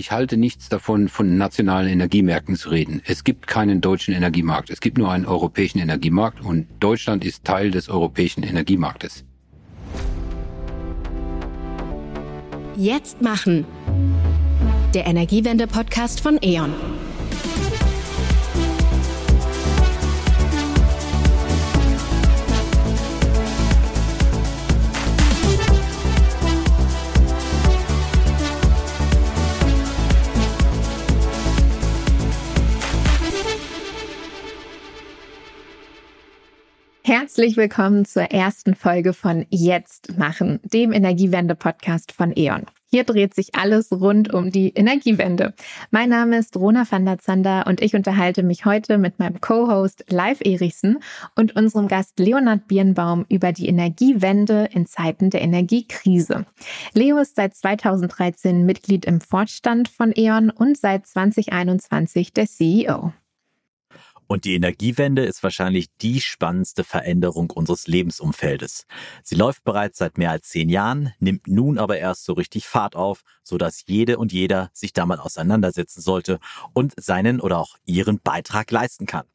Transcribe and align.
Ich 0.00 0.12
halte 0.12 0.38
nichts 0.38 0.70
davon, 0.70 1.08
von 1.10 1.36
nationalen 1.36 1.92
Energiemärkten 1.92 2.56
zu 2.56 2.70
reden. 2.70 3.02
Es 3.04 3.22
gibt 3.22 3.46
keinen 3.46 3.82
deutschen 3.82 4.14
Energiemarkt. 4.14 4.70
Es 4.70 4.80
gibt 4.80 4.96
nur 4.96 5.10
einen 5.10 5.26
europäischen 5.26 5.78
Energiemarkt 5.78 6.40
und 6.40 6.66
Deutschland 6.80 7.22
ist 7.22 7.44
Teil 7.44 7.70
des 7.70 7.90
europäischen 7.90 8.42
Energiemarktes. 8.42 9.26
Jetzt 12.76 13.20
machen. 13.20 13.66
Der 14.94 15.06
Energiewende-Podcast 15.06 16.22
von 16.22 16.38
E.ON. 16.42 16.72
Herzlich 37.10 37.56
willkommen 37.56 38.04
zur 38.04 38.22
ersten 38.22 38.76
Folge 38.76 39.14
von 39.14 39.44
Jetzt 39.50 40.16
machen, 40.16 40.60
dem 40.62 40.92
Energiewende-Podcast 40.92 42.12
von 42.12 42.32
E.ON. 42.36 42.66
Hier 42.88 43.02
dreht 43.02 43.34
sich 43.34 43.56
alles 43.56 43.90
rund 43.90 44.32
um 44.32 44.52
die 44.52 44.68
Energiewende. 44.68 45.52
Mein 45.90 46.10
Name 46.10 46.38
ist 46.38 46.56
Rona 46.56 46.84
van 46.88 47.04
der 47.04 47.18
Zander 47.18 47.66
und 47.66 47.82
ich 47.82 47.96
unterhalte 47.96 48.44
mich 48.44 48.64
heute 48.64 48.96
mit 48.96 49.18
meinem 49.18 49.40
Co-Host 49.40 50.04
Live 50.08 50.38
Erichsen 50.40 51.00
und 51.34 51.56
unserem 51.56 51.88
Gast 51.88 52.20
Leonard 52.20 52.68
Birnbaum 52.68 53.26
über 53.28 53.50
die 53.50 53.66
Energiewende 53.66 54.68
in 54.70 54.86
Zeiten 54.86 55.30
der 55.30 55.42
Energiekrise. 55.42 56.46
Leo 56.94 57.18
ist 57.18 57.34
seit 57.34 57.56
2013 57.56 58.64
Mitglied 58.64 59.04
im 59.04 59.20
Vorstand 59.20 59.88
von 59.88 60.12
E.ON 60.14 60.50
und 60.50 60.76
seit 60.76 61.08
2021 61.08 62.34
der 62.34 62.46
CEO. 62.46 63.12
Und 64.30 64.44
die 64.44 64.54
Energiewende 64.54 65.24
ist 65.24 65.42
wahrscheinlich 65.42 65.88
die 66.02 66.20
spannendste 66.20 66.84
Veränderung 66.84 67.50
unseres 67.50 67.88
Lebensumfeldes. 67.88 68.86
Sie 69.24 69.34
läuft 69.34 69.64
bereits 69.64 69.98
seit 69.98 70.18
mehr 70.18 70.30
als 70.30 70.50
zehn 70.50 70.68
Jahren, 70.68 71.12
nimmt 71.18 71.48
nun 71.48 71.78
aber 71.78 71.98
erst 71.98 72.26
so 72.26 72.34
richtig 72.34 72.68
Fahrt 72.68 72.94
auf, 72.94 73.22
sodass 73.42 73.82
jede 73.88 74.18
und 74.18 74.32
jeder 74.32 74.70
sich 74.72 74.92
damit 74.92 75.18
auseinandersetzen 75.18 76.00
sollte 76.00 76.38
und 76.74 76.94
seinen 76.96 77.40
oder 77.40 77.58
auch 77.58 77.74
ihren 77.86 78.20
Beitrag 78.20 78.70
leisten 78.70 79.04
kann. 79.04 79.26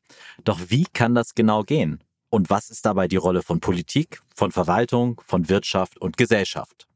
Doch 0.46 0.62
wie 0.70 0.86
kann 0.86 1.14
das 1.14 1.36
genau 1.36 1.64
gehen? 1.64 2.02
Und 2.30 2.50
was 2.50 2.70
ist 2.70 2.86
dabei 2.86 3.10
die 3.10 3.18
Rolle 3.18 3.42
von 3.42 3.60
Politik, 3.60 4.22
von 4.34 4.54
Verwaltung, 4.54 5.22
von 5.28 5.50
Wirtschaft 5.50 5.98
und 5.98 6.16
Gesellschaft? 6.16 6.88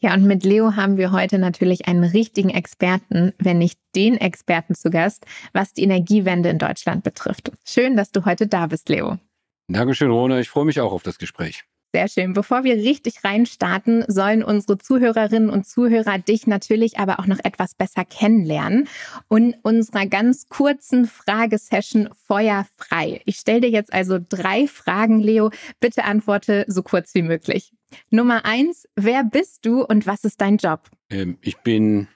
Ja, 0.00 0.14
und 0.14 0.24
mit 0.24 0.44
Leo 0.44 0.76
haben 0.76 0.96
wir 0.96 1.10
heute 1.10 1.38
natürlich 1.38 1.88
einen 1.88 2.04
richtigen 2.04 2.50
Experten, 2.50 3.32
wenn 3.38 3.58
nicht 3.58 3.80
den 3.96 4.16
Experten 4.16 4.76
zu 4.76 4.90
Gast, 4.90 5.26
was 5.52 5.72
die 5.72 5.82
Energiewende 5.82 6.50
in 6.50 6.58
Deutschland 6.58 7.02
betrifft. 7.02 7.50
Schön, 7.64 7.96
dass 7.96 8.12
du 8.12 8.24
heute 8.24 8.46
da 8.46 8.68
bist, 8.68 8.88
Leo. 8.88 9.18
Dankeschön, 9.66 10.10
Rona. 10.10 10.38
Ich 10.38 10.48
freue 10.48 10.66
mich 10.66 10.80
auch 10.80 10.92
auf 10.92 11.02
das 11.02 11.18
Gespräch. 11.18 11.64
Sehr 11.92 12.06
schön. 12.06 12.34
Bevor 12.34 12.64
wir 12.64 12.74
richtig 12.74 13.24
reinstarten, 13.24 14.04
sollen 14.08 14.44
unsere 14.44 14.76
Zuhörerinnen 14.76 15.48
und 15.48 15.66
Zuhörer 15.66 16.18
dich 16.18 16.46
natürlich 16.46 16.98
aber 16.98 17.18
auch 17.18 17.26
noch 17.26 17.38
etwas 17.42 17.74
besser 17.74 18.04
kennenlernen 18.04 18.88
und 19.28 19.56
unserer 19.62 20.06
ganz 20.06 20.48
kurzen 20.48 21.06
Fragesession 21.06 22.10
Feuer 22.26 22.66
frei. 22.76 23.22
Ich 23.24 23.36
stelle 23.36 23.62
dir 23.62 23.70
jetzt 23.70 23.92
also 23.92 24.18
drei 24.20 24.66
Fragen, 24.66 25.18
Leo. 25.18 25.50
Bitte 25.80 26.04
antworte 26.04 26.66
so 26.68 26.82
kurz 26.82 27.14
wie 27.14 27.22
möglich. 27.22 27.72
Nummer 28.10 28.44
eins, 28.44 28.88
wer 28.96 29.24
bist 29.24 29.64
du 29.66 29.84
und 29.84 30.06
was 30.06 30.24
ist 30.24 30.40
dein 30.40 30.56
Job? 30.56 30.90
Ähm, 31.10 31.38
ich 31.40 31.58
bin 31.58 32.08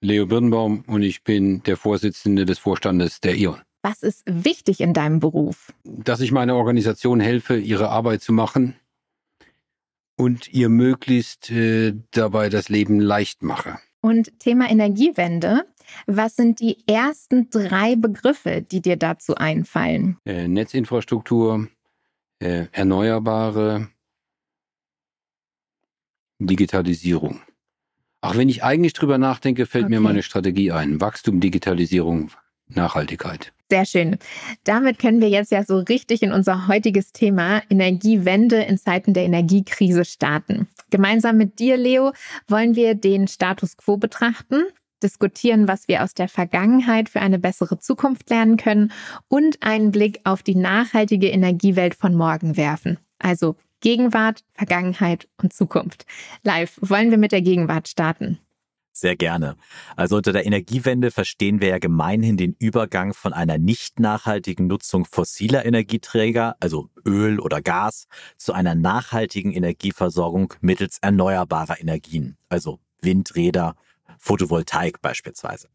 Leo 0.00 0.26
Birnbaum 0.26 0.84
und 0.86 1.02
ich 1.02 1.24
bin 1.24 1.62
der 1.64 1.76
Vorsitzende 1.76 2.44
des 2.44 2.58
Vorstandes 2.58 3.20
der 3.20 3.36
ION. 3.36 3.60
Was 3.82 4.02
ist 4.02 4.22
wichtig 4.26 4.80
in 4.80 4.92
deinem 4.92 5.20
Beruf? 5.20 5.72
Dass 5.84 6.20
ich 6.20 6.32
meiner 6.32 6.56
Organisation 6.56 7.20
helfe, 7.20 7.56
ihre 7.56 7.88
Arbeit 7.88 8.22
zu 8.22 8.32
machen 8.32 8.74
und 10.16 10.52
ihr 10.52 10.68
möglichst 10.68 11.50
äh, 11.50 11.94
dabei 12.10 12.48
das 12.48 12.68
Leben 12.68 13.00
leicht 13.00 13.42
mache. 13.42 13.78
Und 14.00 14.40
Thema 14.40 14.70
Energiewende. 14.70 15.64
Was 16.06 16.36
sind 16.36 16.60
die 16.60 16.78
ersten 16.88 17.48
drei 17.50 17.96
Begriffe, 17.96 18.60
die 18.62 18.80
dir 18.80 18.96
dazu 18.96 19.36
einfallen? 19.36 20.16
Äh, 20.24 20.48
Netzinfrastruktur, 20.48 21.68
äh, 22.40 22.66
Erneuerbare, 22.72 23.88
Digitalisierung. 26.38 27.40
Auch 28.20 28.36
wenn 28.36 28.48
ich 28.48 28.64
eigentlich 28.64 28.92
drüber 28.92 29.18
nachdenke, 29.18 29.66
fällt 29.66 29.84
okay. 29.84 29.94
mir 29.94 30.00
meine 30.00 30.22
Strategie 30.22 30.72
ein. 30.72 31.00
Wachstum, 31.00 31.40
Digitalisierung, 31.40 32.30
Nachhaltigkeit. 32.68 33.52
Sehr 33.70 33.84
schön. 33.84 34.18
Damit 34.64 34.98
können 34.98 35.20
wir 35.20 35.28
jetzt 35.28 35.50
ja 35.50 35.64
so 35.64 35.78
richtig 35.78 36.22
in 36.22 36.32
unser 36.32 36.68
heutiges 36.68 37.12
Thema 37.12 37.62
Energiewende 37.68 38.62
in 38.62 38.78
Zeiten 38.78 39.12
der 39.12 39.24
Energiekrise 39.24 40.04
starten. 40.04 40.68
Gemeinsam 40.90 41.36
mit 41.36 41.58
dir, 41.58 41.76
Leo, 41.76 42.12
wollen 42.48 42.76
wir 42.76 42.94
den 42.94 43.26
Status 43.26 43.76
quo 43.76 43.96
betrachten, 43.96 44.62
diskutieren, 45.02 45.66
was 45.66 45.88
wir 45.88 46.04
aus 46.04 46.14
der 46.14 46.28
Vergangenheit 46.28 47.08
für 47.08 47.20
eine 47.20 47.38
bessere 47.38 47.78
Zukunft 47.78 48.30
lernen 48.30 48.56
können 48.56 48.92
und 49.28 49.62
einen 49.62 49.90
Blick 49.90 50.20
auf 50.24 50.42
die 50.42 50.54
nachhaltige 50.54 51.28
Energiewelt 51.28 51.94
von 51.94 52.14
morgen 52.14 52.56
werfen. 52.56 52.98
Also 53.18 53.56
Gegenwart, 53.86 54.42
Vergangenheit 54.52 55.28
und 55.40 55.52
Zukunft. 55.52 56.06
Live, 56.42 56.76
wollen 56.80 57.12
wir 57.12 57.18
mit 57.18 57.30
der 57.30 57.40
Gegenwart 57.40 57.86
starten? 57.86 58.40
Sehr 58.90 59.14
gerne. 59.14 59.56
Also 59.94 60.16
unter 60.16 60.32
der 60.32 60.44
Energiewende 60.44 61.12
verstehen 61.12 61.60
wir 61.60 61.68
ja 61.68 61.78
gemeinhin 61.78 62.36
den 62.36 62.56
Übergang 62.58 63.14
von 63.14 63.32
einer 63.32 63.58
nicht 63.58 64.00
nachhaltigen 64.00 64.66
Nutzung 64.66 65.04
fossiler 65.04 65.64
Energieträger, 65.64 66.56
also 66.58 66.90
Öl 67.06 67.38
oder 67.38 67.62
Gas, 67.62 68.08
zu 68.36 68.54
einer 68.54 68.74
nachhaltigen 68.74 69.52
Energieversorgung 69.52 70.52
mittels 70.60 70.98
erneuerbarer 71.00 71.80
Energien, 71.80 72.38
also 72.48 72.80
Windräder, 73.02 73.76
Photovoltaik 74.18 75.00
beispielsweise. 75.02 75.68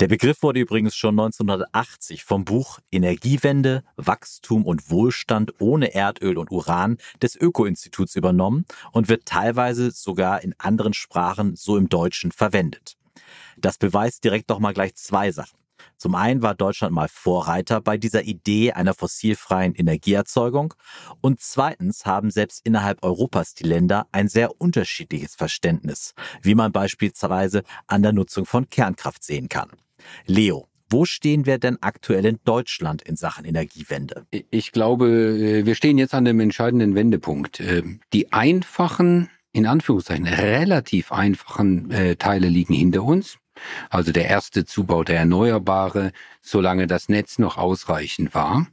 Der 0.00 0.08
Begriff 0.08 0.42
wurde 0.42 0.60
übrigens 0.60 0.96
schon 0.96 1.18
1980 1.18 2.24
vom 2.24 2.44
Buch 2.44 2.78
Energiewende, 2.90 3.84
Wachstum 3.96 4.64
und 4.64 4.90
Wohlstand 4.90 5.54
ohne 5.60 5.94
Erdöl 5.94 6.38
und 6.38 6.50
Uran 6.50 6.98
des 7.22 7.36
Öko-Instituts 7.36 8.16
übernommen 8.16 8.64
und 8.92 9.08
wird 9.08 9.26
teilweise 9.26 9.90
sogar 9.90 10.42
in 10.42 10.54
anderen 10.58 10.94
Sprachen 10.94 11.56
so 11.56 11.76
im 11.76 11.88
Deutschen 11.88 12.32
verwendet. 12.32 12.96
Das 13.56 13.78
beweist 13.78 14.24
direkt 14.24 14.50
doch 14.50 14.58
mal 14.58 14.74
gleich 14.74 14.94
zwei 14.96 15.30
Sachen. 15.32 15.63
Zum 16.04 16.16
einen 16.16 16.42
war 16.42 16.54
Deutschland 16.54 16.94
mal 16.94 17.08
Vorreiter 17.08 17.80
bei 17.80 17.96
dieser 17.96 18.24
Idee 18.24 18.72
einer 18.72 18.92
fossilfreien 18.92 19.74
Energieerzeugung 19.74 20.74
und 21.22 21.40
zweitens 21.40 22.04
haben 22.04 22.30
selbst 22.30 22.60
innerhalb 22.66 23.02
Europas 23.02 23.54
die 23.54 23.64
Länder 23.64 24.06
ein 24.12 24.28
sehr 24.28 24.60
unterschiedliches 24.60 25.34
Verständnis, 25.34 26.12
wie 26.42 26.54
man 26.54 26.72
beispielsweise 26.72 27.62
an 27.86 28.02
der 28.02 28.12
Nutzung 28.12 28.44
von 28.44 28.68
Kernkraft 28.68 29.24
sehen 29.24 29.48
kann. 29.48 29.70
Leo, 30.26 30.68
wo 30.90 31.06
stehen 31.06 31.46
wir 31.46 31.56
denn 31.56 31.78
aktuell 31.80 32.26
in 32.26 32.38
Deutschland 32.44 33.00
in 33.00 33.16
Sachen 33.16 33.46
Energiewende? 33.46 34.26
Ich 34.50 34.72
glaube, 34.72 35.08
äh, 35.08 35.64
wir 35.64 35.74
stehen 35.74 35.96
jetzt 35.96 36.12
an 36.12 36.26
dem 36.26 36.38
entscheidenden 36.38 36.94
Wendepunkt. 36.94 37.60
Ähm, 37.60 38.00
die 38.12 38.30
einfachen, 38.30 39.30
in 39.52 39.64
Anführungszeichen, 39.64 40.26
relativ 40.26 41.12
einfachen 41.12 41.90
äh, 41.90 42.16
Teile 42.16 42.48
liegen 42.48 42.74
hinter 42.74 43.04
uns. 43.04 43.38
Also 43.90 44.12
der 44.12 44.26
erste 44.26 44.64
Zubau 44.64 45.04
der 45.04 45.18
Erneuerbare, 45.18 46.12
solange 46.42 46.86
das 46.86 47.08
Netz 47.08 47.38
noch 47.38 47.56
ausreichend 47.56 48.34
war. 48.34 48.66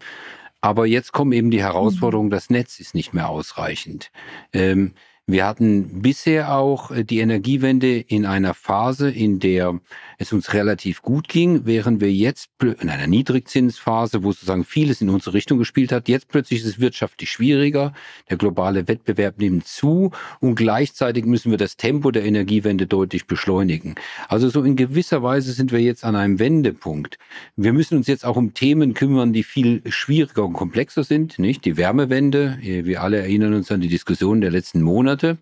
Aber 0.62 0.86
jetzt 0.86 1.12
kommen 1.12 1.31
eben 1.31 1.50
die 1.50 1.64
Herausforderungen, 1.64 2.30
mhm. 2.30 2.34
das 2.34 2.50
Netz 2.50 2.80
ist 2.80 2.94
nicht 2.94 3.14
mehr 3.14 3.30
ausreichend. 3.30 4.12
Ähm, 4.53 4.94
wir 5.28 5.46
hatten 5.46 6.02
bisher 6.02 6.56
auch 6.56 6.92
äh, 6.92 7.04
die 7.04 7.20
Energiewende 7.20 8.00
in 8.00 8.26
einer 8.26 8.54
Phase, 8.54 9.09
in 9.09 9.40
der 9.40 9.80
es 10.18 10.34
uns 10.34 10.54
relativ 10.54 11.02
gut 11.02 11.28
ging, 11.28 11.66
während 11.66 12.02
wir 12.02 12.12
jetzt 12.12 12.50
in 12.62 12.90
einer 12.90 13.08
Niedrigzinsphase, 13.08 14.23
wo 14.23 14.32
sozusagen 14.32 14.66
vieles 14.66 15.02
in 15.02 15.09
unsere 15.09 15.34
Richtung 15.34 15.58
gespielt 15.58 15.91
hat, 15.91 16.08
jetzt 16.09 16.28
plötzlich 16.28 16.59
ist 16.59 16.68
es 16.68 16.79
wirtschaftlich 16.79 17.32
schwieriger, 17.32 17.94
der 18.29 18.38
globale 18.38 18.88
Wettbewerb 18.88 19.40
nimmt 19.40 19.66
zu 19.66 20.12
und 20.40 20.56
gleichzeitig 20.56 21.26
müssen 21.26 21.50
wir 21.50 21.58
das 21.58 21.78
Tempo 21.78 22.12
der 22.12 22.24
Energiewende 22.24 22.85
deutlich 22.85 23.26
beschleunigen. 23.26 23.96
Also 24.28 24.50
so 24.50 24.64
in 24.64 24.76
gewisser 24.76 25.24
Weise 25.24 25.53
sind 25.53 25.72
wir 25.72 25.79
jetzt 25.79 26.03
an 26.03 26.16
einem 26.16 26.38
Wendepunkt. 26.38 27.17
Wir 27.56 27.74
müssen 27.74 27.97
uns 27.97 28.08
jetzt 28.08 28.26
auch 28.26 28.35
um 28.35 28.53
Themen 28.53 28.94
kümmern, 28.94 29.34
die 29.34 29.44
viel 29.44 29.82
schwieriger 29.90 30.46
und 30.46 30.53
komplexer 30.53 31.03
sind, 31.03 31.40
nicht? 31.40 31.66
Die 31.66 31.78
Wärmewende, 31.78 32.59
wir 32.62 33.02
alle 33.02 33.17
erinnern 33.17 33.53
uns 33.53 33.72
an 33.72 33.82
die 33.82 33.88
Diskussion 33.88 34.41
der 34.41 34.52
letzten 34.52 34.82
Monate 34.82 35.10
Monate. 35.11 35.37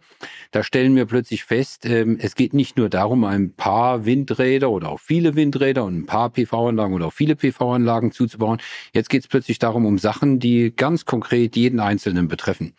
Da 0.52 0.64
stellen 0.64 0.96
wir 0.96 1.06
plötzlich 1.06 1.44
fest, 1.44 1.86
ähm, 1.86 2.18
es 2.20 2.36
geht 2.36 2.54
nicht 2.54 2.78
nur 2.78 2.90
darum, 2.90 3.24
ein 3.24 3.54
paar 3.54 4.06
Windräder 4.06 4.72
oder 4.72 4.90
auch 4.90 5.00
viele 5.00 5.36
Windräder 5.36 5.86
und 5.86 6.00
ein 6.00 6.06
paar 6.06 6.32
PV-Anlagen 6.32 6.94
oder 6.94 7.08
auch 7.08 7.14
viele 7.14 7.36
PV-Anlagen 7.36 8.12
zuzubauen. 8.12 8.60
Jetzt 8.94 9.10
geht 9.10 9.22
es 9.22 9.28
plötzlich 9.28 9.60
darum, 9.60 9.86
um 9.86 10.00
Sachen, 10.00 10.40
die 10.40 10.74
ganz 10.76 11.06
konkret 11.06 11.56
jeden 11.56 11.80
Einzelnen 11.80 12.28
betreffen. 12.28 12.74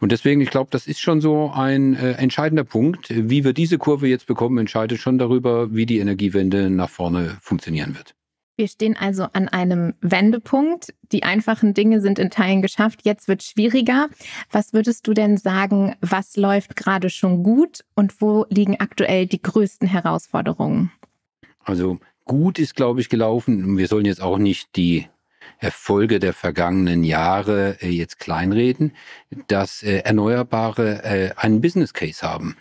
Und 0.00 0.12
deswegen, 0.12 0.40
ich 0.40 0.50
glaube, 0.50 0.70
das 0.70 0.86
ist 0.86 1.00
schon 1.00 1.20
so 1.20 1.52
ein 1.54 1.94
äh, 1.94 2.12
entscheidender 2.12 2.64
Punkt. 2.64 3.08
Wie 3.10 3.44
wir 3.44 3.52
diese 3.52 3.76
Kurve 3.76 4.08
jetzt 4.08 4.26
bekommen, 4.26 4.56
entscheidet 4.58 4.98
schon 4.98 5.18
darüber, 5.18 5.74
wie 5.74 5.86
die 5.86 5.98
Energiewende 5.98 6.70
nach 6.70 6.90
vorne 6.90 7.36
funktionieren 7.42 7.96
wird. 7.96 8.14
Wir 8.60 8.68
stehen 8.68 8.94
also 8.94 9.26
an 9.32 9.48
einem 9.48 9.94
Wendepunkt. 10.02 10.92
Die 11.12 11.22
einfachen 11.22 11.72
Dinge 11.72 12.02
sind 12.02 12.18
in 12.18 12.28
Teilen 12.28 12.60
geschafft. 12.60 13.00
Jetzt 13.04 13.26
wird 13.26 13.42
schwieriger. 13.42 14.10
Was 14.50 14.74
würdest 14.74 15.06
du 15.06 15.14
denn 15.14 15.38
sagen, 15.38 15.96
was 16.02 16.36
läuft 16.36 16.76
gerade 16.76 17.08
schon 17.08 17.42
gut 17.42 17.86
und 17.94 18.20
wo 18.20 18.44
liegen 18.50 18.78
aktuell 18.78 19.26
die 19.26 19.40
größten 19.40 19.88
Herausforderungen? 19.88 20.92
Also 21.64 22.00
gut 22.26 22.58
ist, 22.58 22.76
glaube 22.76 23.00
ich, 23.00 23.08
gelaufen. 23.08 23.78
Wir 23.78 23.88
sollen 23.88 24.04
jetzt 24.04 24.20
auch 24.20 24.36
nicht 24.36 24.76
die 24.76 25.06
Erfolge 25.58 26.18
der 26.18 26.34
vergangenen 26.34 27.02
Jahre 27.02 27.78
äh, 27.80 27.88
jetzt 27.88 28.18
kleinreden, 28.18 28.92
dass 29.48 29.82
äh, 29.82 30.00
Erneuerbare 30.00 31.02
äh, 31.02 31.30
einen 31.36 31.62
Business 31.62 31.94
Case 31.94 32.20
haben 32.26 32.56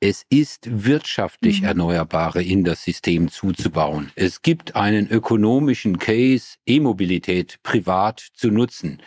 es 0.00 0.24
ist 0.30 0.66
wirtschaftlich 0.84 1.60
mhm. 1.60 1.68
Erneuerbare 1.68 2.42
in 2.42 2.64
das 2.64 2.82
System 2.82 3.28
zuzubauen. 3.28 4.10
Es 4.14 4.40
gibt 4.40 4.74
einen 4.74 5.10
ökonomischen 5.10 5.98
Case, 5.98 6.56
E-Mobilität 6.66 7.58
privat 7.62 8.26
zu 8.32 8.50
nutzen. 8.50 9.02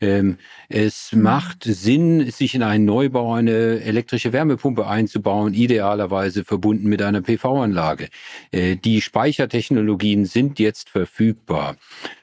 Ähm, 0.00 0.38
es 0.70 1.12
mhm. 1.12 1.22
macht 1.22 1.64
Sinn, 1.64 2.30
sich 2.30 2.54
in 2.54 2.62
einen 2.62 2.86
Neubau 2.86 3.34
eine 3.34 3.82
elektrische 3.82 4.32
Wärmepumpe 4.32 4.86
einzubauen, 4.86 5.52
idealerweise 5.52 6.44
verbunden 6.44 6.88
mit 6.88 7.02
einer 7.02 7.20
PV-Anlage. 7.20 8.08
Äh, 8.50 8.76
die 8.76 9.02
Speichertechnologien 9.02 10.24
sind 10.24 10.58
jetzt 10.58 10.88
verfügbar. 10.88 11.76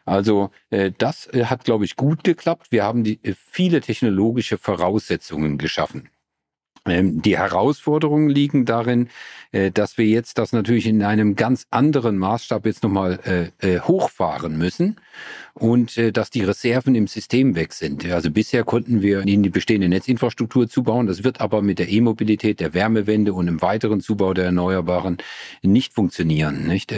Also 0.04 0.50
äh, 0.72 0.92
das 0.98 1.27
äh, 1.27 1.45
hat, 1.45 1.63
glaube 1.63 1.86
ich, 1.86 1.95
gut 1.95 2.24
geklappt. 2.24 2.68
Wir 2.72 2.83
haben 2.83 3.04
die, 3.04 3.19
äh, 3.24 3.36
viele 3.36 3.81
technologische 3.81 4.57
Voraussetzungen 4.57 5.60
geschaffen. 5.60 6.10
Ähm, 6.88 7.22
die 7.22 7.38
Herausforderungen 7.38 8.30
liegen 8.30 8.66
darin, 8.66 9.10
äh, 9.52 9.72
dass 9.72 9.98
wir 9.98 10.06
jetzt 10.06 10.38
das 10.38 10.52
natürlich 10.52 10.86
in 10.86 11.02
einem 11.02 11.36
ganz 11.36 11.66
anderen 11.72 12.18
Maßstab 12.18 12.66
jetzt 12.66 12.84
nochmal 12.84 13.52
äh, 13.62 13.76
äh, 13.76 13.80
hochfahren 13.80 14.58
müssen 14.58 14.98
und 15.54 15.98
dass 16.18 16.30
die 16.32 16.44
Reserven 16.44 16.96
im 16.96 17.08
System 17.08 17.56
weg 17.56 17.72
sind. 17.72 18.06
Also 18.12 18.30
bisher 18.30 18.66
konnten 18.66 19.02
wir 19.02 19.22
in 19.22 19.42
die 19.42 19.50
bestehende 19.50 19.88
Netzinfrastruktur 19.88 20.68
zubauen. 20.68 21.08
Das 21.08 21.24
wird 21.24 21.40
aber 21.40 21.62
mit 21.62 21.80
der 21.80 21.88
E-Mobilität, 21.88 22.60
der 22.60 22.74
Wärmewende 22.74 23.34
und 23.34 23.48
im 23.48 23.62
weiteren 23.62 24.02
Zubau 24.02 24.34
der 24.34 24.44
Erneuerbaren 24.44 25.16
nicht 25.62 25.94
funktionieren. 25.94 26.68
Nicht? 26.68 26.94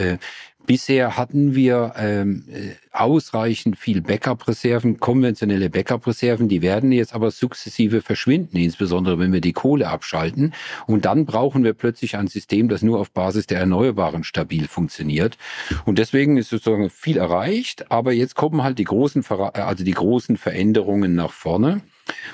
Bisher 0.68 1.16
hatten 1.16 1.54
wir 1.54 1.94
ähm, 1.96 2.44
äh, 2.52 2.72
ausreichend 2.92 3.78
viel 3.78 4.02
Backup-Reserven, 4.02 5.00
konventionelle 5.00 5.70
Backup-Reserven, 5.70 6.46
die 6.46 6.60
werden 6.60 6.92
jetzt 6.92 7.14
aber 7.14 7.30
sukzessive 7.30 8.02
verschwinden, 8.02 8.58
insbesondere 8.58 9.18
wenn 9.18 9.32
wir 9.32 9.40
die 9.40 9.54
Kohle 9.54 9.88
abschalten. 9.88 10.52
Und 10.86 11.06
dann 11.06 11.24
brauchen 11.24 11.64
wir 11.64 11.72
plötzlich 11.72 12.18
ein 12.18 12.26
System, 12.26 12.68
das 12.68 12.82
nur 12.82 13.00
auf 13.00 13.12
Basis 13.12 13.46
der 13.46 13.60
Erneuerbaren 13.60 14.24
stabil 14.24 14.68
funktioniert. 14.68 15.38
Und 15.86 15.98
deswegen 15.98 16.36
ist 16.36 16.50
sozusagen 16.50 16.90
viel 16.90 17.16
erreicht, 17.16 17.90
aber 17.90 18.12
jetzt 18.12 18.34
kommen 18.34 18.62
halt 18.62 18.78
die 18.78 18.84
großen, 18.84 19.24
also 19.26 19.84
die 19.84 19.92
großen 19.92 20.36
Veränderungen 20.36 21.14
nach 21.14 21.32
vorne. 21.32 21.80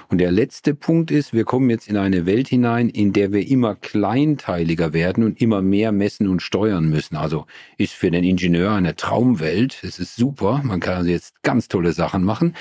Und 0.08 0.18
der 0.18 0.32
letzte 0.32 0.74
Punkt 0.74 1.10
ist, 1.10 1.32
wir 1.32 1.44
kommen 1.44 1.70
jetzt 1.70 1.88
in 1.88 1.96
eine 1.96 2.26
Welt 2.26 2.48
hinein, 2.48 2.88
in 2.88 3.12
der 3.12 3.32
wir 3.32 3.46
immer 3.46 3.74
kleinteiliger 3.74 4.92
werden 4.92 5.24
und 5.24 5.40
immer 5.40 5.62
mehr 5.62 5.92
messen 5.92 6.28
und 6.28 6.40
steuern 6.40 6.88
müssen. 6.88 7.16
Also 7.16 7.46
ist 7.78 7.94
für 7.94 8.10
den 8.10 8.24
Ingenieur 8.24 8.72
eine 8.72 8.96
Traumwelt. 8.96 9.82
Es 9.82 9.98
ist 9.98 10.16
super. 10.16 10.60
Man 10.64 10.80
kann 10.80 10.98
also 10.98 11.10
jetzt 11.10 11.42
ganz 11.42 11.68
tolle 11.68 11.92
Sachen 11.92 12.24
machen. 12.24 12.54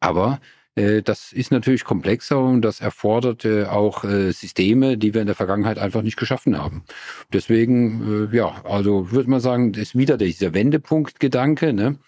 Aber 0.00 0.40
äh, 0.78 1.02
das 1.02 1.32
ist 1.32 1.50
natürlich 1.50 1.84
komplexer 1.84 2.38
und 2.38 2.62
das 2.62 2.80
erfordert 2.80 3.44
äh, 3.44 3.64
auch 3.64 4.04
äh, 4.04 4.32
Systeme, 4.32 4.96
die 4.96 5.14
wir 5.14 5.20
in 5.20 5.26
der 5.26 5.36
Vergangenheit 5.36 5.78
einfach 5.78 6.02
nicht 6.02 6.16
geschaffen 6.16 6.56
haben. 6.56 6.84
Deswegen, 7.32 8.30
äh, 8.32 8.36
ja, 8.36 8.62
also 8.64 9.10
würde 9.10 9.30
man 9.30 9.40
sagen, 9.40 9.74
ist 9.74 9.96
wieder 9.96 10.16
dieser 10.16 10.54
Wendepunktgedanke. 10.54 11.72
Ne? 11.72 11.98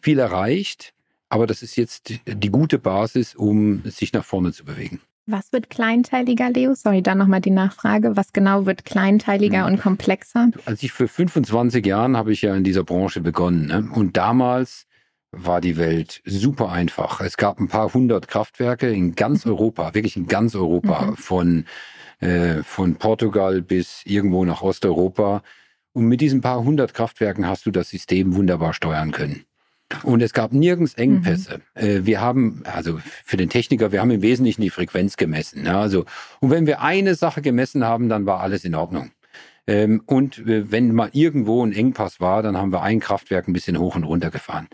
Viel 0.00 0.18
erreicht, 0.18 0.92
aber 1.30 1.46
das 1.46 1.62
ist 1.62 1.76
jetzt 1.76 2.12
die 2.26 2.50
gute 2.50 2.78
Basis, 2.78 3.34
um 3.34 3.82
sich 3.84 4.12
nach 4.12 4.24
vorne 4.24 4.52
zu 4.52 4.64
bewegen. 4.64 5.00
Was 5.26 5.52
wird 5.52 5.70
kleinteiliger, 5.70 6.50
Leo? 6.50 6.74
Sorry, 6.74 7.02
dann 7.02 7.18
nochmal 7.18 7.40
die 7.40 7.50
Nachfrage. 7.50 8.16
Was 8.16 8.32
genau 8.32 8.66
wird 8.66 8.84
kleinteiliger 8.84 9.66
und 9.66 9.80
komplexer? 9.80 10.50
Als 10.64 10.82
ich 10.82 10.92
für 10.92 11.06
25 11.06 11.86
Jahren 11.86 12.16
habe 12.16 12.32
ich 12.32 12.42
ja 12.42 12.54
in 12.54 12.64
dieser 12.64 12.82
Branche 12.82 13.20
begonnen. 13.20 13.66
Ne? 13.66 13.88
Und 13.94 14.16
damals 14.16 14.86
war 15.30 15.60
die 15.60 15.76
Welt 15.76 16.20
super 16.24 16.72
einfach. 16.72 17.20
Es 17.20 17.36
gab 17.36 17.60
ein 17.60 17.68
paar 17.68 17.94
hundert 17.94 18.26
Kraftwerke 18.26 18.90
in 18.90 19.14
ganz 19.14 19.44
mhm. 19.44 19.52
Europa, 19.52 19.94
wirklich 19.94 20.16
in 20.16 20.26
ganz 20.26 20.56
Europa, 20.56 21.06
mhm. 21.06 21.16
von, 21.16 21.64
äh, 22.18 22.62
von 22.64 22.96
Portugal 22.96 23.62
bis 23.62 24.02
irgendwo 24.04 24.44
nach 24.44 24.62
Osteuropa. 24.62 25.42
Und 25.92 26.06
mit 26.06 26.20
diesen 26.20 26.40
paar 26.40 26.64
hundert 26.64 26.94
Kraftwerken 26.94 27.46
hast 27.46 27.66
du 27.66 27.70
das 27.70 27.90
System 27.90 28.34
wunderbar 28.34 28.74
steuern 28.74 29.12
können. 29.12 29.44
Und 30.02 30.22
es 30.22 30.32
gab 30.32 30.52
nirgends 30.52 30.94
Engpässe. 30.94 31.60
Mhm. 31.74 32.06
Wir 32.06 32.20
haben, 32.20 32.62
also 32.64 33.00
für 33.24 33.36
den 33.36 33.50
Techniker, 33.50 33.92
wir 33.92 34.00
haben 34.00 34.10
im 34.10 34.22
Wesentlichen 34.22 34.62
die 34.62 34.70
Frequenz 34.70 35.16
gemessen. 35.16 35.66
Also, 35.66 36.04
und 36.40 36.50
wenn 36.50 36.66
wir 36.66 36.80
eine 36.80 37.14
Sache 37.14 37.42
gemessen 37.42 37.84
haben, 37.84 38.08
dann 38.08 38.26
war 38.26 38.40
alles 38.40 38.64
in 38.64 38.74
Ordnung. 38.74 39.10
Ähm, 39.66 40.02
und 40.06 40.38
äh, 40.46 40.70
wenn 40.70 40.94
mal 40.94 41.10
irgendwo 41.12 41.64
ein 41.64 41.72
Engpass 41.72 42.20
war, 42.20 42.42
dann 42.42 42.56
haben 42.56 42.72
wir 42.72 42.82
ein 42.82 43.00
Kraftwerk 43.00 43.48
ein 43.48 43.52
bisschen 43.52 43.78
hoch 43.78 43.96
und 43.96 44.04
runter 44.04 44.30
gefahren. 44.30 44.68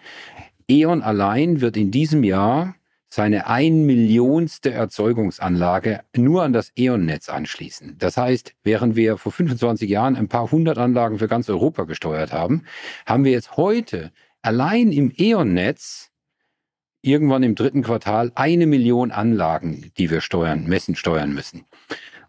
E.ON 0.69 1.03
allein 1.03 1.61
wird 1.61 1.77
in 1.77 1.91
diesem 1.91 2.25
Jahr 2.25 2.75
seine 3.09 3.47
ein 3.47 3.87
Millionste 3.87 4.73
Erzeugungsanlage 4.73 6.01
nur 6.17 6.43
an 6.43 6.53
das 6.53 6.73
E.ON-Netz 6.77 7.29
anschließen. 7.29 7.97
Das 7.99 8.17
heißt, 8.17 8.55
während 8.65 8.97
wir 8.97 9.17
vor 9.17 9.33
25 9.33 9.89
Jahren 9.89 10.17
ein 10.17 10.29
paar 10.29 10.51
hundert 10.51 10.77
Anlagen 10.79 11.19
für 11.19 11.29
ganz 11.29 11.49
Europa 11.49 11.85
gesteuert 11.85 12.33
haben, 12.33 12.65
haben 13.07 13.25
wir 13.25 13.33
jetzt 13.33 13.57
heute 13.57 14.13
allein 14.47 14.93
im 14.93 15.13
E.ON-Netz 15.15 16.13
irgendwann 17.03 17.43
im 17.43 17.57
dritten 17.57 17.83
Quartal 17.83 18.31
eine 18.37 18.67
Million 18.67 19.11
Anlagen, 19.11 19.91
die 19.99 20.09
wir 20.11 20.21
steuern, 20.21 20.67
messen, 20.67 20.95
steuern 20.95 21.35
müssen. 21.35 21.65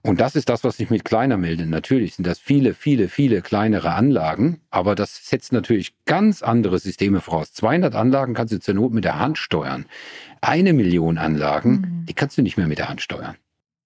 Und 0.02 0.20
das 0.20 0.36
ist 0.36 0.50
das, 0.50 0.64
was 0.64 0.78
sich 0.78 0.90
mit 0.90 1.06
kleiner 1.06 1.38
meldet. 1.38 1.70
Natürlich 1.70 2.16
sind 2.16 2.26
das 2.26 2.40
viele, 2.40 2.74
viele, 2.74 3.08
viele 3.08 3.42
kleinere 3.42 3.94
Anlagen, 3.94 4.62
aber 4.72 4.96
das 4.96 5.28
setzt 5.28 5.54
natürlich 5.54 5.94
ganz 6.06 6.42
andere 6.42 6.80
Systeme 6.80 7.22
voraus. 7.22 7.54
200 7.54 7.94
Anlagen 7.94 8.34
kannst 8.34 8.54
du 8.54 8.60
zur 8.60 8.74
Not 8.74 8.94
mit 8.94 9.04
der 9.04 9.20
Hand 9.20 9.38
steuern. 9.38 9.86
Eine 10.42 10.74
Million 10.74 11.18
Anlagen, 11.18 11.72
mhm. 11.72 12.06
die 12.08 12.14
kannst 12.14 12.38
du 12.38 12.42
nicht 12.42 12.58
mehr 12.58 12.68
mit 12.68 12.80
der 12.80 12.90
Hand 12.90 13.02
steuern. 13.02 13.36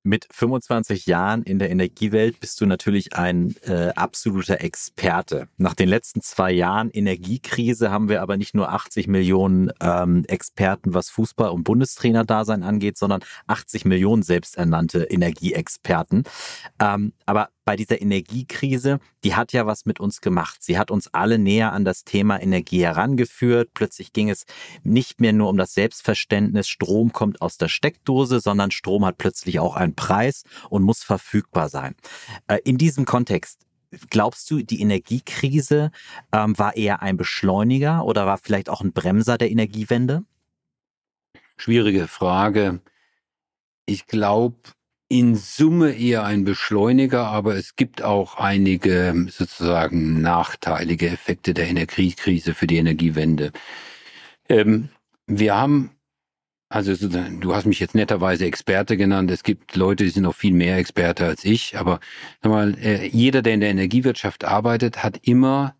Mit 0.04 0.28
25 0.32 1.06
Jahren 1.06 1.44
in 1.44 1.60
der 1.60 1.70
Energiewelt 1.70 2.40
bist 2.40 2.60
du 2.60 2.66
natürlich 2.66 3.16
ein 3.16 3.56
äh, 3.62 3.90
absoluter 3.96 4.62
Experte. 4.62 5.48
Nach 5.58 5.76
den 5.76 5.90
letzten 5.90 6.22
zwei 6.22 6.52
Jahren 6.52 6.90
Energiekrise 6.90 7.92
haben 7.92 8.10
wir 8.10 8.24
aber 8.24 8.36
nicht 8.36 8.56
nur 8.56 8.72
80 8.72 9.08
Millionen 9.08 9.72
ähm, 9.80 10.26
Experten, 10.28 10.96
was 10.96 11.12
Fußball- 11.12 11.52
und 11.52 11.66
Bundestrainer-Dasein 11.66 12.64
angeht, 12.64 12.98
sondern 12.98 13.22
80 13.46 13.86
Millionen 13.86 14.24
selbsternannte 14.24 15.04
Energieexperten. 15.04 16.24
Ähm, 16.80 17.14
aber 17.28 17.50
bei 17.66 17.76
dieser 17.76 18.02
Energiekrise, 18.02 19.00
die 19.24 19.36
hat 19.36 19.54
ja 19.54 19.66
was 19.66 19.86
mit 19.86 20.00
uns 20.00 20.22
gemacht. 20.22 20.58
Sie 20.62 20.78
hat 20.78 20.92
uns 20.92 21.14
alle 21.14 21.38
näher 21.38 21.74
an 21.74 21.86
das 21.86 22.04
Thema 22.04 22.42
Energie 22.42 22.84
herangeführt. 22.84 23.70
Plötzlich 23.74 24.14
ging 24.14 24.30
es 24.30 24.46
nicht 24.84 25.22
mehr 25.22 25.34
nur 25.34 25.50
um 25.50 25.58
das 25.58 25.74
Selbstverständnis, 25.74 26.68
Strom 26.68 27.14
kommt 27.14 27.42
aus 27.42 27.58
der 27.58 27.68
Steckdose, 27.68 28.40
sondern 28.40 28.72
Strom 28.72 29.06
hat 29.06 29.18
plötzlich 29.18 29.60
auch 29.60 29.76
einen 29.76 29.96
Preis 29.96 30.44
und 30.70 30.84
muss 30.84 31.04
verfügbar 31.04 31.70
sein. 31.70 31.96
Äh, 32.48 32.60
in 32.64 32.78
diesem 32.78 33.06
Kontext, 33.06 33.62
glaubst 34.10 34.50
du, 34.50 34.64
die 34.64 34.82
Energiekrise 34.82 35.92
ähm, 36.32 36.58
war 36.58 36.76
eher 36.76 37.02
ein 37.02 37.18
Beschleuniger 37.18 38.06
oder 38.06 38.26
war 38.26 38.38
vielleicht 38.38 38.70
auch 38.70 38.82
ein 38.82 38.94
Bremser 38.94 39.38
der 39.38 39.52
Energiewende? 39.52 40.24
Schwierige 41.58 42.08
Frage. 42.08 42.82
Ich 43.86 44.08
glaube, 44.08 44.58
in 45.12 45.36
Summe 45.36 45.92
eher 45.92 46.24
ein 46.24 46.46
Beschleuniger, 46.46 47.28
aber 47.28 47.58
es 47.58 47.76
gibt 47.76 48.02
auch 48.02 48.38
einige 48.38 49.28
sozusagen 49.30 50.22
nachteilige 50.22 51.10
Effekte 51.10 51.54
der 51.54 51.68
Energiekrise 51.68 52.54
für 52.54 52.66
die 52.66 52.78
Energiewende. 52.78 53.52
Ähm, 54.48 54.88
wir 55.28 55.54
haben, 55.58 55.92
also 56.70 56.96
du 57.10 57.54
hast 57.54 57.66
mich 57.66 57.82
jetzt 57.82 57.94
netterweise 57.94 58.46
Experte 58.46 58.96
genannt, 58.96 59.30
es 59.32 59.44
gibt 59.44 59.76
Leute, 59.76 60.06
die 60.06 60.12
sind 60.12 60.24
noch 60.24 60.34
viel 60.34 60.54
mehr 60.54 60.78
Experte 60.78 61.26
als 61.26 61.44
ich, 61.44 61.78
aber 61.78 62.00
mal, 62.42 62.78
äh, 62.80 63.06
jeder, 63.06 63.42
der 63.42 63.56
in 63.56 63.60
der 63.60 63.72
Energiewirtschaft 63.72 64.46
arbeitet, 64.46 65.04
hat 65.04 65.20
immer 65.24 65.76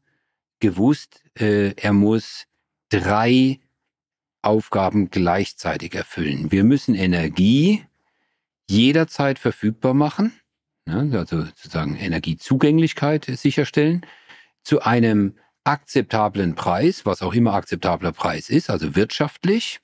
gewusst, 0.60 1.24
äh, 1.40 1.72
er 1.78 1.94
muss 1.94 2.48
drei 2.90 3.62
Aufgaben 4.42 5.10
gleichzeitig 5.10 5.96
erfüllen. 5.96 6.52
Wir 6.52 6.66
müssen 6.66 6.96
Energie 6.96 7.86
jederzeit 8.70 9.40
verfügbar 9.40 9.94
machen, 9.94 10.34
ne, 10.86 11.10
also 11.18 11.44
sozusagen 11.44 11.96
Energiezugänglichkeit 11.96 13.26
sicherstellen, 13.26 14.06
zu 14.64 14.82
einem 14.82 15.36
akzeptablen 15.64 16.56
Preis, 16.56 17.06
was 17.06 17.22
auch 17.22 17.34
immer 17.34 17.54
akzeptabler 17.54 18.12
Preis 18.12 18.50
ist, 18.50 18.70
also 18.70 18.96
wirtschaftlich 18.96 19.80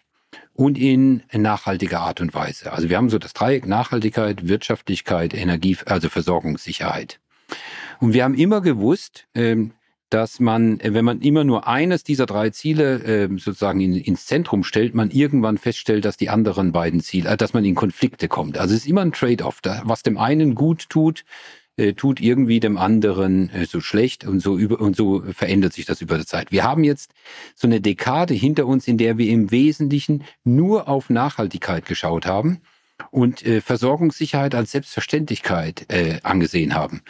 und 0.53 0.77
in 0.77 1.23
nachhaltiger 1.31 1.99
Art 1.99 2.19
und 2.19 2.33
Weise. 2.33 2.71
Also 2.73 2.89
wir 2.89 2.97
haben 2.97 3.09
so 3.09 3.19
das 3.19 3.33
Dreieck 3.33 3.67
Nachhaltigkeit, 3.67 4.47
Wirtschaftlichkeit, 4.47 5.33
Energie, 5.33 5.77
also 5.85 6.09
Versorgungssicherheit. 6.09 7.19
Und 7.99 8.13
wir 8.13 8.23
haben 8.23 8.35
immer 8.35 8.61
gewusst, 8.61 9.27
ähm, 9.35 9.73
dass 10.09 10.39
man, 10.39 10.79
wenn 10.81 11.03
man 11.03 11.21
immer 11.21 11.43
nur 11.43 11.67
eines 11.67 12.03
dieser 12.03 12.25
drei 12.25 12.49
Ziele 12.49 13.03
ähm, 13.03 13.39
sozusagen 13.39 13.81
ins 13.81 14.25
Zentrum 14.25 14.63
stellt, 14.63 14.95
man 14.95 15.11
irgendwann 15.11 15.57
feststellt, 15.57 16.05
dass 16.05 16.17
die 16.17 16.29
anderen 16.29 16.71
beiden 16.71 17.01
Ziele, 17.01 17.29
äh, 17.29 17.37
dass 17.37 17.53
man 17.53 17.65
in 17.65 17.75
Konflikte 17.75 18.27
kommt. 18.27 18.57
Also 18.57 18.73
es 18.73 18.81
ist 18.81 18.87
immer 18.87 19.01
ein 19.01 19.11
Trade-off. 19.11 19.59
Was 19.83 20.03
dem 20.03 20.17
einen 20.17 20.55
gut 20.55 20.89
tut, 20.89 21.25
äh, 21.75 21.93
tut 21.93 22.21
irgendwie 22.21 22.59
dem 22.59 22.77
anderen 22.77 23.49
äh, 23.49 23.65
so 23.65 23.81
schlecht 23.81 24.25
und 24.25 24.39
so 24.39 24.57
über 24.57 24.79
und 24.79 24.95
so 24.95 25.23
verändert 25.31 25.73
sich 25.73 25.85
das 25.85 26.01
über 26.01 26.17
die 26.17 26.25
Zeit. 26.25 26.51
Wir 26.51 26.63
haben 26.63 26.83
jetzt 26.83 27.11
so 27.55 27.67
eine 27.67 27.81
Dekade 27.81 28.33
hinter 28.33 28.65
uns, 28.65 28.87
in 28.87 28.97
der 28.97 29.17
wir 29.17 29.27
im 29.27 29.51
Wesentlichen 29.51 30.23
nur 30.43 30.87
auf 30.87 31.09
Nachhaltigkeit 31.09 31.85
geschaut 31.85 32.25
haben 32.25 32.61
und 33.11 33.45
äh, 33.45 33.61
Versorgungssicherheit 33.61 34.55
als 34.55 34.71
Selbstverständlichkeit 34.71 35.85
äh, 35.89 36.19
angesehen 36.23 36.75
haben 36.75 37.01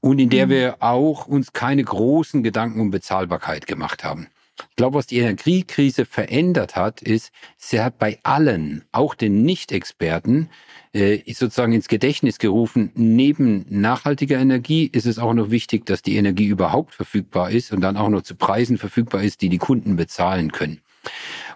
und 0.00 0.18
in 0.18 0.30
der 0.30 0.46
mhm. 0.46 0.50
wir 0.50 0.76
auch 0.80 1.26
uns 1.26 1.52
keine 1.52 1.84
großen 1.84 2.42
Gedanken 2.42 2.80
um 2.80 2.90
Bezahlbarkeit 2.90 3.66
gemacht 3.66 4.04
haben. 4.04 4.28
Ich 4.70 4.76
glaube, 4.76 4.98
was 4.98 5.06
die 5.06 5.18
Energiekrise 5.18 6.04
verändert 6.04 6.76
hat, 6.76 7.02
ist, 7.02 7.32
sie 7.56 7.80
hat 7.80 7.98
bei 7.98 8.18
allen, 8.22 8.84
auch 8.92 9.14
den 9.14 9.42
Nicht-Experten, 9.42 10.48
äh, 10.92 11.20
sozusagen 11.32 11.72
ins 11.72 11.88
Gedächtnis 11.88 12.38
gerufen, 12.38 12.92
neben 12.94 13.66
nachhaltiger 13.68 14.38
Energie 14.38 14.86
ist 14.86 15.06
es 15.06 15.18
auch 15.18 15.34
noch 15.34 15.50
wichtig, 15.50 15.86
dass 15.86 16.02
die 16.02 16.16
Energie 16.16 16.46
überhaupt 16.46 16.94
verfügbar 16.94 17.50
ist 17.50 17.72
und 17.72 17.80
dann 17.80 17.96
auch 17.96 18.08
noch 18.08 18.22
zu 18.22 18.36
Preisen 18.36 18.78
verfügbar 18.78 19.22
ist, 19.22 19.42
die 19.42 19.48
die 19.48 19.58
Kunden 19.58 19.96
bezahlen 19.96 20.52
können. 20.52 20.80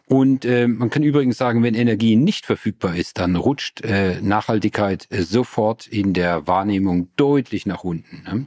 Und 0.09 0.47
äh, 0.47 0.67
man 0.67 0.89
kann 0.89 1.03
übrigens 1.03 1.37
sagen, 1.37 1.63
wenn 1.63 1.75
Energie 1.75 2.17
nicht 2.17 2.47
verfügbar 2.47 2.97
ist, 2.97 3.19
dann 3.19 3.37
rutscht 3.37 3.83
äh, 3.83 4.21
Nachhaltigkeit 4.23 5.07
äh, 5.11 5.23
sofort 5.23 5.87
in 5.87 6.15
der 6.15 6.47
Wahrnehmung 6.47 7.11
deutlich 7.17 7.67
nach 7.67 7.85
unten. 7.85 8.23
Ne? 8.25 8.47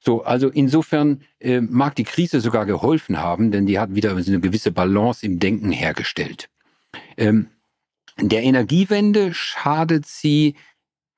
So, 0.00 0.24
also 0.24 0.48
insofern 0.48 1.22
äh, 1.38 1.60
mag 1.60 1.94
die 1.94 2.04
Krise 2.04 2.40
sogar 2.40 2.66
geholfen 2.66 3.18
haben, 3.18 3.52
denn 3.52 3.66
die 3.66 3.78
hat 3.78 3.94
wieder 3.94 4.10
eine 4.10 4.40
gewisse 4.40 4.72
Balance 4.72 5.24
im 5.24 5.38
Denken 5.38 5.70
hergestellt. 5.70 6.50
Ähm, 7.16 7.46
der 8.20 8.42
Energiewende 8.42 9.32
schadet 9.34 10.04
sie 10.04 10.56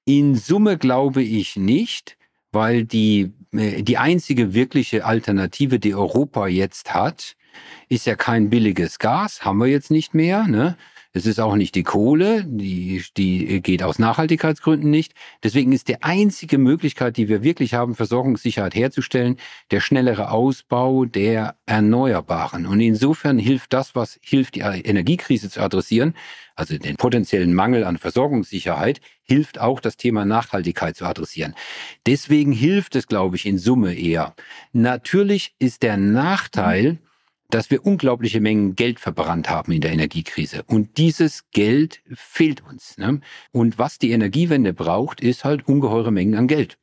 in 0.05 0.35
Summe, 0.35 0.77
glaube 0.77 1.23
ich, 1.23 1.57
nicht, 1.57 2.19
weil 2.53 2.85
die, 2.85 3.33
äh, 3.53 3.83
die 3.83 3.97
einzige 3.97 4.53
wirkliche 4.53 5.07
Alternative, 5.07 5.79
die 5.79 5.95
Europa 5.95 6.49
jetzt 6.49 6.93
hat, 6.93 7.37
ist 7.89 8.07
ja 8.07 8.15
kein 8.15 8.51
billiges 8.51 8.99
Gas, 8.99 9.45
haben 9.45 9.59
wir 9.59 9.67
jetzt 9.67 9.91
nicht 9.91 10.15
mehr. 10.15 10.47
Ne? 10.47 10.77
Es 11.13 11.27
ist 11.27 11.41
auch 11.41 11.57
nicht 11.57 11.75
die 11.75 11.83
Kohle, 11.83 12.45
die, 12.47 13.03
die 13.17 13.61
geht 13.63 13.83
aus 13.83 13.99
Nachhaltigkeitsgründen 13.99 14.91
nicht. 14.91 15.13
Deswegen 15.43 15.73
ist 15.73 15.89
die 15.89 16.03
einzige 16.05 16.57
Möglichkeit, 16.57 17.17
die 17.17 17.29
wir 17.29 17.43
wirklich 17.43 17.75
haben, 17.75 17.97
Versorgungssicherheit 17.97 18.77
herzustellen, 18.77 19.37
der 19.73 19.81
schnellere 19.81 20.31
Ausbau 20.31 21.07
der 21.07 21.57
Erneuerbaren. 21.67 22.65
Und 22.65 22.79
insofern 22.79 23.41
hilft 23.41 23.73
das, 23.73 23.97
was 23.97 24.21
hilft, 24.23 24.55
die 24.55 24.61
Energiekrise 24.61 25.51
zu 25.51 25.61
adressieren, 25.61 26.15
also 26.55 26.79
den 26.79 26.97
potenziellen 26.97 27.55
Mangel 27.55 27.83
an 27.83 27.99
Versorgungssicherheit, 27.99 29.01
hilft 29.23 29.59
auch 29.59 29.81
das 29.81 29.97
Thema 29.97 30.25
Nachhaltigkeit 30.25 30.97
zu 30.97 31.07
adressieren. 31.07 31.57
Deswegen 32.07 32.53
hilft 32.53 32.95
es, 32.95 33.09
glaube 33.09 33.35
ich, 33.35 33.47
in 33.47 33.59
Summe 33.59 33.95
eher. 33.95 34.37
Natürlich 34.73 35.55
ist 35.59 35.83
der 35.83 35.97
Nachteil, 35.97 36.99
dass 37.51 37.71
wir 37.71 37.85
unglaubliche 37.85 38.41
Mengen 38.41 38.75
Geld 38.77 39.01
verbrannt 39.01 39.51
haben 39.51 39.73
in 39.73 39.81
der 39.81 39.93
Energiekrise. 39.93 40.63
Und 40.67 40.99
dieses 40.99 41.51
Geld 41.51 42.03
fehlt 42.13 42.63
uns. 42.65 42.97
Ne? 42.99 43.21
Und 43.53 43.79
was 43.79 43.99
die 43.99 44.13
Energiewende 44.13 44.73
braucht, 44.73 45.21
ist 45.21 45.45
halt 45.45 45.67
ungeheure 45.69 46.11
Mengen 46.11 46.35
an 46.37 46.49
Geld. 46.49 46.79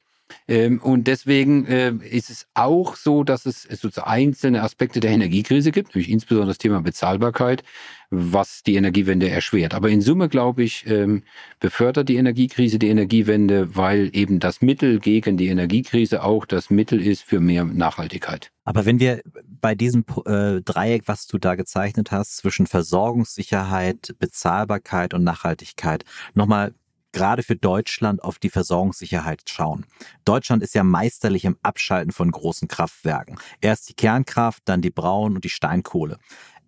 Ähm, 0.47 0.79
und 0.81 1.07
deswegen 1.07 1.65
äh, 1.65 1.91
ist 2.09 2.29
es 2.29 2.47
auch 2.53 2.95
so, 2.95 3.23
dass 3.23 3.45
es 3.45 3.63
so 3.63 3.89
einzelne 4.01 4.63
Aspekte 4.63 4.99
der 4.99 5.11
Energiekrise 5.11 5.71
gibt, 5.71 5.95
nämlich 5.95 6.09
insbesondere 6.09 6.49
das 6.49 6.57
Thema 6.57 6.81
Bezahlbarkeit, 6.81 7.63
was 8.09 8.63
die 8.63 8.75
Energiewende 8.75 9.29
erschwert. 9.29 9.73
Aber 9.73 9.89
in 9.89 10.01
Summe, 10.01 10.29
glaube 10.29 10.63
ich, 10.63 10.85
ähm, 10.87 11.23
befördert 11.59 12.07
die 12.07 12.15
Energiekrise 12.15 12.79
die 12.79 12.87
Energiewende, 12.87 13.75
weil 13.75 14.09
eben 14.13 14.39
das 14.39 14.61
Mittel 14.61 14.99
gegen 14.99 15.37
die 15.37 15.47
Energiekrise 15.47 16.23
auch 16.23 16.45
das 16.45 16.69
Mittel 16.69 17.01
ist 17.01 17.23
für 17.23 17.39
mehr 17.39 17.65
Nachhaltigkeit. 17.65 18.51
Aber 18.63 18.85
wenn 18.85 18.99
wir 18.99 19.21
bei 19.61 19.75
diesem 19.75 20.05
äh, 20.25 20.61
Dreieck, 20.61 21.03
was 21.07 21.27
du 21.27 21.37
da 21.37 21.55
gezeichnet 21.55 22.11
hast, 22.11 22.37
zwischen 22.37 22.67
Versorgungssicherheit, 22.67 24.15
Bezahlbarkeit 24.19 25.13
und 25.13 25.23
Nachhaltigkeit, 25.23 26.03
nochmal 26.33 26.73
gerade 27.17 27.41
für 27.41 27.55
Deutschland 27.55 28.23
auf 28.23 28.37
die 28.37 28.51
Versorgungssicherheit 28.51 29.41
schauen. 29.49 29.87
Deutschland 30.23 30.61
ist 30.61 30.75
ja 30.75 30.83
meisterlich 30.83 31.45
im 31.45 31.57
Abschalten 31.63 32.11
von 32.11 32.29
großen 32.29 32.67
Kraftwerken. 32.67 33.39
Erst 33.59 33.89
die 33.89 33.95
Kernkraft, 33.95 34.61
dann 34.65 34.83
die 34.83 34.91
Braun- 34.91 35.33
und 35.33 35.43
die 35.43 35.49
Steinkohle. 35.49 36.19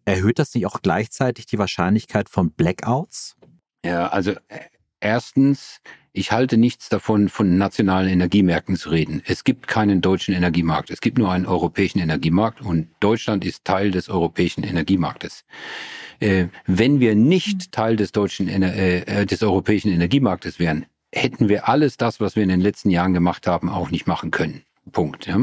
Erhöht 0.05 0.39
das 0.39 0.55
nicht 0.55 0.65
auch 0.65 0.81
gleichzeitig 0.81 1.45
die 1.45 1.59
Wahrscheinlichkeit 1.59 2.29
von 2.29 2.51
Blackouts? 2.51 3.37
Ja, 3.85 4.07
also 4.07 4.31
äh, 4.47 4.59
erstens, 4.99 5.81
ich 6.11 6.31
halte 6.31 6.57
nichts 6.57 6.89
davon, 6.89 7.29
von 7.29 7.57
nationalen 7.57 8.09
Energiemärkten 8.09 8.75
zu 8.75 8.89
reden. 8.89 9.21
Es 9.25 9.43
gibt 9.43 9.67
keinen 9.67 10.01
deutschen 10.01 10.33
Energiemarkt. 10.33 10.89
Es 10.89 11.01
gibt 11.01 11.17
nur 11.17 11.31
einen 11.31 11.45
europäischen 11.45 11.99
Energiemarkt 11.99 12.61
und 12.61 12.87
Deutschland 12.99 13.45
ist 13.45 13.65
Teil 13.65 13.91
des 13.91 14.09
europäischen 14.09 14.63
Energiemarktes. 14.63 15.45
Äh, 16.19 16.47
wenn 16.65 16.99
wir 16.99 17.15
nicht 17.15 17.71
Teil 17.71 17.95
des 17.95 18.11
deutschen, 18.11 18.47
äh, 18.47 18.99
äh, 19.01 19.25
des 19.25 19.43
europäischen 19.43 19.91
Energiemarktes 19.91 20.59
wären, 20.59 20.85
hätten 21.13 21.49
wir 21.49 21.69
alles 21.69 21.97
das, 21.97 22.19
was 22.19 22.35
wir 22.35 22.43
in 22.43 22.49
den 22.49 22.61
letzten 22.61 22.89
Jahren 22.89 23.13
gemacht 23.13 23.47
haben, 23.47 23.69
auch 23.69 23.91
nicht 23.91 24.07
machen 24.07 24.31
können. 24.31 24.63
Punkt. 24.89 25.27
Ja. 25.27 25.39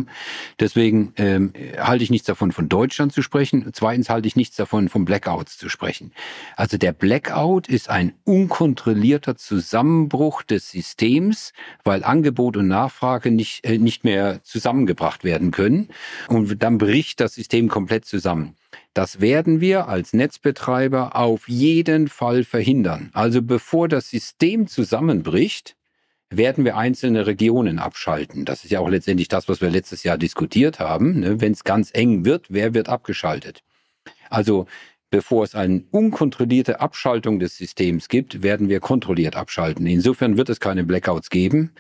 Deswegen 0.61 1.13
ähm, 1.17 1.53
halte 1.79 2.05
ich 2.05 2.11
nichts 2.11 2.27
davon, 2.27 2.53
von 2.53 2.69
Deutschland 2.69 3.13
zu 3.13 3.23
sprechen. 3.23 3.71
Zweitens 3.73 4.09
halte 4.09 4.29
ich 4.29 4.37
nichts 4.37 4.57
davon, 4.57 4.89
von 4.89 5.05
Blackouts 5.05 5.59
zu 5.59 5.69
sprechen. 5.69 6.13
Also 6.57 6.79
der 6.79 6.93
Blackout 6.93 7.69
ist 7.69 7.91
ein 7.91 8.15
unkontrollierter 8.25 9.37
Zusammenbruch 9.37 10.43
des 10.43 10.71
Systems, 10.71 11.53
weil 11.85 12.05
Angebot 12.05 12.57
und 12.57 12.69
Nachfrage 12.69 13.31
nicht, 13.31 13.65
äh, 13.65 13.79
nicht 13.79 14.05
mehr 14.05 14.43
zusammengebracht 14.43 15.25
werden 15.25 15.51
können. 15.51 15.89
Und 16.29 16.63
dann 16.63 16.79
bricht 16.79 17.21
das 17.21 17.35
System 17.35 17.69
komplett 17.69 18.05
zusammen. 18.05 18.57
Das 18.95 19.21
werden 19.21 19.61
wir 19.61 19.89
als 19.89 20.13
Netzbetreiber 20.13 21.17
auf 21.17 21.49
jeden 21.49 22.09
Fall 22.09 22.45
verhindern. 22.45 23.11
Also 23.13 23.43
bevor 23.43 23.89
das 23.89 24.09
System 24.11 24.69
zusammenbricht, 24.69 25.77
werden 26.31 26.65
wir 26.65 26.77
einzelne 26.77 27.27
Regionen 27.27 27.79
abschalten. 27.79 28.45
Das 28.45 28.65
ist 28.65 28.71
ja 28.71 28.81
auch 28.81 28.89
letztendlich 28.89 29.29
das, 29.29 29.49
was 29.49 29.61
wir 29.61 29.71
letztes 29.71 30.03
Jahr 30.03 30.19
diskutiert 30.19 30.81
haben. 30.81 31.21
Ne? 31.21 31.41
Wenn 31.41 31.53
es 31.53 31.65
ganz 31.65 31.91
eng 31.93 32.25
wird, 32.25 32.47
wer 32.49 32.75
wird 32.75 32.89
abgeschaltet? 32.89 33.63
Also 34.29 34.67
bevor 35.11 35.45
es 35.45 35.55
eine 35.55 35.85
unkontrollierte 35.93 36.81
Abschaltung 36.81 37.39
des 37.39 37.57
Systems 37.57 38.09
gibt, 38.09 38.43
werden 38.43 38.69
wir 38.69 38.81
kontrolliert 38.81 39.37
abschalten. 39.37 39.87
Insofern 39.87 40.37
wird 40.37 40.49
es 40.49 40.59
keine 40.59 40.85
Blackouts 40.85 41.31
geben. 41.31 41.73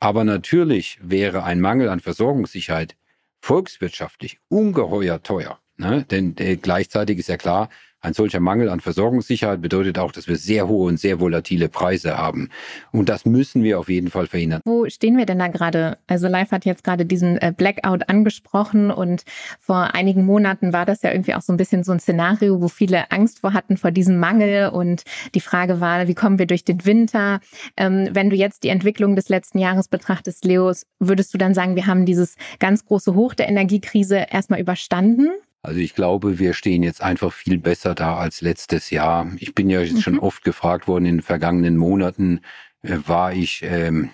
Aber 0.00 0.24
natürlich 0.24 0.98
wäre 1.00 1.44
ein 1.44 1.60
Mangel 1.60 1.88
an 1.88 2.00
Versorgungssicherheit 2.00 2.96
volkswirtschaftlich 3.40 4.38
ungeheuer 4.48 5.22
teuer. 5.22 5.58
Ne? 5.76 6.04
Denn 6.10 6.36
äh, 6.38 6.56
gleichzeitig 6.56 7.18
ist 7.18 7.28
ja 7.28 7.36
klar, 7.36 7.68
ein 8.02 8.14
solcher 8.14 8.40
Mangel 8.40 8.68
an 8.68 8.80
Versorgungssicherheit 8.80 9.62
bedeutet 9.62 9.98
auch, 9.98 10.12
dass 10.12 10.26
wir 10.26 10.36
sehr 10.36 10.68
hohe 10.68 10.88
und 10.88 10.98
sehr 10.98 11.20
volatile 11.20 11.68
Preise 11.68 12.18
haben. 12.18 12.50
Und 12.90 13.08
das 13.08 13.24
müssen 13.24 13.62
wir 13.62 13.78
auf 13.78 13.88
jeden 13.88 14.10
Fall 14.10 14.26
verhindern. 14.26 14.60
Wo 14.64 14.88
stehen 14.88 15.16
wir 15.16 15.24
denn 15.24 15.38
da 15.38 15.46
gerade? 15.46 15.96
Also 16.08 16.26
Live 16.26 16.50
hat 16.50 16.64
jetzt 16.64 16.82
gerade 16.82 17.06
diesen 17.06 17.38
äh, 17.38 17.52
Blackout 17.56 18.08
angesprochen 18.08 18.90
und 18.90 19.22
vor 19.60 19.94
einigen 19.94 20.26
Monaten 20.26 20.72
war 20.72 20.84
das 20.84 21.02
ja 21.02 21.12
irgendwie 21.12 21.34
auch 21.34 21.42
so 21.42 21.52
ein 21.52 21.56
bisschen 21.56 21.84
so 21.84 21.92
ein 21.92 22.00
Szenario, 22.00 22.60
wo 22.60 22.68
viele 22.68 23.10
Angst 23.12 23.38
vor 23.38 23.52
hatten 23.52 23.76
vor 23.76 23.92
diesem 23.92 24.18
Mangel 24.18 24.70
und 24.70 25.04
die 25.34 25.40
Frage 25.40 25.80
war, 25.80 26.08
wie 26.08 26.14
kommen 26.14 26.38
wir 26.40 26.46
durch 26.46 26.64
den 26.64 26.84
Winter? 26.84 27.40
Ähm, 27.76 28.08
wenn 28.12 28.30
du 28.30 28.36
jetzt 28.36 28.64
die 28.64 28.68
Entwicklung 28.68 29.14
des 29.14 29.28
letzten 29.28 29.58
Jahres 29.58 29.86
betrachtest, 29.86 30.44
Leos, 30.44 30.86
würdest 30.98 31.32
du 31.32 31.38
dann 31.38 31.54
sagen, 31.54 31.76
wir 31.76 31.86
haben 31.86 32.04
dieses 32.04 32.36
ganz 32.58 32.84
große 32.84 33.14
Hoch 33.14 33.34
der 33.34 33.48
Energiekrise 33.48 34.26
erstmal 34.30 34.60
überstanden? 34.60 35.30
Also 35.62 35.78
ich 35.78 35.94
glaube, 35.94 36.38
wir 36.40 36.54
stehen 36.54 36.82
jetzt 36.82 37.02
einfach 37.02 37.32
viel 37.32 37.58
besser 37.58 37.94
da 37.94 38.16
als 38.16 38.40
letztes 38.40 38.90
Jahr. 38.90 39.30
Ich 39.38 39.54
bin 39.54 39.70
ja 39.70 39.80
mhm. 39.80 40.00
schon 40.00 40.18
oft 40.18 40.42
gefragt 40.42 40.88
worden 40.88 41.06
in 41.06 41.16
den 41.18 41.22
vergangenen 41.22 41.76
Monaten, 41.76 42.40
äh, 42.82 42.96
war 43.06 43.32
ich 43.32 43.62
ähm, 43.62 44.10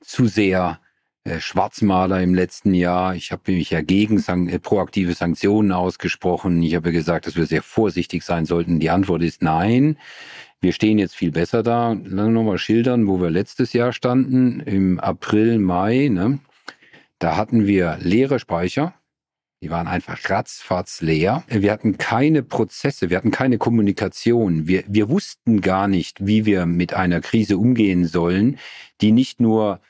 zu 0.00 0.26
sehr 0.26 0.80
äh, 1.24 1.40
Schwarzmaler 1.40 2.22
im 2.22 2.34
letzten 2.34 2.72
Jahr. 2.72 3.14
Ich 3.14 3.32
habe 3.32 3.52
mich 3.52 3.70
ja 3.70 3.82
gegen 3.82 4.18
san 4.18 4.48
äh, 4.48 4.58
proaktive 4.58 5.12
Sanktionen 5.12 5.72
ausgesprochen. 5.72 6.62
Ich 6.62 6.74
habe 6.74 6.92
gesagt, 6.92 7.26
dass 7.26 7.36
wir 7.36 7.46
sehr 7.46 7.62
vorsichtig 7.62 8.22
sein 8.22 8.46
sollten. 8.46 8.80
Die 8.80 8.90
Antwort 8.90 9.22
ist 9.22 9.42
nein. 9.42 9.98
Wir 10.60 10.72
stehen 10.72 10.98
jetzt 10.98 11.14
viel 11.14 11.32
besser 11.32 11.62
da. 11.62 11.96
Lass 12.04 12.28
nochmal 12.28 12.58
schildern, 12.58 13.06
wo 13.06 13.20
wir 13.20 13.30
letztes 13.30 13.72
Jahr 13.74 13.92
standen, 13.92 14.60
im 14.60 14.98
April, 14.98 15.58
Mai. 15.58 16.08
Ne? 16.08 16.38
Da 17.18 17.36
hatten 17.36 17.66
wir 17.66 17.98
leere 18.00 18.38
Speicher. 18.38 18.94
Die 19.62 19.70
waren 19.70 19.88
einfach 19.88 20.18
ratzfatz 20.28 21.00
leer. 21.00 21.42
Wir 21.48 21.72
hatten 21.72 21.96
keine 21.96 22.42
Prozesse, 22.42 23.08
wir 23.08 23.16
hatten 23.16 23.30
keine 23.30 23.56
Kommunikation. 23.56 24.68
Wir, 24.68 24.84
wir 24.86 25.08
wussten 25.08 25.62
gar 25.62 25.88
nicht, 25.88 26.26
wie 26.26 26.44
wir 26.44 26.66
mit 26.66 26.92
einer 26.92 27.20
Krise 27.20 27.56
umgehen 27.56 28.04
sollen, 28.04 28.58
die 29.00 29.12
nicht 29.12 29.40
nur 29.40 29.80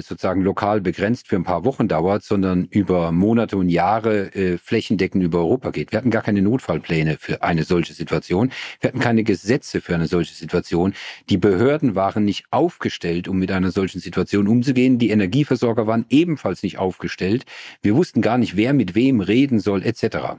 sozusagen 0.00 0.42
lokal 0.42 0.80
begrenzt 0.80 1.28
für 1.28 1.36
ein 1.36 1.44
paar 1.44 1.64
Wochen 1.64 1.88
dauert, 1.88 2.22
sondern 2.22 2.64
über 2.70 3.12
Monate 3.12 3.56
und 3.56 3.68
Jahre 3.68 4.34
äh, 4.34 4.58
flächendeckend 4.58 5.22
über 5.22 5.38
Europa 5.38 5.70
geht. 5.70 5.92
Wir 5.92 5.98
hatten 5.98 6.10
gar 6.10 6.22
keine 6.22 6.42
Notfallpläne 6.42 7.16
für 7.18 7.42
eine 7.42 7.64
solche 7.64 7.92
Situation. 7.92 8.50
Wir 8.80 8.88
hatten 8.88 9.00
keine 9.00 9.24
Gesetze 9.24 9.80
für 9.80 9.94
eine 9.94 10.06
solche 10.06 10.34
Situation. 10.34 10.94
Die 11.28 11.38
Behörden 11.38 11.94
waren 11.94 12.24
nicht 12.24 12.44
aufgestellt, 12.50 13.28
um 13.28 13.38
mit 13.38 13.50
einer 13.50 13.70
solchen 13.70 14.00
Situation 14.00 14.48
umzugehen. 14.48 14.98
Die 14.98 15.10
Energieversorger 15.10 15.86
waren 15.86 16.06
ebenfalls 16.08 16.62
nicht 16.62 16.78
aufgestellt. 16.78 17.44
Wir 17.82 17.94
wussten 17.96 18.22
gar 18.22 18.38
nicht, 18.38 18.56
wer 18.56 18.72
mit 18.72 18.94
wem 18.94 19.20
reden 19.20 19.60
soll, 19.60 19.82
etc. 19.82 20.38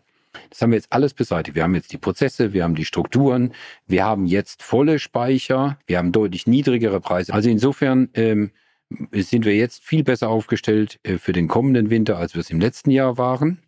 Das 0.49 0.61
haben 0.61 0.71
wir 0.71 0.77
jetzt 0.77 0.91
alles 0.91 1.13
beseitigt. 1.13 1.55
Wir 1.55 1.63
haben 1.63 1.75
jetzt 1.75 1.91
die 1.91 1.97
Prozesse, 1.97 2.53
wir 2.53 2.63
haben 2.63 2.75
die 2.75 2.85
Strukturen, 2.85 3.53
wir 3.87 4.05
haben 4.05 4.25
jetzt 4.25 4.63
volle 4.63 4.99
Speicher, 4.99 5.77
wir 5.87 5.97
haben 5.97 6.11
deutlich 6.11 6.47
niedrigere 6.47 6.99
Preise. 6.99 7.33
Also 7.33 7.49
insofern 7.49 8.09
ähm, 8.13 8.51
sind 9.11 9.45
wir 9.45 9.55
jetzt 9.55 9.83
viel 9.83 10.03
besser 10.03 10.29
aufgestellt 10.29 10.99
äh, 11.03 11.17
für 11.17 11.33
den 11.33 11.47
kommenden 11.47 11.89
Winter, 11.89 12.17
als 12.17 12.33
wir 12.33 12.41
es 12.41 12.49
im 12.49 12.59
letzten 12.59 12.91
Jahr 12.91 13.17
waren. 13.17 13.59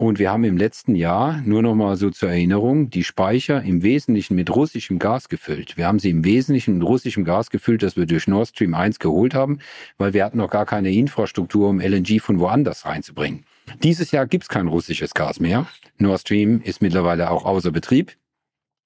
Und 0.00 0.18
wir 0.18 0.30
haben 0.30 0.44
im 0.44 0.56
letzten 0.56 0.94
Jahr, 0.94 1.42
nur 1.44 1.60
noch 1.60 1.74
mal 1.74 1.94
so 1.94 2.08
zur 2.08 2.30
Erinnerung, 2.30 2.88
die 2.88 3.04
Speicher 3.04 3.62
im 3.62 3.82
Wesentlichen 3.82 4.34
mit 4.34 4.48
russischem 4.48 4.98
Gas 4.98 5.28
gefüllt. 5.28 5.76
Wir 5.76 5.86
haben 5.86 5.98
sie 5.98 6.08
im 6.08 6.24
Wesentlichen 6.24 6.78
mit 6.78 6.88
russischem 6.88 7.26
Gas 7.26 7.50
gefüllt, 7.50 7.82
das 7.82 7.98
wir 7.98 8.06
durch 8.06 8.26
Nord 8.26 8.48
Stream 8.48 8.72
1 8.72 8.98
geholt 8.98 9.34
haben, 9.34 9.58
weil 9.98 10.14
wir 10.14 10.24
hatten 10.24 10.38
noch 10.38 10.48
gar 10.48 10.64
keine 10.64 10.90
Infrastruktur, 10.90 11.68
um 11.68 11.80
LNG 11.80 12.18
von 12.20 12.40
woanders 12.40 12.86
reinzubringen. 12.86 13.44
Dieses 13.82 14.10
Jahr 14.10 14.26
gibt 14.26 14.44
es 14.44 14.48
kein 14.48 14.68
russisches 14.68 15.12
Gas 15.12 15.38
mehr. 15.38 15.66
Nord 15.98 16.20
Stream 16.22 16.62
ist 16.62 16.80
mittlerweile 16.80 17.30
auch 17.30 17.44
außer 17.44 17.70
Betrieb, 17.70 18.16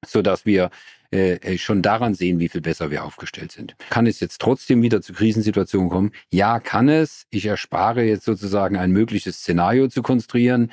sodass 0.04 0.46
wir 0.46 0.70
äh, 1.14 1.34
äh, 1.34 1.58
schon 1.58 1.80
daran 1.80 2.14
sehen, 2.14 2.40
wie 2.40 2.48
viel 2.48 2.60
besser 2.60 2.90
wir 2.90 3.04
aufgestellt 3.04 3.52
sind. 3.52 3.76
Kann 3.88 4.06
es 4.06 4.18
jetzt 4.18 4.40
trotzdem 4.40 4.82
wieder 4.82 5.00
zu 5.00 5.12
Krisensituationen 5.12 5.88
kommen? 5.88 6.10
Ja, 6.32 6.58
kann 6.58 6.88
es. 6.88 7.26
Ich 7.30 7.46
erspare 7.46 8.02
jetzt 8.02 8.24
sozusagen 8.24 8.76
ein 8.76 8.90
mögliches 8.90 9.36
Szenario 9.38 9.86
zu 9.86 10.02
konstruieren, 10.02 10.72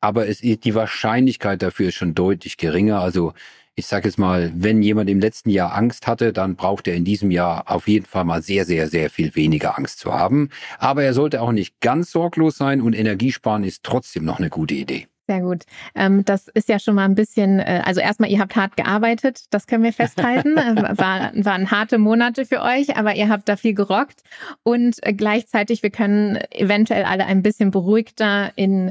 aber 0.00 0.28
es 0.28 0.38
die 0.38 0.74
Wahrscheinlichkeit 0.74 1.60
dafür 1.60 1.88
ist 1.88 1.96
schon 1.96 2.14
deutlich 2.14 2.56
geringer. 2.56 3.00
Also 3.00 3.34
ich 3.74 3.86
sage 3.86 4.08
jetzt 4.08 4.18
mal, 4.18 4.50
wenn 4.54 4.82
jemand 4.82 5.10
im 5.10 5.20
letzten 5.20 5.50
Jahr 5.50 5.74
Angst 5.74 6.06
hatte, 6.06 6.32
dann 6.32 6.56
braucht 6.56 6.88
er 6.88 6.94
in 6.94 7.04
diesem 7.04 7.30
Jahr 7.30 7.70
auf 7.70 7.86
jeden 7.86 8.06
Fall 8.06 8.24
mal 8.24 8.40
sehr, 8.40 8.64
sehr, 8.64 8.88
sehr 8.88 9.10
viel 9.10 9.34
weniger 9.34 9.76
Angst 9.76 9.98
zu 9.98 10.14
haben. 10.14 10.48
Aber 10.78 11.04
er 11.04 11.12
sollte 11.12 11.42
auch 11.42 11.52
nicht 11.52 11.80
ganz 11.80 12.10
sorglos 12.10 12.56
sein 12.56 12.80
und 12.80 12.94
Energiesparen 12.94 13.64
ist 13.64 13.82
trotzdem 13.82 14.24
noch 14.24 14.38
eine 14.38 14.48
gute 14.48 14.74
Idee. 14.74 15.06
Sehr 15.28 15.40
gut. 15.40 15.64
Ähm, 15.94 16.24
das 16.24 16.48
ist 16.48 16.68
ja 16.68 16.80
schon 16.80 16.96
mal 16.96 17.04
ein 17.04 17.14
bisschen, 17.14 17.60
äh, 17.60 17.82
also 17.84 18.00
erstmal, 18.00 18.28
ihr 18.28 18.40
habt 18.40 18.56
hart 18.56 18.76
gearbeitet, 18.76 19.44
das 19.50 19.68
können 19.68 19.84
wir 19.84 19.92
festhalten. 19.92 20.56
Äh, 20.56 20.98
war, 20.98 21.30
waren 21.34 21.70
harte 21.70 21.98
Monate 21.98 22.44
für 22.44 22.60
euch, 22.60 22.96
aber 22.96 23.14
ihr 23.14 23.28
habt 23.28 23.48
da 23.48 23.56
viel 23.56 23.74
gerockt. 23.74 24.22
Und 24.64 24.96
äh, 25.06 25.12
gleichzeitig, 25.12 25.84
wir 25.84 25.90
können 25.90 26.38
eventuell 26.50 27.04
alle 27.04 27.26
ein 27.26 27.42
bisschen 27.42 27.70
beruhigter 27.70 28.50
in 28.56 28.90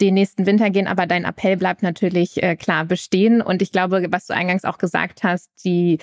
den 0.00 0.14
nächsten 0.14 0.46
Winter 0.46 0.70
gehen, 0.70 0.86
aber 0.86 1.06
dein 1.06 1.24
Appell 1.24 1.56
bleibt 1.56 1.82
natürlich 1.82 2.40
klar 2.58 2.84
bestehen. 2.84 3.40
Und 3.40 3.62
ich 3.62 3.70
glaube, 3.70 4.04
was 4.10 4.26
du 4.26 4.34
eingangs 4.34 4.64
auch 4.64 4.78
gesagt 4.78 5.22
hast, 5.22 5.48
die, 5.64 5.98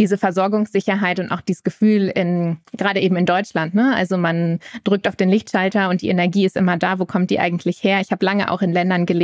diese 0.00 0.18
Versorgungssicherheit 0.18 1.20
und 1.20 1.30
auch 1.30 1.40
dieses 1.40 1.62
Gefühl 1.62 2.08
in, 2.08 2.58
gerade 2.76 3.00
eben 3.00 3.14
in 3.14 3.26
Deutschland, 3.26 3.72
ne? 3.74 3.94
Also 3.94 4.16
man 4.16 4.58
drückt 4.82 5.06
auf 5.06 5.14
den 5.14 5.28
Lichtschalter 5.28 5.88
und 5.88 6.02
die 6.02 6.08
Energie 6.08 6.46
ist 6.46 6.56
immer 6.56 6.76
da. 6.76 6.98
Wo 6.98 7.04
kommt 7.04 7.30
die 7.30 7.38
eigentlich 7.38 7.84
her? 7.84 8.00
Ich 8.00 8.10
habe 8.10 8.26
lange 8.26 8.50
auch 8.50 8.60
in 8.60 8.72
Ländern 8.72 9.06
gelebt, 9.06 9.23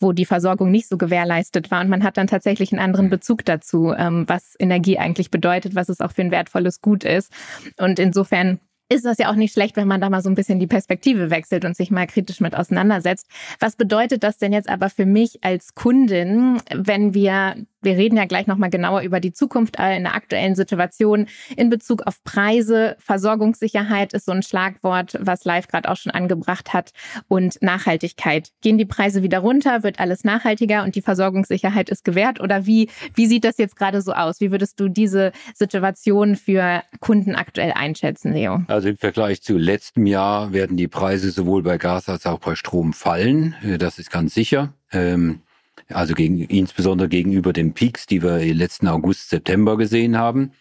wo 0.00 0.12
die 0.12 0.26
Versorgung 0.26 0.70
nicht 0.70 0.88
so 0.88 0.96
gewährleistet 0.96 1.70
war 1.70 1.80
und 1.80 1.88
man 1.88 2.04
hat 2.04 2.16
dann 2.16 2.26
tatsächlich 2.26 2.72
einen 2.72 2.80
anderen 2.80 3.10
Bezug 3.10 3.44
dazu, 3.44 3.92
ähm, 3.92 4.24
was 4.28 4.54
Energie 4.58 4.98
eigentlich 4.98 5.30
bedeutet, 5.30 5.74
was 5.74 5.88
es 5.88 6.00
auch 6.00 6.12
für 6.12 6.22
ein 6.22 6.30
wertvolles 6.30 6.80
Gut 6.80 7.04
ist. 7.04 7.32
Und 7.78 7.98
insofern 7.98 8.60
ist 8.92 9.04
das 9.04 9.18
ja 9.18 9.30
auch 9.30 9.36
nicht 9.36 9.52
schlecht, 9.52 9.76
wenn 9.76 9.88
man 9.88 10.00
da 10.00 10.10
mal 10.10 10.22
so 10.22 10.28
ein 10.28 10.34
bisschen 10.34 10.58
die 10.58 10.66
Perspektive 10.66 11.30
wechselt 11.30 11.64
und 11.64 11.76
sich 11.76 11.90
mal 11.90 12.06
kritisch 12.06 12.40
mit 12.40 12.54
auseinandersetzt. 12.54 13.26
Was 13.58 13.76
bedeutet 13.76 14.22
das 14.22 14.38
denn 14.38 14.52
jetzt 14.52 14.68
aber 14.68 14.90
für 14.90 15.06
mich 15.06 15.42
als 15.42 15.74
Kundin, 15.74 16.60
wenn 16.74 17.14
wir 17.14 17.56
wir 17.82 17.96
reden 17.96 18.16
ja 18.16 18.24
gleich 18.24 18.46
nochmal 18.46 18.70
genauer 18.70 19.02
über 19.02 19.20
die 19.20 19.32
Zukunft 19.32 19.76
in 19.76 20.04
der 20.04 20.14
aktuellen 20.14 20.54
Situation 20.54 21.26
in 21.56 21.70
Bezug 21.70 22.06
auf 22.06 22.22
Preise. 22.24 22.96
Versorgungssicherheit 22.98 24.12
ist 24.12 24.26
so 24.26 24.32
ein 24.32 24.42
Schlagwort, 24.42 25.18
was 25.20 25.44
Live 25.44 25.68
gerade 25.68 25.90
auch 25.90 25.96
schon 25.96 26.12
angebracht 26.12 26.72
hat. 26.72 26.92
Und 27.28 27.60
Nachhaltigkeit. 27.60 28.50
Gehen 28.60 28.78
die 28.78 28.84
Preise 28.84 29.22
wieder 29.22 29.40
runter? 29.40 29.82
Wird 29.82 30.00
alles 30.00 30.24
nachhaltiger 30.24 30.84
und 30.84 30.94
die 30.94 31.02
Versorgungssicherheit 31.02 31.90
ist 31.90 32.04
gewährt? 32.04 32.40
Oder 32.40 32.66
wie, 32.66 32.88
wie 33.14 33.26
sieht 33.26 33.44
das 33.44 33.58
jetzt 33.58 33.76
gerade 33.76 34.00
so 34.02 34.12
aus? 34.12 34.40
Wie 34.40 34.50
würdest 34.50 34.78
du 34.80 34.88
diese 34.88 35.32
Situation 35.54 36.36
für 36.36 36.82
Kunden 37.00 37.34
aktuell 37.34 37.72
einschätzen, 37.72 38.32
Leo? 38.32 38.62
Also 38.68 38.88
im 38.88 38.96
Vergleich 38.96 39.42
zu 39.42 39.56
letztem 39.56 40.06
Jahr 40.06 40.52
werden 40.52 40.76
die 40.76 40.88
Preise 40.88 41.30
sowohl 41.30 41.62
bei 41.62 41.78
Gas 41.78 42.08
als 42.08 42.26
auch 42.26 42.38
bei 42.38 42.54
Strom 42.54 42.92
fallen. 42.92 43.54
Das 43.78 43.98
ist 43.98 44.10
ganz 44.10 44.34
sicher. 44.34 44.74
Ähm 44.92 45.40
also 45.88 46.14
gegen, 46.14 46.40
insbesondere 46.40 47.08
gegenüber 47.08 47.52
den 47.52 47.74
Peaks, 47.74 48.06
die 48.06 48.22
wir 48.22 48.38
letzten 48.54 48.88
August, 48.88 49.30
September 49.30 49.76
gesehen 49.76 50.18
haben. 50.18 50.52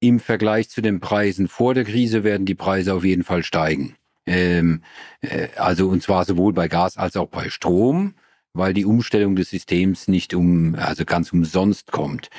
Im 0.00 0.18
Vergleich 0.18 0.70
zu 0.70 0.80
den 0.80 1.00
Preisen 1.00 1.48
vor 1.48 1.74
der 1.74 1.84
Krise 1.84 2.24
werden 2.24 2.46
die 2.46 2.54
Preise 2.54 2.94
auf 2.94 3.04
jeden 3.04 3.24
Fall 3.24 3.42
steigen. 3.42 3.96
Ähm, 4.26 4.82
äh, 5.20 5.48
also 5.56 5.88
und 5.88 6.02
zwar 6.02 6.24
sowohl 6.24 6.52
bei 6.52 6.68
Gas 6.68 6.96
als 6.96 7.16
auch 7.16 7.28
bei 7.28 7.50
Strom, 7.50 8.14
weil 8.52 8.74
die 8.74 8.84
Umstellung 8.84 9.36
des 9.36 9.50
Systems 9.50 10.08
nicht 10.08 10.34
um, 10.34 10.74
also 10.74 11.04
ganz 11.04 11.32
umsonst 11.32 11.92
kommt. 11.92 12.30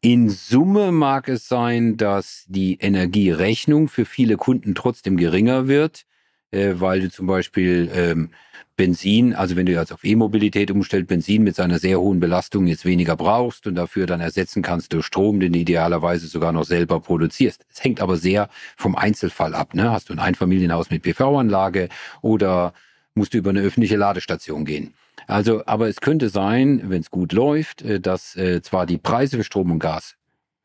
In 0.00 0.30
Summe 0.30 0.90
mag 0.90 1.28
es 1.28 1.46
sein, 1.46 1.96
dass 1.96 2.44
die 2.48 2.78
Energierechnung 2.80 3.88
für 3.88 4.04
viele 4.04 4.36
Kunden 4.36 4.74
trotzdem 4.74 5.16
geringer 5.16 5.68
wird, 5.68 6.06
äh, 6.50 6.74
weil 6.76 7.00
du 7.00 7.10
zum 7.10 7.26
Beispiel 7.26 7.90
ähm, 7.94 8.30
Benzin, 8.76 9.34
also 9.34 9.56
wenn 9.56 9.66
du 9.66 9.72
jetzt 9.72 9.92
auf 9.92 10.04
E-Mobilität 10.04 10.70
umstellst, 10.70 11.08
Benzin 11.08 11.42
mit 11.42 11.54
seiner 11.54 11.78
sehr 11.78 12.00
hohen 12.00 12.20
Belastung 12.20 12.66
jetzt 12.66 12.84
weniger 12.84 13.16
brauchst 13.16 13.66
und 13.66 13.74
dafür 13.74 14.06
dann 14.06 14.20
ersetzen 14.20 14.62
kannst 14.62 14.92
durch 14.92 15.06
Strom, 15.06 15.40
den 15.40 15.52
du 15.52 15.58
idealerweise 15.58 16.26
sogar 16.26 16.52
noch 16.52 16.64
selber 16.64 17.00
produzierst. 17.00 17.64
Es 17.70 17.84
hängt 17.84 18.00
aber 18.00 18.16
sehr 18.16 18.48
vom 18.76 18.96
Einzelfall 18.96 19.54
ab. 19.54 19.74
Ne? 19.74 19.90
Hast 19.90 20.08
du 20.08 20.14
ein 20.14 20.18
Einfamilienhaus 20.18 20.90
mit 20.90 21.02
PV-Anlage 21.02 21.88
oder 22.22 22.72
musst 23.14 23.34
du 23.34 23.38
über 23.38 23.50
eine 23.50 23.60
öffentliche 23.60 23.96
Ladestation 23.96 24.64
gehen? 24.64 24.94
Also, 25.26 25.62
aber 25.66 25.88
es 25.88 26.00
könnte 26.00 26.28
sein, 26.28 26.82
wenn 26.86 27.00
es 27.00 27.10
gut 27.10 27.32
läuft, 27.32 27.82
äh, 27.82 28.00
dass 28.00 28.36
äh, 28.36 28.62
zwar 28.62 28.86
die 28.86 28.98
Preise 28.98 29.36
für 29.36 29.44
Strom 29.44 29.70
und 29.70 29.78
Gas 29.78 30.16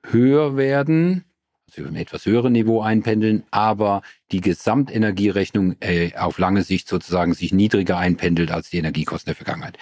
höher 0.10 0.56
werden, 0.56 1.26
also 1.68 1.82
über 1.82 1.90
ein 1.90 1.96
etwas 1.96 2.26
höheren 2.26 2.54
Niveau 2.54 2.82
einpendeln, 2.82 3.44
aber 3.52 4.02
die 4.32 4.42
Gesamtenergierechnung 4.42 5.76
äh, 5.82 6.16
auf 6.16 6.38
lange 6.38 6.64
Sicht 6.64 6.88
sozusagen 6.88 7.34
sich 7.34 7.54
niedriger 7.54 7.98
einpendelt 7.98 8.52
als 8.52 8.70
die 8.70 8.78
Energiekosten 8.78 9.30
der 9.30 9.36
Vergangenheit. 9.36 9.78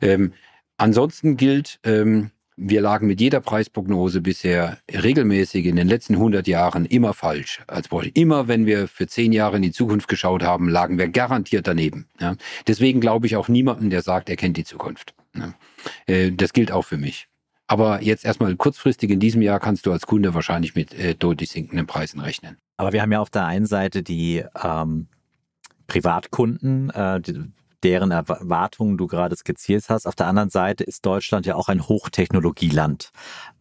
Ähm, 0.00 0.32
ansonsten 0.78 1.36
gilt, 1.36 1.80
ähm, 1.84 2.30
wir 2.56 2.80
lagen 2.80 3.06
mit 3.06 3.20
jeder 3.20 3.40
Preisprognose 3.40 4.20
bisher 4.20 4.78
regelmäßig 4.90 5.66
in 5.66 5.76
den 5.76 5.86
letzten 5.86 6.14
100 6.14 6.48
Jahren 6.48 6.86
immer 6.86 7.14
falsch. 7.14 7.60
Also 7.68 8.00
immer, 8.14 8.48
wenn 8.48 8.66
wir 8.66 8.88
für 8.88 9.06
zehn 9.06 9.32
Jahre 9.32 9.56
in 9.56 9.62
die 9.62 9.70
Zukunft 9.70 10.08
geschaut 10.08 10.42
haben, 10.42 10.68
lagen 10.68 10.98
wir 10.98 11.08
garantiert 11.08 11.68
daneben. 11.68 12.08
Ja. 12.20 12.36
Deswegen 12.66 13.00
glaube 13.00 13.26
ich 13.26 13.36
auch 13.36 13.48
niemanden, 13.48 13.90
der 13.90 14.02
sagt, 14.02 14.28
er 14.28 14.36
kennt 14.36 14.56
die 14.56 14.64
Zukunft. 14.64 15.14
Ja. 15.36 15.54
Äh, 16.06 16.32
das 16.32 16.52
gilt 16.52 16.72
auch 16.72 16.82
für 16.82 16.96
mich. 16.96 17.27
Aber 17.68 18.02
jetzt 18.02 18.24
erstmal 18.24 18.56
kurzfristig 18.56 19.10
in 19.10 19.20
diesem 19.20 19.42
Jahr 19.42 19.60
kannst 19.60 19.86
du 19.86 19.92
als 19.92 20.06
Kunde 20.06 20.34
wahrscheinlich 20.34 20.74
mit 20.74 20.94
äh, 20.94 21.14
deutlich 21.14 21.50
sinkenden 21.50 21.86
Preisen 21.86 22.18
rechnen. 22.18 22.56
Aber 22.78 22.92
wir 22.92 23.02
haben 23.02 23.12
ja 23.12 23.20
auf 23.20 23.30
der 23.30 23.44
einen 23.44 23.66
Seite 23.66 24.02
die 24.02 24.42
ähm, 24.62 25.08
Privatkunden, 25.86 26.90
äh, 26.90 27.20
die, 27.20 27.52
deren 27.84 28.10
Erwartungen 28.10 28.96
du 28.96 29.06
gerade 29.06 29.36
skizziert 29.36 29.88
hast. 29.88 30.06
Auf 30.06 30.14
der 30.14 30.26
anderen 30.26 30.50
Seite 30.50 30.84
ist 30.84 31.04
Deutschland 31.06 31.46
ja 31.46 31.54
auch 31.54 31.68
ein 31.68 31.86
Hochtechnologieland. 31.86 33.10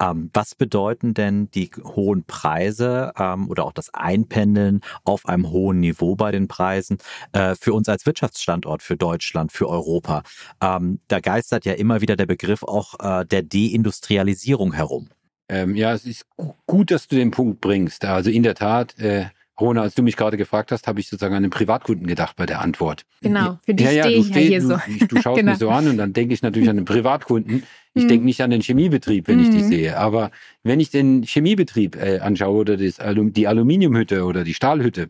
Ähm, 0.02 0.30
was 0.34 0.56
bedeuten 0.56 1.14
denn 1.14 1.50
die 1.52 1.70
hohen 1.84 2.24
Preise 2.26 3.12
ähm, 3.18 3.50
oder 3.50 3.66
auch 3.66 3.74
das 3.74 3.94
Einpendeln 3.94 4.82
auf 5.04 5.26
einem 5.26 5.50
hohen 5.50 5.80
Niveau 5.80 6.16
bei 6.16 6.32
den 6.32 6.48
Preisen 6.48 6.98
äh, 7.34 7.56
für 7.56 7.74
uns 7.74 7.90
als 7.90 8.06
Wirtschaftsstandort, 8.06 8.82
für 8.82 8.98
Deutschland, 8.98 9.52
für 9.52 9.70
Europa? 9.70 10.24
Ähm, 10.62 11.00
da 11.08 11.20
geistert 11.20 11.66
ja 11.66 11.74
immer 11.74 12.02
wieder 12.02 12.16
der 12.16 12.26
Begriff 12.26 12.64
auch 12.64 12.96
äh, 13.00 13.26
der 13.26 13.44
Deindustrialisierung 13.44 14.74
herum. 14.74 15.10
Ähm, 15.50 15.76
ja, 15.76 15.94
es 15.94 16.06
ist 16.06 16.26
gut, 16.66 16.92
dass 16.92 17.08
du 17.08 17.16
den 17.16 17.32
Punkt 17.32 17.62
bringst. 17.62 18.04
Also 18.04 18.30
in 18.30 18.44
der 18.44 18.56
Tat, 18.56 18.98
äh, 19.00 19.28
Rona, 19.60 19.82
als 19.82 19.96
du 19.96 20.04
mich 20.04 20.16
gerade 20.16 20.38
gefragt 20.38 20.72
hast, 20.72 20.88
habe 20.88 21.00
ich 21.00 21.08
sozusagen 21.08 21.34
an 21.34 21.44
den 21.44 21.50
Privatkunden 21.50 22.06
gedacht 22.06 22.36
bei 22.36 22.46
der 22.46 22.62
Antwort. 22.62 23.06
Genau, 23.22 23.60
für 23.64 23.74
die 23.74 23.84
ja, 23.84 23.92
ja, 23.92 24.04
stehe 24.04 24.18
ich 24.18 24.30
ja 24.30 24.36
hier 24.36 24.60
du, 24.60 24.68
so. 24.68 24.78
Du, 25.08 25.22
schaust 25.22 25.38
genau. 25.40 25.52
mich 25.52 25.60
so 25.60 25.70
an 25.70 25.88
und 25.88 25.98
dann 25.98 26.14
denke 26.14 26.34
ich 26.34 26.42
natürlich 26.42 26.70
an 26.70 26.76
den 26.76 26.86
Privatkunden. 26.86 27.64
Ich 27.94 28.04
mhm. 28.04 28.08
denke 28.08 28.26
nicht 28.26 28.42
an 28.42 28.52
den 28.52 28.62
Chemiebetrieb, 28.62 29.28
wenn 29.28 29.38
mhm. 29.38 29.44
ich 29.44 29.50
die 29.50 29.64
sehe. 29.64 29.98
Aber 29.98 30.32
wenn 30.64 30.80
ich 30.80 30.92
den 30.92 31.24
Chemiebetrieb 31.24 31.96
äh, 31.96 32.20
anschaue 32.20 32.60
oder 32.60 32.78
das 32.78 33.00
die 33.00 33.48
Aluminiumhütte 33.48 34.24
oder 34.24 34.44
die 34.44 34.54
Stahlhütte, 34.54 35.10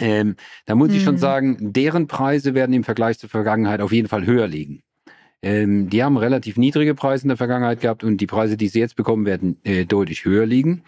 ähm, 0.00 0.36
da 0.66 0.74
muss 0.74 0.90
mhm. 0.90 0.96
ich 0.96 1.04
schon 1.04 1.14
mhm. 1.14 1.20
sagen, 1.20 1.72
deren 1.72 2.08
Preise 2.08 2.54
werden 2.54 2.72
im 2.72 2.84
Vergleich 2.84 3.18
zur 3.18 3.28
Vergangenheit 3.28 3.80
auf 3.80 3.92
jeden 3.92 4.08
Fall 4.08 4.26
höher 4.26 4.48
liegen. 4.48 4.82
Ähm, 5.42 5.90
die 5.90 6.02
haben 6.02 6.16
relativ 6.16 6.56
niedrige 6.56 6.94
Preise 6.94 7.24
in 7.24 7.28
der 7.28 7.36
Vergangenheit 7.36 7.80
gehabt 7.80 8.04
und 8.04 8.18
die 8.18 8.26
Preise, 8.26 8.56
die 8.56 8.68
sie 8.68 8.80
jetzt 8.80 8.96
bekommen, 8.96 9.26
werden 9.26 9.58
äh, 9.64 9.84
deutlich 9.84 10.24
höher 10.24 10.46
liegen. 10.46 10.82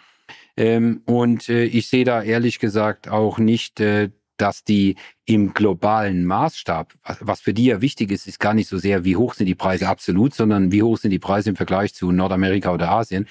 Ähm, 0.57 1.03
und 1.07 1.49
äh, 1.49 1.65
ich 1.65 1.89
sehe 1.89 2.05
da 2.05 2.23
ehrlich 2.23 2.59
gesagt 2.59 3.09
auch 3.09 3.39
nicht, 3.39 3.81
äh, 3.81 4.11
dass 4.37 4.65
die 4.65 4.97
im 5.27 5.55
globalen 5.55 6.25
Maßstab, 6.25 6.93
was 7.21 7.41
für 7.41 7.55
die 7.55 7.67
ja 7.67 7.81
wichtig 7.81 8.11
ist, 8.11 8.27
ist 8.27 8.41
gar 8.41 8.55
nicht 8.55 8.69
so 8.69 8.79
sehr, 8.79 9.05
wie 9.05 9.17
hoch 9.17 9.35
sind 9.35 9.47
die 9.47 9.55
Preise 9.55 9.89
absolut, 9.89 10.35
sondern 10.35 10.73
wie 10.73 10.83
hoch 10.83 10.99
sind 10.99 11.13
die 11.13 11.19
Preise 11.19 11.51
im 11.51 11.57
Vergleich 11.57 11.95
zu 11.95 12.11
Nordamerika 12.13 12.73
oder 12.73 12.91
Asien. 12.91 13.27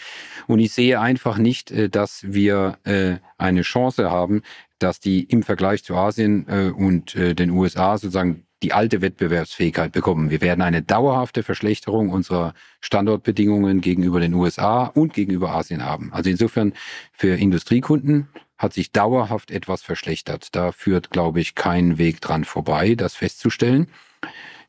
Und 0.47 0.59
ich 0.59 0.71
sehe 0.71 0.99
einfach 0.99 1.38
nicht, 1.38 1.71
äh, 1.71 1.89
dass 1.89 2.23
wir 2.23 2.77
äh, 2.83 3.17
eine 3.38 3.62
Chance 3.62 4.09
haben, 4.09 4.41
dass 4.79 4.99
die 4.99 5.23
im 5.23 5.43
Vergleich 5.43 5.83
zu 5.83 5.95
Asien 5.95 6.47
äh, 6.47 6.69
und 6.69 7.15
den 7.15 7.51
USA 7.51 7.97
sozusagen 7.97 8.45
die 8.63 8.73
alte 8.73 9.02
Wettbewerbsfähigkeit 9.02 9.91
bekommen. 9.91 10.30
Wir 10.30 10.41
werden 10.41 10.62
eine 10.62 10.82
dauerhafte 10.82 11.43
Verschlechterung 11.43 12.10
unserer 12.10 12.54
Standortbedingungen 12.80 13.82
gegenüber 13.82 14.19
den 14.19 14.34
USA 14.34 14.86
und 14.86 15.13
gegenüber 15.13 15.52
Asien 15.54 15.84
haben. 15.84 16.12
Also 16.13 16.30
insofern 16.30 16.73
für 17.12 17.36
Industriekunden 17.36 18.30
hat 18.58 18.73
sich 18.73 18.91
dauerhaft 18.91 19.52
etwas 19.52 19.82
verschlechtert. 19.82 20.56
Da 20.56 20.71
führt, 20.71 21.10
glaube 21.10 21.41
ich, 21.41 21.56
kein 21.56 21.97
Weg 21.97 22.21
dran 22.21 22.45
vorbei, 22.45 22.95
das 22.95 23.15
festzustellen. 23.15 23.88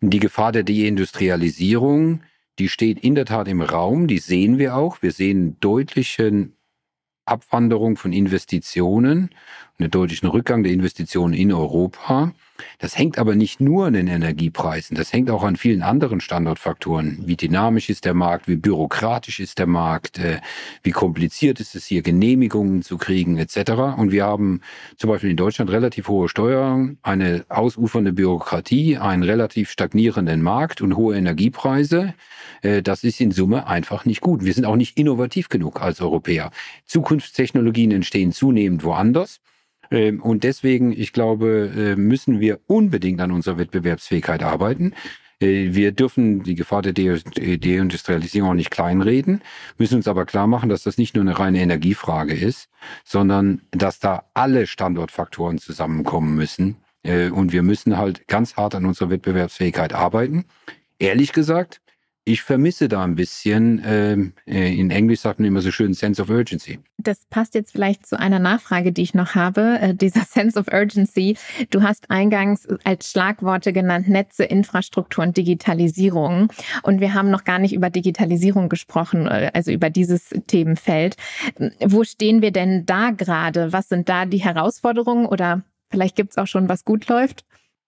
Die 0.00 0.20
Gefahr 0.20 0.50
der 0.50 0.64
Deindustrialisierung, 0.64 2.22
die 2.58 2.68
steht 2.68 2.98
in 2.98 3.14
der 3.14 3.24
Tat 3.24 3.48
im 3.48 3.62
Raum, 3.62 4.08
die 4.08 4.18
sehen 4.18 4.58
wir 4.58 4.76
auch. 4.76 5.02
Wir 5.02 5.12
sehen 5.12 5.56
deutlichen 5.60 6.56
Abwanderung 7.24 7.96
von 7.96 8.12
Investitionen, 8.12 9.30
einen 9.78 9.90
deutlichen 9.90 10.28
Rückgang 10.28 10.62
der 10.62 10.72
Investitionen 10.72 11.32
in 11.32 11.52
Europa. 11.52 12.32
Das 12.78 12.96
hängt 12.96 13.18
aber 13.18 13.34
nicht 13.34 13.60
nur 13.60 13.86
an 13.86 13.94
den 13.94 14.06
Energiepreisen, 14.06 14.96
das 14.96 15.12
hängt 15.12 15.30
auch 15.30 15.42
an 15.42 15.56
vielen 15.56 15.82
anderen 15.82 16.20
Standortfaktoren. 16.20 17.22
Wie 17.26 17.36
dynamisch 17.36 17.90
ist 17.90 18.04
der 18.04 18.14
Markt, 18.14 18.46
wie 18.48 18.56
bürokratisch 18.56 19.40
ist 19.40 19.58
der 19.58 19.66
Markt, 19.66 20.18
äh, 20.18 20.40
wie 20.82 20.92
kompliziert 20.92 21.60
ist 21.60 21.74
es 21.74 21.86
hier, 21.86 22.02
Genehmigungen 22.02 22.82
zu 22.82 22.98
kriegen 22.98 23.38
etc. 23.38 23.96
Und 23.96 24.12
wir 24.12 24.24
haben 24.24 24.60
zum 24.96 25.10
Beispiel 25.10 25.30
in 25.30 25.36
Deutschland 25.36 25.70
relativ 25.70 26.08
hohe 26.08 26.28
Steuern, 26.28 26.98
eine 27.02 27.44
ausufernde 27.48 28.12
Bürokratie, 28.12 28.98
einen 28.98 29.22
relativ 29.22 29.70
stagnierenden 29.70 30.42
Markt 30.42 30.80
und 30.80 30.96
hohe 30.96 31.16
Energiepreise. 31.16 32.14
Äh, 32.62 32.82
das 32.82 33.04
ist 33.04 33.20
in 33.20 33.30
Summe 33.30 33.66
einfach 33.66 34.04
nicht 34.04 34.20
gut. 34.20 34.44
Wir 34.44 34.52
sind 34.52 34.64
auch 34.64 34.76
nicht 34.76 34.96
innovativ 34.98 35.48
genug 35.48 35.80
als 35.80 36.00
Europäer. 36.00 36.50
Zukunftstechnologien 36.86 37.90
entstehen 37.90 38.32
zunehmend 38.32 38.84
woanders. 38.84 39.40
Ähm, 39.90 40.20
und 40.22 40.44
deswegen, 40.44 40.92
ich 40.92 41.12
glaube, 41.12 41.70
äh, 41.76 41.96
müssen 41.96 42.40
wir 42.40 42.60
unbedingt 42.66 43.20
an 43.20 43.32
unserer 43.32 43.58
Wettbewerbsfähigkeit 43.58 44.42
arbeiten. 44.42 44.94
Äh, 45.40 45.74
wir 45.74 45.92
dürfen 45.92 46.42
die 46.42 46.54
Gefahr 46.54 46.82
der 46.82 46.92
Deindustrialisierung 46.92 48.50
auch 48.50 48.54
nicht 48.54 48.70
kleinreden, 48.70 49.42
müssen 49.78 49.96
uns 49.96 50.08
aber 50.08 50.26
klar 50.26 50.46
machen, 50.46 50.68
dass 50.68 50.82
das 50.82 50.98
nicht 50.98 51.14
nur 51.14 51.22
eine 51.22 51.38
reine 51.38 51.60
Energiefrage 51.60 52.34
ist, 52.34 52.68
sondern 53.04 53.62
dass 53.70 53.98
da 53.98 54.24
alle 54.34 54.66
Standortfaktoren 54.66 55.58
zusammenkommen 55.58 56.34
müssen. 56.34 56.76
Äh, 57.02 57.30
und 57.30 57.52
wir 57.52 57.62
müssen 57.62 57.96
halt 57.96 58.26
ganz 58.28 58.56
hart 58.56 58.74
an 58.74 58.86
unserer 58.86 59.10
Wettbewerbsfähigkeit 59.10 59.92
arbeiten. 59.92 60.44
Ehrlich 60.98 61.32
gesagt, 61.32 61.80
ich 62.26 62.42
vermisse 62.42 62.88
da 62.88 63.04
ein 63.04 63.16
bisschen, 63.16 63.82
ähm, 63.84 64.32
äh, 64.46 64.74
in 64.74 64.90
Englisch 64.90 65.20
sagt 65.20 65.40
man 65.40 65.46
immer 65.46 65.60
so 65.60 65.70
schön, 65.70 65.92
Sense 65.92 66.22
of 66.22 66.30
Urgency. 66.30 66.78
Das 66.96 67.26
passt 67.28 67.54
jetzt 67.54 67.72
vielleicht 67.72 68.06
zu 68.06 68.18
einer 68.18 68.38
Nachfrage, 68.38 68.92
die 68.92 69.02
ich 69.02 69.12
noch 69.12 69.34
habe, 69.34 69.78
äh, 69.80 69.94
dieser 69.94 70.24
Sense 70.24 70.58
of 70.58 70.68
Urgency. 70.72 71.36
Du 71.70 71.82
hast 71.82 72.10
eingangs 72.10 72.66
als 72.84 73.10
Schlagworte 73.10 73.74
genannt 73.74 74.08
Netze, 74.08 74.44
Infrastruktur 74.44 75.22
und 75.22 75.36
Digitalisierung. 75.36 76.48
Und 76.82 77.00
wir 77.00 77.12
haben 77.12 77.30
noch 77.30 77.44
gar 77.44 77.58
nicht 77.58 77.74
über 77.74 77.90
Digitalisierung 77.90 78.70
gesprochen, 78.70 79.26
äh, 79.26 79.50
also 79.52 79.70
über 79.70 79.90
dieses 79.90 80.30
Themenfeld. 80.46 81.16
Wo 81.84 82.04
stehen 82.04 82.40
wir 82.40 82.52
denn 82.52 82.86
da 82.86 83.10
gerade? 83.10 83.72
Was 83.74 83.90
sind 83.90 84.08
da 84.08 84.24
die 84.24 84.38
Herausforderungen 84.38 85.26
oder 85.26 85.62
vielleicht 85.90 86.16
gibt 86.16 86.30
es 86.30 86.38
auch 86.38 86.46
schon, 86.46 86.70
was 86.70 86.86
gut 86.86 87.06
läuft? 87.08 87.44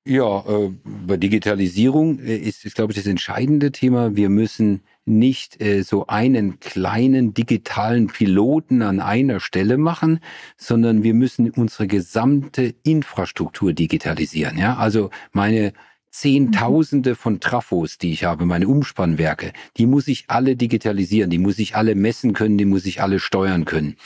Ja, 0.08 0.44
äh, 0.46 0.70
bei 0.84 1.16
Digitalisierung 1.16 2.20
äh, 2.20 2.36
ist, 2.36 2.64
ist, 2.64 2.76
glaube 2.76 2.92
ich, 2.92 2.96
das 2.96 3.08
entscheidende 3.08 3.72
Thema. 3.72 4.14
Wir 4.14 4.28
müssen 4.28 4.82
nicht 5.04 5.60
äh, 5.60 5.82
so 5.82 6.06
einen 6.06 6.60
kleinen 6.60 7.34
digitalen 7.34 8.06
Piloten 8.06 8.82
an 8.82 9.00
einer 9.00 9.40
Stelle 9.40 9.78
machen, 9.78 10.20
sondern 10.56 11.02
wir 11.02 11.12
müssen 11.12 11.50
unsere 11.50 11.88
gesamte 11.88 12.72
Infrastruktur 12.84 13.72
digitalisieren. 13.72 14.58
Ja, 14.58 14.76
also 14.76 15.10
meine 15.32 15.72
Zehntausende 16.10 17.16
von 17.16 17.40
Trafos, 17.40 17.98
die 17.98 18.12
ich 18.12 18.22
habe, 18.22 18.46
meine 18.46 18.68
Umspannwerke, 18.68 19.52
die 19.76 19.86
muss 19.86 20.06
ich 20.06 20.26
alle 20.28 20.54
digitalisieren, 20.54 21.30
die 21.30 21.38
muss 21.38 21.58
ich 21.58 21.74
alle 21.74 21.96
messen 21.96 22.32
können, 22.32 22.58
die 22.58 22.64
muss 22.64 22.86
ich 22.86 23.02
alle 23.02 23.18
steuern 23.18 23.64
können. 23.64 23.96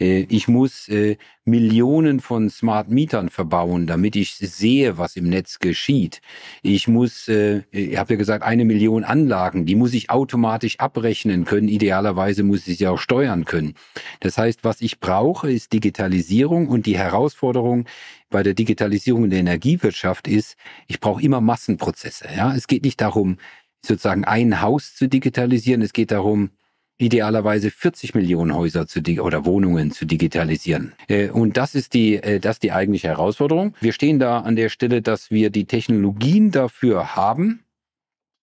Äh, 0.00 0.26
ich 0.28 0.48
muss 0.48 0.88
äh, 0.88 1.16
Millionen 1.44 2.20
von 2.20 2.50
Smart 2.50 2.90
Mietern 2.90 3.30
verbauen, 3.30 3.86
damit 3.86 4.16
ich 4.16 4.34
sehe, 4.36 4.98
was 4.98 5.16
im 5.16 5.28
Netz 5.28 5.58
geschieht. 5.58 6.20
Ich 6.62 6.88
muss, 6.88 7.28
äh, 7.28 7.62
ich 7.70 7.96
habe 7.96 8.14
ja 8.14 8.18
gesagt, 8.18 8.44
eine 8.44 8.64
Million 8.64 9.04
Anlagen, 9.04 9.66
die 9.66 9.74
muss 9.74 9.94
ich 9.94 10.10
automatisch 10.10 10.78
abrechnen 10.78 11.44
können. 11.44 11.68
Idealerweise 11.68 12.42
muss 12.42 12.66
ich 12.68 12.78
sie 12.78 12.86
auch 12.86 12.98
steuern 12.98 13.44
können. 13.44 13.74
Das 14.20 14.38
heißt, 14.38 14.64
was 14.64 14.80
ich 14.80 15.00
brauche, 15.00 15.50
ist 15.50 15.72
Digitalisierung 15.72 16.68
und 16.68 16.86
die 16.86 16.98
Herausforderung 16.98 17.86
bei 18.30 18.42
der 18.42 18.54
Digitalisierung 18.54 19.30
der 19.30 19.40
Energiewirtschaft 19.40 20.28
ist, 20.28 20.56
ich 20.86 21.00
brauche 21.00 21.22
immer 21.22 21.40
Massenprozesse. 21.40 22.28
Ja, 22.36 22.54
es 22.54 22.66
geht 22.66 22.84
nicht 22.84 23.00
darum, 23.00 23.38
sozusagen 23.84 24.24
ein 24.24 24.60
Haus 24.60 24.94
zu 24.94 25.08
digitalisieren. 25.08 25.82
Es 25.82 25.92
geht 25.92 26.10
darum, 26.10 26.50
idealerweise 26.98 27.70
40 27.70 28.14
Millionen 28.14 28.54
Häuser 28.54 28.86
zu 28.86 29.00
oder 29.20 29.44
Wohnungen 29.44 29.92
zu 29.92 30.04
digitalisieren. 30.04 30.92
Äh, 31.08 31.30
und 31.30 31.56
das 31.56 31.74
ist 31.74 31.94
die, 31.94 32.16
äh, 32.16 32.40
das 32.40 32.56
ist 32.56 32.62
die 32.64 32.72
eigentliche 32.72 33.08
Herausforderung. 33.08 33.74
Wir 33.80 33.92
stehen 33.92 34.18
da 34.18 34.40
an 34.40 34.56
der 34.56 34.68
Stelle, 34.68 35.00
dass 35.00 35.30
wir 35.30 35.50
die 35.50 35.64
Technologien 35.64 36.50
dafür 36.50 37.14
haben. 37.14 37.64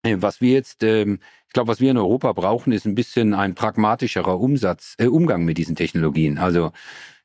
Äh, 0.03 0.17
was 0.19 0.39
wir 0.39 0.53
jetzt, 0.53 0.83
ähm, 0.83 1.19
ich 1.47 1.53
glaube, 1.53 1.67
was 1.67 1.81
wir 1.81 1.91
in 1.91 1.97
Europa 1.97 2.31
brauchen, 2.33 2.71
ist 2.71 2.85
ein 2.85 2.95
bisschen 2.95 3.33
ein 3.33 3.55
pragmatischerer 3.55 4.39
Umsatz, 4.39 4.95
äh, 4.97 5.07
Umgang 5.07 5.43
mit 5.43 5.57
diesen 5.57 5.75
Technologien. 5.75 6.37
Also 6.37 6.71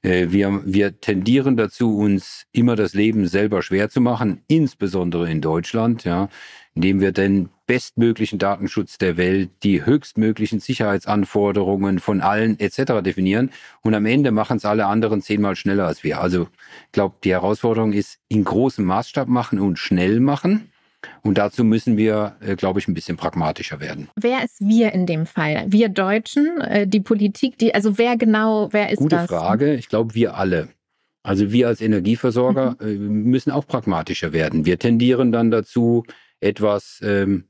wir, 0.02 0.62
wir 0.64 1.00
tendieren 1.00 1.56
dazu, 1.56 1.96
uns 1.98 2.46
immer 2.52 2.74
das 2.76 2.94
Leben 2.94 3.26
selber 3.26 3.62
schwer 3.62 3.90
zu 3.90 4.00
machen, 4.00 4.42
insbesondere 4.48 5.30
in 5.30 5.40
Deutschland, 5.40 6.04
ja, 6.04 6.28
indem 6.74 7.00
wir 7.00 7.12
den 7.12 7.50
bestmöglichen 7.66 8.38
Datenschutz 8.38 8.98
der 8.98 9.16
Welt, 9.16 9.50
die 9.62 9.84
höchstmöglichen 9.84 10.60
Sicherheitsanforderungen 10.60 11.98
von 11.98 12.20
allen 12.20 12.58
etc. 12.58 13.02
definieren 13.02 13.50
und 13.82 13.94
am 13.94 14.06
Ende 14.06 14.32
machen 14.32 14.56
es 14.56 14.64
alle 14.64 14.86
anderen 14.86 15.20
zehnmal 15.22 15.54
schneller 15.54 15.86
als 15.86 16.02
wir. 16.02 16.20
Also 16.20 16.48
ich 16.86 16.92
glaube, 16.92 17.16
die 17.22 17.32
Herausforderung 17.32 17.92
ist 17.92 18.18
in 18.28 18.44
großem 18.44 18.84
Maßstab 18.84 19.28
machen 19.28 19.60
und 19.60 19.78
schnell 19.78 20.20
machen 20.20 20.69
und 21.22 21.38
dazu 21.38 21.64
müssen 21.64 21.96
wir, 21.96 22.36
äh, 22.40 22.56
glaube 22.56 22.80
ich, 22.80 22.88
ein 22.88 22.94
bisschen 22.94 23.16
pragmatischer 23.16 23.80
werden. 23.80 24.08
Wer 24.16 24.44
ist 24.44 24.60
wir 24.60 24.92
in 24.92 25.06
dem 25.06 25.26
Fall? 25.26 25.64
Wir 25.68 25.88
Deutschen, 25.88 26.60
äh, 26.60 26.86
die 26.86 27.00
Politik, 27.00 27.58
die, 27.58 27.74
also 27.74 27.98
wer 27.98 28.16
genau, 28.16 28.68
wer 28.72 28.90
ist 28.90 28.98
Gute 28.98 29.16
das? 29.16 29.28
Gute 29.28 29.40
Frage. 29.40 29.74
Ich 29.74 29.88
glaube, 29.88 30.14
wir 30.14 30.36
alle. 30.36 30.68
Also 31.22 31.52
wir 31.52 31.68
als 31.68 31.80
Energieversorger 31.80 32.76
mhm. 32.80 32.88
Äh, 32.88 32.94
müssen 32.94 33.50
auch 33.50 33.66
pragmatischer 33.66 34.32
werden. 34.32 34.64
Wir 34.64 34.78
tendieren 34.78 35.32
dann 35.32 35.50
dazu, 35.50 36.04
etwas 36.40 37.00
ähm, 37.02 37.44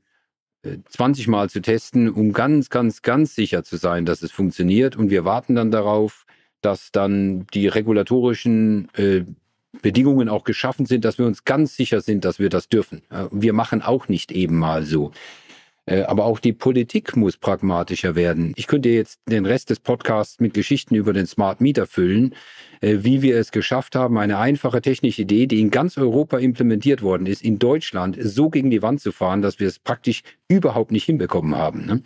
20 0.63 1.27
Mal 1.27 1.49
zu 1.49 1.61
testen, 1.61 2.09
um 2.09 2.33
ganz, 2.33 2.69
ganz, 2.69 3.01
ganz 3.01 3.35
sicher 3.35 3.63
zu 3.63 3.77
sein, 3.77 4.05
dass 4.05 4.21
es 4.21 4.31
funktioniert. 4.31 4.95
Und 4.95 5.09
wir 5.09 5.25
warten 5.25 5.55
dann 5.55 5.71
darauf, 5.71 6.25
dass 6.61 6.91
dann 6.91 7.47
die 7.53 7.67
regulatorischen 7.67 8.89
äh, 8.95 9.23
Bedingungen 9.81 10.29
auch 10.29 10.43
geschaffen 10.43 10.85
sind, 10.85 11.05
dass 11.05 11.17
wir 11.17 11.25
uns 11.25 11.45
ganz 11.45 11.75
sicher 11.75 12.01
sind, 12.01 12.25
dass 12.25 12.39
wir 12.39 12.49
das 12.49 12.67
dürfen. 12.69 13.01
Wir 13.31 13.53
machen 13.53 13.81
auch 13.81 14.09
nicht 14.09 14.31
eben 14.31 14.57
mal 14.57 14.83
so. 14.83 15.11
Äh, 15.85 16.03
aber 16.03 16.25
auch 16.25 16.39
die 16.39 16.53
Politik 16.53 17.15
muss 17.15 17.37
pragmatischer 17.37 18.15
werden. 18.15 18.53
Ich 18.55 18.67
könnte 18.67 18.89
jetzt 18.89 19.19
den 19.27 19.45
Rest 19.45 19.69
des 19.71 19.79
Podcasts 19.79 20.39
mit 20.39 20.53
Geschichten 20.53 20.95
über 20.95 21.11
den 21.11 21.25
Smart 21.25 21.59
Meter 21.59 21.87
füllen, 21.87 22.35
äh, 22.81 22.99
wie 23.01 23.21
wir 23.21 23.37
es 23.37 23.51
geschafft 23.51 23.95
haben, 23.95 24.17
eine 24.17 24.37
einfache 24.37 24.81
technische 24.81 25.23
Idee, 25.23 25.47
die 25.47 25.59
in 25.59 25.71
ganz 25.71 25.97
Europa 25.97 26.37
implementiert 26.37 27.01
worden 27.01 27.25
ist, 27.25 27.41
in 27.41 27.57
Deutschland 27.57 28.17
so 28.21 28.49
gegen 28.49 28.69
die 28.69 28.81
Wand 28.81 29.01
zu 29.01 29.11
fahren, 29.11 29.41
dass 29.41 29.59
wir 29.59 29.67
es 29.67 29.79
praktisch 29.79 30.21
überhaupt 30.47 30.91
nicht 30.91 31.05
hinbekommen 31.05 31.55
haben. 31.55 31.85
Ne? 31.85 32.03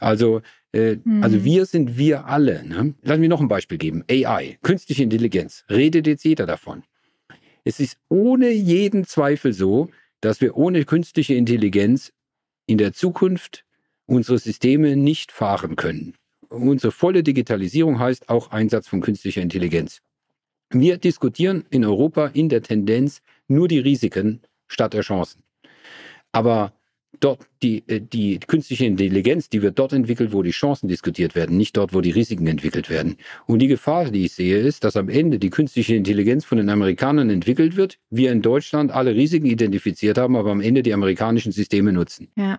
Also 0.00 0.42
Äh. 0.72 0.96
Also 1.20 1.44
wir 1.44 1.66
sind 1.66 1.98
wir 1.98 2.26
alle. 2.26 2.66
Ne? 2.66 2.94
Lass 3.02 3.18
mich 3.18 3.28
noch 3.28 3.40
ein 3.42 3.48
Beispiel 3.48 3.76
geben. 3.78 4.04
AI, 4.10 4.58
künstliche 4.62 5.02
Intelligenz. 5.02 5.64
Redet 5.68 6.06
jetzt 6.06 6.24
jeder 6.24 6.46
davon. 6.46 6.82
Es 7.64 7.80
ist 7.80 7.96
ohne 8.08 8.50
jeden 8.50 9.04
Zweifel 9.04 9.52
so, 9.52 9.88
dass 10.20 10.40
wir 10.40 10.56
ohne 10.56 10.84
künstliche 10.84 11.34
Intelligenz 11.34 12.12
in 12.66 12.78
der 12.78 12.92
Zukunft 12.92 13.64
unsere 14.06 14.38
Systeme 14.38 14.96
nicht 14.96 15.32
fahren 15.32 15.76
können. 15.76 16.14
Unsere 16.48 16.92
volle 16.92 17.22
Digitalisierung 17.22 17.98
heißt 17.98 18.28
auch 18.28 18.50
Einsatz 18.50 18.88
von 18.88 19.00
künstlicher 19.00 19.40
Intelligenz. 19.40 20.00
Wir 20.70 20.98
diskutieren 20.98 21.64
in 21.70 21.84
Europa 21.84 22.26
in 22.28 22.48
der 22.48 22.62
Tendenz 22.62 23.22
nur 23.46 23.68
die 23.68 23.78
Risiken 23.78 24.42
statt 24.68 24.94
der 24.94 25.02
Chancen. 25.02 25.42
Aber 26.32 26.72
dort 27.20 27.46
die, 27.62 27.84
äh, 27.88 28.00
die 28.00 28.40
künstliche 28.40 28.84
Intelligenz, 28.84 29.48
die 29.48 29.62
wird 29.62 29.78
dort 29.78 29.92
entwickelt, 29.92 30.32
wo 30.32 30.42
die 30.42 30.50
Chancen 30.50 30.88
diskutiert 30.88 31.34
werden, 31.34 31.56
nicht 31.56 31.76
dort, 31.76 31.94
wo 31.94 32.00
die 32.00 32.10
Risiken 32.10 32.46
entwickelt 32.46 32.90
werden. 32.90 33.16
Und 33.46 33.60
die 33.60 33.68
Gefahr, 33.68 34.10
die 34.10 34.24
ich 34.24 34.32
sehe, 34.32 34.58
ist, 34.58 34.84
dass 34.84 34.96
am 34.96 35.08
Ende 35.08 35.38
die 35.38 35.50
künstliche 35.50 35.94
Intelligenz 35.94 36.44
von 36.44 36.58
den 36.58 36.68
Amerikanern 36.68 37.30
entwickelt 37.30 37.76
wird, 37.76 37.98
wir 38.10 38.32
in 38.32 38.42
Deutschland 38.42 38.90
alle 38.90 39.14
Risiken 39.14 39.46
identifiziert 39.46 40.18
haben, 40.18 40.36
aber 40.36 40.50
am 40.50 40.60
Ende 40.60 40.82
die 40.82 40.92
amerikanischen 40.92 41.52
Systeme 41.52 41.92
nutzen. 41.92 42.28
Ja, 42.36 42.58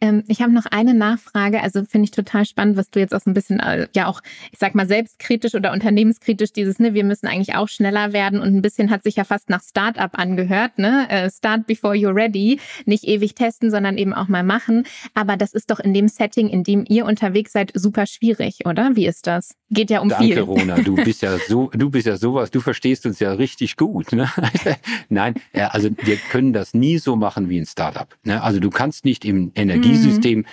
ähm, 0.00 0.24
ich 0.28 0.42
habe 0.42 0.52
noch 0.52 0.66
eine 0.66 0.94
Nachfrage. 0.94 1.62
Also 1.62 1.84
finde 1.84 2.04
ich 2.04 2.10
total 2.10 2.44
spannend, 2.44 2.76
was 2.76 2.90
du 2.90 3.00
jetzt 3.00 3.14
auch 3.14 3.20
so 3.20 3.30
ein 3.30 3.34
bisschen, 3.34 3.60
äh, 3.60 3.88
ja 3.94 4.06
auch, 4.06 4.20
ich 4.50 4.58
sag 4.58 4.74
mal, 4.74 4.86
selbstkritisch 4.86 5.54
oder 5.54 5.72
unternehmenskritisch 5.72 6.52
dieses, 6.52 6.78
ne, 6.78 6.94
wir 6.94 7.04
müssen 7.04 7.26
eigentlich 7.26 7.54
auch 7.54 7.68
schneller 7.68 8.12
werden 8.12 8.40
und 8.40 8.54
ein 8.54 8.62
bisschen 8.62 8.90
hat 8.90 9.02
sich 9.02 9.16
ja 9.16 9.24
fast 9.24 9.48
nach 9.48 9.62
Startup 9.62 10.10
angehört, 10.18 10.78
ne? 10.78 11.06
Äh, 11.08 11.30
start 11.30 11.66
before 11.66 11.94
you're 11.94 12.14
ready. 12.14 12.60
Nicht 12.84 13.04
ewig 13.04 13.34
testen, 13.34 13.70
sondern 13.70 13.91
eben 13.98 14.12
auch 14.12 14.28
mal 14.28 14.42
machen. 14.42 14.84
Aber 15.14 15.36
das 15.36 15.52
ist 15.52 15.70
doch 15.70 15.80
in 15.80 15.94
dem 15.94 16.08
Setting, 16.08 16.48
in 16.48 16.64
dem 16.64 16.84
ihr 16.88 17.06
unterwegs 17.06 17.52
seid, 17.52 17.72
super 17.74 18.06
schwierig, 18.06 18.66
oder? 18.66 18.96
Wie 18.96 19.06
ist 19.06 19.26
das? 19.26 19.54
Geht 19.70 19.90
ja 19.90 20.00
um 20.00 20.08
Danke, 20.08 20.24
viel. 20.24 20.34
Danke, 20.36 20.50
Rona. 20.50 20.74
Du 20.76 20.94
bist 21.04 21.22
ja 21.22 21.38
so, 21.38 21.70
du 21.72 21.90
bist 21.90 22.06
ja 22.06 22.16
sowas. 22.16 22.50
Du 22.50 22.60
verstehst 22.60 23.06
uns 23.06 23.18
ja 23.20 23.32
richtig 23.32 23.76
gut. 23.76 24.12
Ne? 24.12 24.30
Nein, 25.08 25.34
ja, 25.54 25.68
also 25.68 25.90
wir 26.02 26.16
können 26.16 26.52
das 26.52 26.74
nie 26.74 26.98
so 26.98 27.16
machen 27.16 27.48
wie 27.48 27.58
ein 27.58 27.66
Startup. 27.66 28.08
Ne? 28.24 28.42
Also 28.42 28.60
du 28.60 28.70
kannst 28.70 29.04
nicht 29.04 29.24
im 29.24 29.52
Energiesystem 29.54 30.38
mhm. 30.38 30.46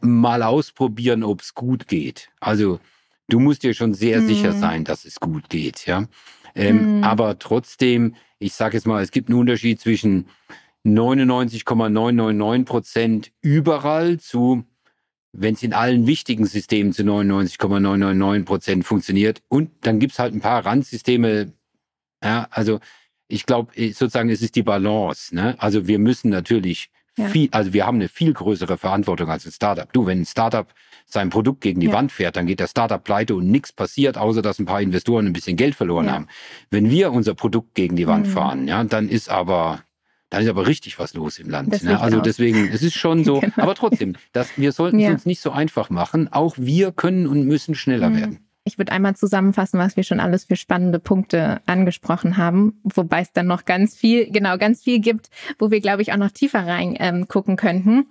mal 0.00 0.42
ausprobieren, 0.42 1.22
ob 1.22 1.40
es 1.40 1.54
gut 1.54 1.88
geht. 1.88 2.30
Also 2.40 2.80
du 3.28 3.38
musst 3.38 3.62
dir 3.62 3.74
schon 3.74 3.94
sehr 3.94 4.20
mhm. 4.20 4.26
sicher 4.28 4.52
sein, 4.52 4.84
dass 4.84 5.04
es 5.04 5.20
gut 5.20 5.48
geht. 5.48 5.86
Ja, 5.86 6.06
ähm, 6.54 6.98
mhm. 6.98 7.04
aber 7.04 7.38
trotzdem, 7.38 8.14
ich 8.38 8.54
sage 8.54 8.76
jetzt 8.76 8.86
mal, 8.86 9.02
es 9.02 9.10
gibt 9.10 9.28
einen 9.28 9.38
Unterschied 9.38 9.80
zwischen 9.80 10.26
99,999 10.86 12.66
Prozent 12.66 13.32
überall 13.42 14.18
zu, 14.18 14.64
wenn 15.32 15.54
es 15.54 15.62
in 15.62 15.72
allen 15.72 16.06
wichtigen 16.06 16.46
Systemen 16.46 16.92
zu 16.92 17.04
99,999 17.04 18.46
Prozent 18.46 18.84
funktioniert. 18.84 19.42
Und 19.48 19.70
dann 19.82 19.98
gibt's 19.98 20.18
halt 20.18 20.34
ein 20.34 20.40
paar 20.40 20.64
Randsysteme. 20.64 21.52
Ja, 22.22 22.46
also 22.50 22.80
ich 23.28 23.44
glaube, 23.44 23.72
sozusagen, 23.74 24.30
es 24.30 24.42
ist 24.42 24.54
die 24.54 24.62
Balance. 24.62 25.34
Ne? 25.34 25.56
Also 25.58 25.86
wir 25.86 25.98
müssen 25.98 26.30
natürlich 26.30 26.90
ja. 27.16 27.28
viel, 27.28 27.48
also 27.50 27.72
wir 27.72 27.86
haben 27.86 27.96
eine 27.96 28.08
viel 28.08 28.32
größere 28.32 28.78
Verantwortung 28.78 29.28
als 29.28 29.44
ein 29.44 29.52
Startup. 29.52 29.92
Du, 29.92 30.06
wenn 30.06 30.20
ein 30.20 30.26
Startup 30.26 30.72
sein 31.06 31.30
Produkt 31.30 31.60
gegen 31.60 31.80
die 31.80 31.88
ja. 31.88 31.92
Wand 31.92 32.12
fährt, 32.12 32.36
dann 32.36 32.46
geht 32.46 32.60
der 32.60 32.66
Startup 32.68 33.02
pleite 33.02 33.34
und 33.34 33.50
nichts 33.50 33.72
passiert, 33.72 34.18
außer 34.18 34.42
dass 34.42 34.58
ein 34.58 34.66
paar 34.66 34.80
Investoren 34.80 35.26
ein 35.26 35.32
bisschen 35.32 35.56
Geld 35.56 35.74
verloren 35.74 36.06
ja. 36.06 36.12
haben. 36.12 36.28
Wenn 36.70 36.90
wir 36.90 37.12
unser 37.12 37.34
Produkt 37.34 37.74
gegen 37.74 37.96
die 37.96 38.06
Wand 38.06 38.26
mhm. 38.26 38.30
fahren, 38.30 38.68
ja, 38.68 38.82
dann 38.84 39.08
ist 39.08 39.28
aber 39.28 39.82
da 40.30 40.38
ist 40.38 40.48
aber 40.48 40.66
richtig 40.66 40.98
was 40.98 41.14
los 41.14 41.38
im 41.38 41.48
Land. 41.48 41.82
Ne? 41.82 42.00
Also 42.00 42.20
deswegen, 42.20 42.68
es 42.72 42.82
ist 42.82 42.94
schon 42.94 43.24
so, 43.24 43.40
genau. 43.40 43.54
aber 43.56 43.74
trotzdem, 43.74 44.16
das, 44.32 44.56
wir 44.56 44.72
sollten 44.72 44.98
es 45.00 45.10
uns 45.10 45.26
nicht 45.26 45.40
so 45.40 45.50
einfach 45.50 45.90
machen. 45.90 46.32
Auch 46.32 46.56
wir 46.58 46.92
können 46.92 47.26
und 47.26 47.46
müssen 47.46 47.74
schneller 47.74 48.10
mhm. 48.10 48.16
werden. 48.16 48.38
Ich 48.64 48.78
würde 48.78 48.90
einmal 48.90 49.14
zusammenfassen, 49.14 49.78
was 49.78 49.96
wir 49.96 50.02
schon 50.02 50.18
alles 50.18 50.44
für 50.44 50.56
spannende 50.56 50.98
Punkte 50.98 51.60
angesprochen 51.66 52.36
haben, 52.36 52.80
wobei 52.82 53.20
es 53.20 53.32
dann 53.32 53.46
noch 53.46 53.64
ganz 53.64 53.96
viel, 53.96 54.28
genau, 54.32 54.58
ganz 54.58 54.82
viel 54.82 54.98
gibt, 54.98 55.30
wo 55.60 55.70
wir, 55.70 55.80
glaube 55.80 56.02
ich, 56.02 56.12
auch 56.12 56.16
noch 56.16 56.32
tiefer 56.32 56.66
rein 56.66 56.96
ähm, 56.98 57.28
könnten 57.28 58.06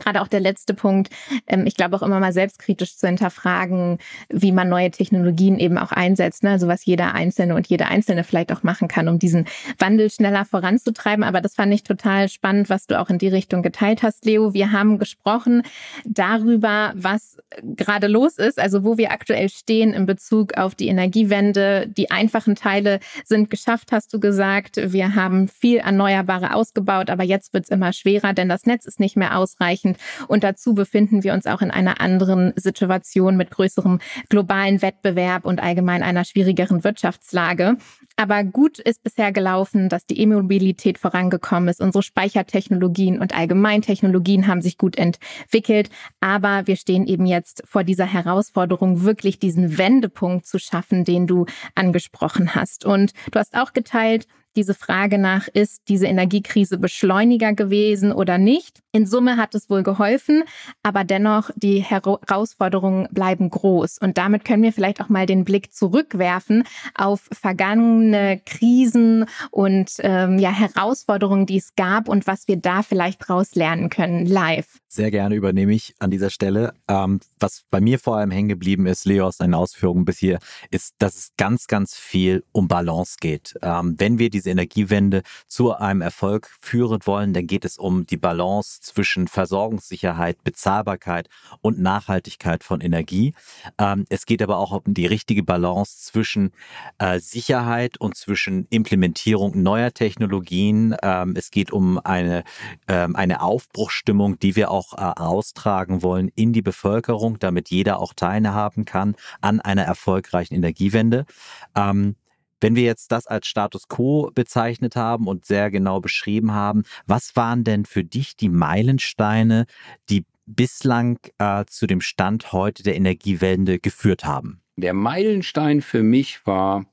gerade 0.00 0.20
auch 0.20 0.28
der 0.28 0.40
letzte 0.40 0.74
Punkt, 0.74 1.10
ähm, 1.46 1.66
ich 1.66 1.76
glaube 1.76 1.96
auch 1.96 2.02
immer 2.02 2.20
mal 2.20 2.32
selbstkritisch 2.32 2.96
zu 2.96 3.06
hinterfragen, 3.06 3.98
wie 4.28 4.52
man 4.52 4.68
neue 4.68 4.90
Technologien 4.90 5.58
eben 5.58 5.78
auch 5.78 5.92
einsetzt, 5.92 6.42
ne? 6.42 6.50
also 6.50 6.68
was 6.68 6.84
jeder 6.84 7.14
Einzelne 7.14 7.54
und 7.54 7.66
jede 7.66 7.86
Einzelne 7.86 8.24
vielleicht 8.24 8.52
auch 8.52 8.62
machen 8.62 8.88
kann, 8.88 9.08
um 9.08 9.18
diesen 9.18 9.46
Wandel 9.78 10.10
schneller 10.10 10.44
voranzutreiben. 10.44 11.24
Aber 11.24 11.40
das 11.40 11.54
fand 11.54 11.72
ich 11.72 11.82
total 11.82 12.28
spannend, 12.28 12.68
was 12.70 12.86
du 12.86 13.00
auch 13.00 13.10
in 13.10 13.18
die 13.18 13.28
Richtung 13.28 13.62
geteilt 13.62 14.02
hast, 14.02 14.24
Leo. 14.24 14.54
Wir 14.54 14.72
haben 14.72 14.98
gesprochen 14.98 15.62
darüber, 16.04 16.92
was 16.96 17.38
gerade 17.62 18.06
los 18.06 18.38
ist, 18.38 18.58
also 18.58 18.84
wo 18.84 18.98
wir 18.98 19.12
aktuell 19.12 19.48
stehen 19.48 19.92
in 19.92 20.06
Bezug 20.06 20.56
auf 20.56 20.74
die 20.74 20.88
Energiewende. 20.88 21.86
Die 21.88 22.10
einfachen 22.10 22.56
Teile 22.56 23.00
sind 23.24 23.50
geschafft, 23.50 23.92
hast 23.92 24.12
du 24.12 24.20
gesagt. 24.20 24.76
Wir 24.76 25.14
haben 25.14 25.48
viel 25.48 25.78
Erneuerbare 25.78 26.54
ausgebaut, 26.54 27.10
aber 27.10 27.22
jetzt 27.22 27.52
wird 27.52 27.64
es 27.64 27.70
immer 27.70 27.92
schwerer, 27.92 28.32
denn 28.32 28.48
das 28.48 28.66
Netz 28.66 28.86
ist 28.86 29.00
nicht 29.00 29.16
mehr 29.16 29.38
ausreichend 29.38 29.83
entsprechend. 29.84 29.98
Und 30.28 30.44
dazu 30.44 30.74
befinden 30.74 31.22
wir 31.22 31.34
uns 31.34 31.46
auch 31.46 31.62
in 31.62 31.70
einer 31.70 32.00
anderen 32.00 32.52
Situation 32.56 33.36
mit 33.36 33.50
größerem 33.50 34.00
globalen 34.28 34.82
Wettbewerb 34.82 35.44
und 35.44 35.62
allgemein 35.62 36.02
einer 36.02 36.24
schwierigeren 36.24 36.84
Wirtschaftslage. 36.84 37.76
Aber 38.16 38.44
gut 38.44 38.78
ist 38.78 39.02
bisher 39.02 39.32
gelaufen, 39.32 39.88
dass 39.88 40.06
die 40.06 40.20
E-Mobilität 40.20 40.98
vorangekommen 40.98 41.68
ist. 41.68 41.80
Unsere 41.80 42.02
Speichertechnologien 42.02 43.20
und 43.20 43.34
Allgemeintechnologien 43.34 44.46
haben 44.46 44.62
sich 44.62 44.78
gut 44.78 44.96
entwickelt. 44.96 45.90
Aber 46.20 46.66
wir 46.66 46.76
stehen 46.76 47.06
eben 47.06 47.26
jetzt 47.26 47.62
vor 47.66 47.84
dieser 47.84 48.06
Herausforderung, 48.06 49.02
wirklich 49.02 49.38
diesen 49.38 49.78
Wendepunkt 49.78 50.46
zu 50.46 50.58
schaffen, 50.58 51.04
den 51.04 51.26
du 51.26 51.46
angesprochen 51.74 52.54
hast. 52.54 52.84
Und 52.84 53.12
du 53.32 53.38
hast 53.38 53.54
auch 53.56 53.72
geteilt, 53.72 54.26
diese 54.56 54.74
Frage 54.74 55.18
nach, 55.18 55.48
ist 55.48 55.82
diese 55.88 56.06
Energiekrise 56.06 56.78
Beschleuniger 56.78 57.52
gewesen 57.52 58.12
oder 58.12 58.38
nicht? 58.38 58.80
In 58.92 59.06
Summe 59.06 59.36
hat 59.36 59.56
es 59.56 59.68
wohl 59.68 59.82
geholfen, 59.82 60.44
aber 60.84 61.02
dennoch 61.02 61.50
die 61.56 61.80
Herausforderungen 61.80 63.08
bleiben 63.10 63.50
groß. 63.50 63.98
Und 63.98 64.18
damit 64.18 64.44
können 64.44 64.62
wir 64.62 64.72
vielleicht 64.72 65.00
auch 65.00 65.08
mal 65.08 65.26
den 65.26 65.44
Blick 65.44 65.72
zurückwerfen 65.72 66.62
auf 66.94 67.28
vergangene 67.32 68.40
Krisen 68.46 69.26
und 69.50 69.92
ähm, 69.98 70.38
ja, 70.38 70.50
Herausforderungen, 70.50 71.46
die 71.46 71.56
es 71.56 71.74
gab 71.74 72.08
und 72.08 72.28
was 72.28 72.46
wir 72.46 72.56
da 72.56 72.82
vielleicht 72.82 73.28
daraus 73.28 73.56
lernen 73.56 73.90
können, 73.90 74.26
live. 74.26 74.78
Sehr 74.86 75.10
gerne 75.10 75.34
übernehme 75.34 75.72
ich 75.72 75.96
an 75.98 76.12
dieser 76.12 76.30
Stelle. 76.30 76.72
Ähm, 76.86 77.18
was 77.40 77.64
bei 77.70 77.80
mir 77.80 77.98
vor 77.98 78.16
allem 78.16 78.30
hängen 78.30 78.48
geblieben 78.48 78.86
ist, 78.86 79.06
Leo, 79.06 79.26
aus 79.26 79.38
seinen 79.38 79.54
Ausführungen 79.54 80.04
bis 80.04 80.18
hier, 80.18 80.38
ist, 80.70 80.94
dass 80.98 81.16
es 81.16 81.32
ganz, 81.36 81.66
ganz 81.66 81.96
viel 81.96 82.44
um 82.52 82.68
Balance 82.68 83.16
geht. 83.20 83.54
Ähm, 83.60 83.96
wenn 83.98 84.20
wir 84.20 84.30
diese 84.30 84.43
Energiewende 84.50 85.22
zu 85.46 85.74
einem 85.74 86.00
Erfolg 86.00 86.50
führen 86.60 87.00
wollen, 87.04 87.32
dann 87.32 87.46
geht 87.46 87.64
es 87.64 87.78
um 87.78 88.06
die 88.06 88.16
Balance 88.16 88.80
zwischen 88.80 89.28
Versorgungssicherheit, 89.28 90.42
Bezahlbarkeit 90.44 91.28
und 91.60 91.80
Nachhaltigkeit 91.80 92.64
von 92.64 92.80
Energie. 92.80 93.34
Ähm, 93.78 94.04
es 94.08 94.26
geht 94.26 94.42
aber 94.42 94.58
auch 94.58 94.72
um 94.72 94.94
die 94.94 95.06
richtige 95.06 95.42
Balance 95.42 96.04
zwischen 96.04 96.52
äh, 96.98 97.18
Sicherheit 97.18 97.98
und 98.00 98.16
zwischen 98.16 98.66
Implementierung 98.70 99.62
neuer 99.62 99.92
Technologien. 99.92 100.96
Ähm, 101.02 101.34
es 101.36 101.50
geht 101.50 101.72
um 101.72 101.98
eine, 101.98 102.44
ähm, 102.88 103.16
eine 103.16 103.42
Aufbruchsstimmung, 103.42 104.38
die 104.38 104.56
wir 104.56 104.70
auch 104.70 104.92
äh, 104.94 105.20
austragen 105.20 106.02
wollen 106.02 106.30
in 106.34 106.52
die 106.52 106.62
Bevölkerung, 106.62 107.38
damit 107.38 107.70
jeder 107.70 107.98
auch 107.98 108.14
teilhaben 108.14 108.84
kann 108.84 109.16
an 109.40 109.60
einer 109.60 109.82
erfolgreichen 109.82 110.54
Energiewende. 110.54 111.26
Ähm, 111.74 112.16
wenn 112.60 112.76
wir 112.76 112.84
jetzt 112.84 113.12
das 113.12 113.26
als 113.26 113.46
Status 113.46 113.88
quo 113.88 114.30
bezeichnet 114.34 114.96
haben 114.96 115.26
und 115.26 115.44
sehr 115.44 115.70
genau 115.70 116.00
beschrieben 116.00 116.52
haben, 116.52 116.84
was 117.06 117.36
waren 117.36 117.64
denn 117.64 117.84
für 117.84 118.04
dich 118.04 118.36
die 118.36 118.48
Meilensteine, 118.48 119.66
die 120.10 120.24
bislang 120.46 121.18
äh, 121.38 121.64
zu 121.66 121.86
dem 121.86 122.00
Stand 122.00 122.52
heute 122.52 122.82
der 122.82 122.96
Energiewende 122.96 123.78
geführt 123.78 124.24
haben? 124.24 124.60
Der 124.76 124.94
Meilenstein 124.94 125.82
für 125.82 126.02
mich 126.02 126.46
war, 126.46 126.86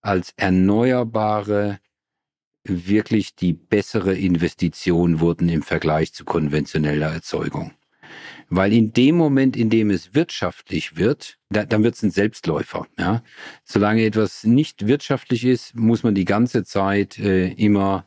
als 0.00 0.32
Erneuerbare 0.36 1.80
wirklich 2.64 3.34
die 3.34 3.52
bessere 3.52 4.14
Investition 4.14 5.20
wurden 5.20 5.48
im 5.48 5.62
Vergleich 5.62 6.12
zu 6.12 6.24
konventioneller 6.24 7.12
Erzeugung. 7.12 7.72
Weil 8.54 8.74
in 8.74 8.92
dem 8.92 9.16
Moment, 9.16 9.56
in 9.56 9.70
dem 9.70 9.88
es 9.88 10.14
wirtschaftlich 10.14 10.98
wird, 10.98 11.38
da, 11.48 11.64
dann 11.64 11.82
wird 11.84 11.94
es 11.94 12.02
ein 12.02 12.10
Selbstläufer. 12.10 12.86
Ja? 12.98 13.22
Solange 13.64 14.04
etwas 14.04 14.44
nicht 14.44 14.86
wirtschaftlich 14.86 15.46
ist, 15.46 15.74
muss 15.74 16.02
man 16.02 16.14
die 16.14 16.26
ganze 16.26 16.62
Zeit 16.62 17.18
äh, 17.18 17.48
immer 17.52 18.04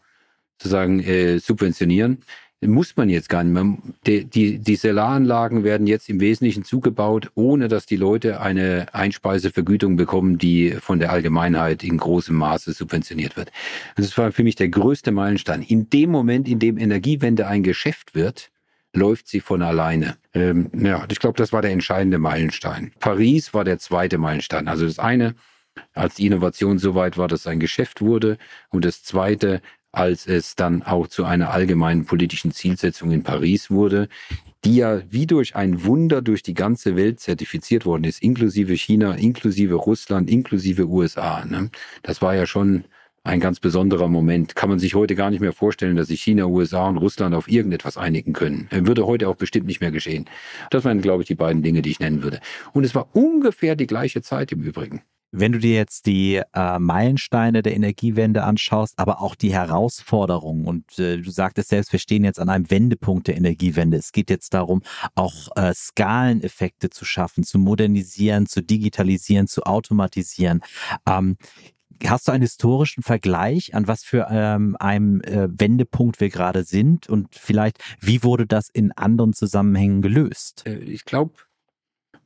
sozusagen 0.62 1.00
äh, 1.00 1.40
subventionieren. 1.40 2.20
Muss 2.62 2.96
man 2.96 3.10
jetzt 3.10 3.28
gar 3.28 3.44
nicht 3.44 3.54
mehr. 3.54 3.78
Die, 4.06 4.26
die, 4.26 4.60
die 4.60 4.76
Solaranlagen 4.76 5.64
werden 5.64 5.88
jetzt 5.88 6.10
im 6.10 6.20
Wesentlichen 6.20 6.64
zugebaut, 6.64 7.32
ohne 7.34 7.68
dass 7.68 7.88
die 7.88 7.98
Leute 7.98 8.40
eine 8.40 8.94
Einspeisevergütung 8.94 9.96
bekommen, 9.96 10.38
die 10.38 10.76
von 10.80 11.00
der 11.00 11.12
Allgemeinheit 11.12 11.84
in 11.84 11.98
großem 11.98 12.36
Maße 12.36 12.72
subventioniert 12.74 13.36
wird. 13.36 13.52
Das 13.96 14.16
war 14.16 14.32
für 14.32 14.44
mich 14.44 14.56
der 14.56 14.70
größte 14.70 15.12
Meilenstein. 15.12 15.64
In 15.64 15.90
dem 15.90 16.12
Moment, 16.12 16.48
in 16.48 16.60
dem 16.60 16.78
Energiewende 16.78 17.48
ein 17.48 17.64
Geschäft 17.64 18.14
wird, 18.14 18.52
läuft 18.96 19.28
sie 19.28 19.40
von 19.40 19.62
alleine. 19.62 20.18
Ähm, 20.34 20.72
ja, 20.76 21.06
ich 21.10 21.20
glaube, 21.20 21.38
das 21.38 21.54
war 21.54 21.62
der 21.62 21.72
entscheidende 21.72 22.18
Meilenstein. 22.18 22.92
Paris 23.00 23.54
war 23.54 23.64
der 23.64 23.80
zweite 23.80 24.18
Meilenstein. 24.18 24.68
Also 24.68 24.86
das 24.86 25.00
eine, 25.00 25.36
als 25.94 26.16
die 26.16 26.26
Innovation 26.26 26.80
so 26.80 26.96
weit 26.96 27.18
war, 27.18 27.28
dass 27.28 27.42
es 27.42 27.48
ein 27.48 27.60
Geschäft 27.60 28.02
wurde. 28.02 28.38
Und 28.70 28.86
das 28.86 29.04
zweite, 29.04 29.62
als 29.92 30.28
es 30.28 30.56
dann 30.56 30.84
auch 30.84 31.08
zu 31.08 31.26
einer 31.26 31.52
allgemeinen 31.52 32.06
politischen 32.06 32.52
Zielsetzung 32.52 33.12
in 33.12 33.24
Paris 33.24 33.70
wurde, 33.70 34.10
die 34.64 34.78
ja 34.78 35.02
wie 35.10 35.28
durch 35.28 35.56
ein 35.56 35.86
Wunder 35.86 36.22
durch 36.22 36.42
die 36.42 36.56
ganze 36.56 36.96
Welt 36.96 37.20
zertifiziert 37.20 37.86
worden 37.86 38.04
ist, 38.04 38.22
inklusive 38.24 38.74
China, 38.74 39.14
inklusive 39.14 39.76
Russland, 39.76 40.30
inklusive 40.30 40.88
USA. 40.88 41.46
Ne? 41.46 41.70
Das 42.02 42.22
war 42.22 42.36
ja 42.36 42.46
schon 42.46 42.86
ein 43.26 43.40
ganz 43.40 43.60
besonderer 43.60 44.08
Moment. 44.08 44.56
Kann 44.56 44.70
man 44.70 44.80
sich 44.80 44.96
heute 44.96 45.16
gar 45.16 45.32
nicht 45.32 45.42
mehr 45.42 45.52
vorstellen, 45.52 45.96
dass 45.96 46.08
sich 46.08 46.22
China, 46.22 46.46
USA 46.46 46.88
und 46.88 46.98
Russland 46.98 47.36
auf 47.36 47.50
irgendetwas 47.50 47.98
einigen 47.98 48.34
können. 48.34 48.70
Würde 48.72 49.06
heute 49.08 49.28
auch 49.28 49.36
bestimmt 49.36 49.66
nicht 49.66 49.82
mehr 49.82 49.92
geschehen. 49.92 50.26
Das 50.70 50.86
wären, 50.86 51.02
glaube 51.02 51.24
ich, 51.24 51.28
die 51.28 51.36
beiden 51.36 51.64
Dinge, 51.64 51.82
die 51.82 51.92
ich 51.92 52.00
nennen 52.00 52.24
würde. 52.24 52.40
Und 52.74 52.84
es 52.84 52.96
war 52.96 53.10
ungefähr 53.14 53.76
die 53.76 53.88
gleiche 53.88 54.22
Zeit 54.22 54.52
im 54.52 54.62
Übrigen. 54.62 55.02
Wenn 55.38 55.52
du 55.52 55.60
dir 55.60 55.76
jetzt 55.76 56.06
die 56.06 56.42
äh, 56.54 56.80
Meilensteine 56.80 57.62
der 57.62 57.76
Energiewende 57.76 58.44
anschaust, 58.44 58.98
aber 58.98 59.20
auch 59.22 59.36
die 59.36 59.52
Herausforderungen 59.52 60.66
und 60.66 60.98
äh, 60.98 61.18
du 61.18 61.30
sagtest 61.30 61.70
selbst, 61.70 61.92
wir 61.92 62.00
stehen 62.00 62.24
jetzt 62.24 62.40
an 62.40 62.48
einem 62.48 62.72
Wendepunkt 62.72 63.28
der 63.28 63.36
Energiewende. 63.36 63.98
Es 63.98 64.14
geht 64.14 64.30
jetzt 64.30 64.54
darum, 64.54 64.82
auch 65.14 65.50
äh, 65.58 65.74
Skaleneffekte 65.74 66.90
zu 66.90 67.04
schaffen, 67.04 67.44
zu 67.44 67.60
modernisieren, 67.60 68.46
zu 68.46 68.62
digitalisieren, 68.62 69.48
zu 69.48 69.64
automatisieren. 69.64 70.62
Ähm, 71.06 71.36
Hast 72.06 72.28
du 72.28 72.32
einen 72.32 72.42
historischen 72.42 73.04
Vergleich, 73.04 73.74
an 73.74 73.88
was 73.88 74.04
für 74.04 74.28
ähm, 74.30 74.76
einem 74.80 75.22
äh, 75.22 75.48
Wendepunkt 75.50 76.20
wir 76.20 76.30
gerade 76.30 76.64
sind 76.64 77.08
und 77.08 77.34
vielleicht, 77.34 77.82
wie 78.00 78.24
wurde 78.24 78.46
das 78.46 78.70
in 78.70 78.92
anderen 78.92 79.34
Zusammenhängen 79.34 80.02
gelöst? 80.02 80.64
Äh, 80.66 80.78
ich 80.80 81.06
glaube, 81.06 81.34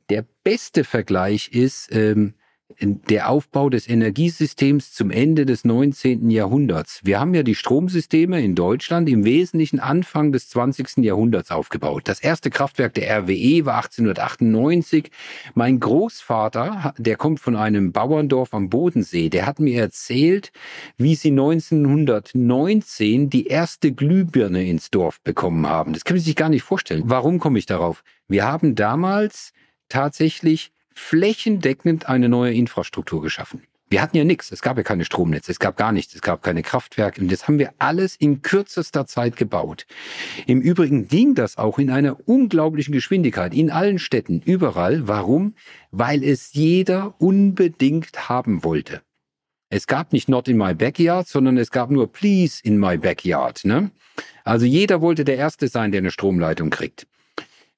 der 0.08 0.26
beste 0.42 0.84
Vergleich 0.84 1.48
ist, 1.52 1.88
ähm, 1.92 2.34
der 2.80 3.28
Aufbau 3.28 3.68
des 3.68 3.88
Energiesystems 3.88 4.92
zum 4.92 5.10
Ende 5.10 5.46
des 5.46 5.64
19. 5.64 6.30
Jahrhunderts. 6.30 7.00
Wir 7.02 7.20
haben 7.20 7.34
ja 7.34 7.42
die 7.42 7.54
Stromsysteme 7.54 8.42
in 8.42 8.54
Deutschland 8.54 9.08
im 9.08 9.24
Wesentlichen 9.24 9.80
Anfang 9.80 10.32
des 10.32 10.48
20. 10.50 10.98
Jahrhunderts 10.98 11.50
aufgebaut. 11.50 12.02
Das 12.06 12.20
erste 12.20 12.50
Kraftwerk 12.50 12.94
der 12.94 13.22
RWE 13.22 13.66
war 13.66 13.76
1898. 13.76 15.10
Mein 15.54 15.80
Großvater, 15.80 16.94
der 16.98 17.16
kommt 17.16 17.40
von 17.40 17.56
einem 17.56 17.92
Bauerndorf 17.92 18.54
am 18.54 18.70
Bodensee, 18.70 19.28
der 19.28 19.46
hat 19.46 19.60
mir 19.60 19.80
erzählt, 19.80 20.52
wie 20.96 21.14
sie 21.14 21.30
1919 21.30 23.30
die 23.30 23.46
erste 23.46 23.92
Glühbirne 23.92 24.64
ins 24.64 24.90
Dorf 24.90 25.20
bekommen 25.22 25.66
haben. 25.66 25.92
Das 25.92 26.04
kann 26.04 26.16
man 26.16 26.24
sich 26.24 26.36
gar 26.36 26.48
nicht 26.48 26.62
vorstellen. 26.62 27.04
Warum 27.06 27.38
komme 27.38 27.58
ich 27.58 27.66
darauf? 27.66 28.02
Wir 28.28 28.44
haben 28.44 28.74
damals 28.74 29.52
tatsächlich 29.88 30.72
flächendeckend 30.94 32.08
eine 32.08 32.28
neue 32.28 32.52
Infrastruktur 32.52 33.22
geschaffen. 33.22 33.62
Wir 33.92 34.02
hatten 34.02 34.16
ja 34.16 34.22
nichts. 34.22 34.52
Es 34.52 34.62
gab 34.62 34.76
ja 34.76 34.84
keine 34.84 35.04
Stromnetze, 35.04 35.50
es 35.50 35.58
gab 35.58 35.76
gar 35.76 35.90
nichts, 35.90 36.14
es 36.14 36.22
gab 36.22 36.44
keine 36.44 36.62
Kraftwerke. 36.62 37.20
Und 37.20 37.32
das 37.32 37.48
haben 37.48 37.58
wir 37.58 37.74
alles 37.78 38.14
in 38.14 38.40
kürzester 38.40 39.04
Zeit 39.04 39.36
gebaut. 39.36 39.84
Im 40.46 40.60
Übrigen 40.60 41.08
ging 41.08 41.34
das 41.34 41.58
auch 41.58 41.80
in 41.80 41.90
einer 41.90 42.16
unglaublichen 42.28 42.92
Geschwindigkeit 42.92 43.52
in 43.52 43.68
allen 43.68 43.98
Städten, 43.98 44.42
überall. 44.42 45.08
Warum? 45.08 45.54
Weil 45.90 46.22
es 46.22 46.52
jeder 46.52 47.14
unbedingt 47.18 48.28
haben 48.28 48.62
wollte. 48.62 49.02
Es 49.70 49.88
gab 49.88 50.12
nicht 50.12 50.28
not 50.28 50.46
in 50.46 50.56
my 50.56 50.72
backyard, 50.72 51.26
sondern 51.26 51.58
es 51.58 51.72
gab 51.72 51.90
nur 51.90 52.12
please 52.12 52.60
in 52.62 52.78
my 52.78 52.96
backyard. 52.96 53.64
Ne? 53.64 53.90
Also 54.44 54.66
jeder 54.66 55.00
wollte 55.00 55.24
der 55.24 55.36
Erste 55.36 55.66
sein, 55.66 55.90
der 55.90 55.98
eine 55.98 56.12
Stromleitung 56.12 56.70
kriegt. 56.70 57.08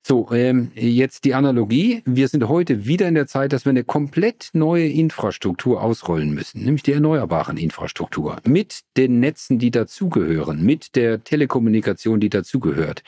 So, 0.05 0.29
ähm, 0.33 0.73
jetzt 0.75 1.25
die 1.25 1.33
Analogie. 1.33 2.03
Wir 2.05 2.27
sind 2.27 2.49
heute 2.49 2.87
wieder 2.87 3.07
in 3.07 3.15
der 3.15 3.29
Zeit, 3.29 3.53
dass 3.53 3.65
wir 3.65 3.71
eine 3.71 3.85
komplett 3.85 4.51
neue 4.53 4.89
Infrastruktur 4.89 5.81
ausrollen 5.81 6.35
müssen, 6.35 6.65
nämlich 6.65 6.83
die 6.83 6.91
erneuerbaren 6.91 7.57
Infrastruktur 7.57 8.39
mit 8.45 8.81
den 8.97 9.21
Netzen, 9.21 9.61
die 9.61 9.71
dazugehören, 9.71 10.65
mit 10.65 10.97
der 10.97 11.23
Telekommunikation, 11.23 12.19
die 12.19 12.31
dazugehört. 12.31 13.05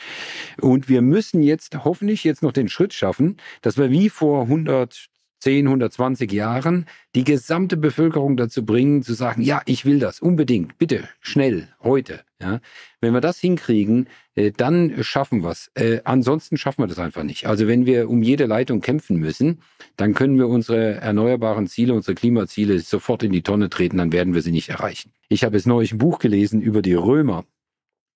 Und 0.61 0.88
wir 0.88 1.02
müssen 1.02 1.42
jetzt 1.42 1.83
hoffentlich 1.83 2.22
jetzt 2.22 2.44
noch 2.44 2.52
den 2.52 2.68
Schritt 2.68 2.94
schaffen, 2.94 3.38
dass 3.61 3.76
wir 3.76 3.90
wie 3.90 4.09
vor 4.09 4.42
100, 4.42 5.09
10, 5.44 5.66
120 5.66 6.33
Jahren 6.33 6.87
die 7.14 7.22
gesamte 7.22 7.76
Bevölkerung 7.76 8.38
dazu 8.38 8.64
bringen, 8.64 9.02
zu 9.02 9.12
sagen, 9.12 9.42
ja, 9.42 9.61
ich 9.66 9.85
will 9.85 9.98
das 9.98 10.20
unbedingt, 10.20 10.78
bitte, 10.78 11.07
schnell, 11.20 11.68
heute. 11.83 12.20
Ja. 12.40 12.61
Wenn 13.02 13.12
wir 13.12 13.20
das 13.20 13.38
hinkriegen, 13.40 14.09
äh, 14.37 14.52
dann 14.57 15.04
schaffen 15.04 15.42
wir 15.42 15.50
es. 15.50 15.70
Äh, 15.74 16.00
ansonsten 16.04 16.57
schaffen 16.57 16.83
wir 16.83 16.87
das 16.87 16.98
einfach 16.98 17.24
nicht. 17.24 17.46
Also 17.46 17.68
wenn 17.68 17.85
wir 17.85 18.09
um 18.09 18.22
jede 18.22 18.46
Leitung 18.46 18.80
kämpfen 18.80 19.18
müssen, 19.18 19.61
dann 19.98 20.14
können 20.14 20.38
wir 20.38 20.48
unsere 20.48 20.94
erneuerbaren 20.94 21.66
Ziele, 21.66 21.92
unsere 21.92 22.14
Klimaziele 22.14 22.80
sofort 22.80 23.22
in 23.22 23.33
die 23.33 23.42
Tonne 23.42 23.68
treten, 23.68 23.98
dann 23.98 24.12
werden 24.12 24.33
wir 24.33 24.40
sie 24.40 24.50
nicht 24.50 24.70
erreichen. 24.70 25.12
Ich 25.28 25.44
habe 25.44 25.57
jetzt 25.57 25.66
neulich 25.66 25.92
ein 25.92 25.98
Buch 25.98 26.20
gelesen 26.20 26.62
über 26.62 26.80
die 26.80 26.94
Römer 26.94 27.44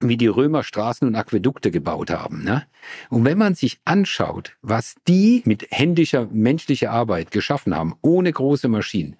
wie 0.01 0.17
die 0.17 0.27
Römer 0.27 0.63
Straßen 0.63 1.07
und 1.07 1.15
Aquädukte 1.15 1.71
gebaut 1.71 2.11
haben. 2.11 2.45
Ne? 2.45 2.67
Und 3.11 3.25
wenn 3.25 3.39
man 3.39 3.55
sich 3.55 3.81
anschaut, 3.85 4.57
was 4.63 4.95
die 5.07 5.43
mit 5.45 5.67
händischer, 5.71 6.29
menschlicher 6.31 6.91
Arbeit 6.91 7.31
geschaffen 7.31 7.75
haben, 7.75 7.95
ohne 8.03 8.33
große 8.33 8.69
Maschinen, 8.69 9.17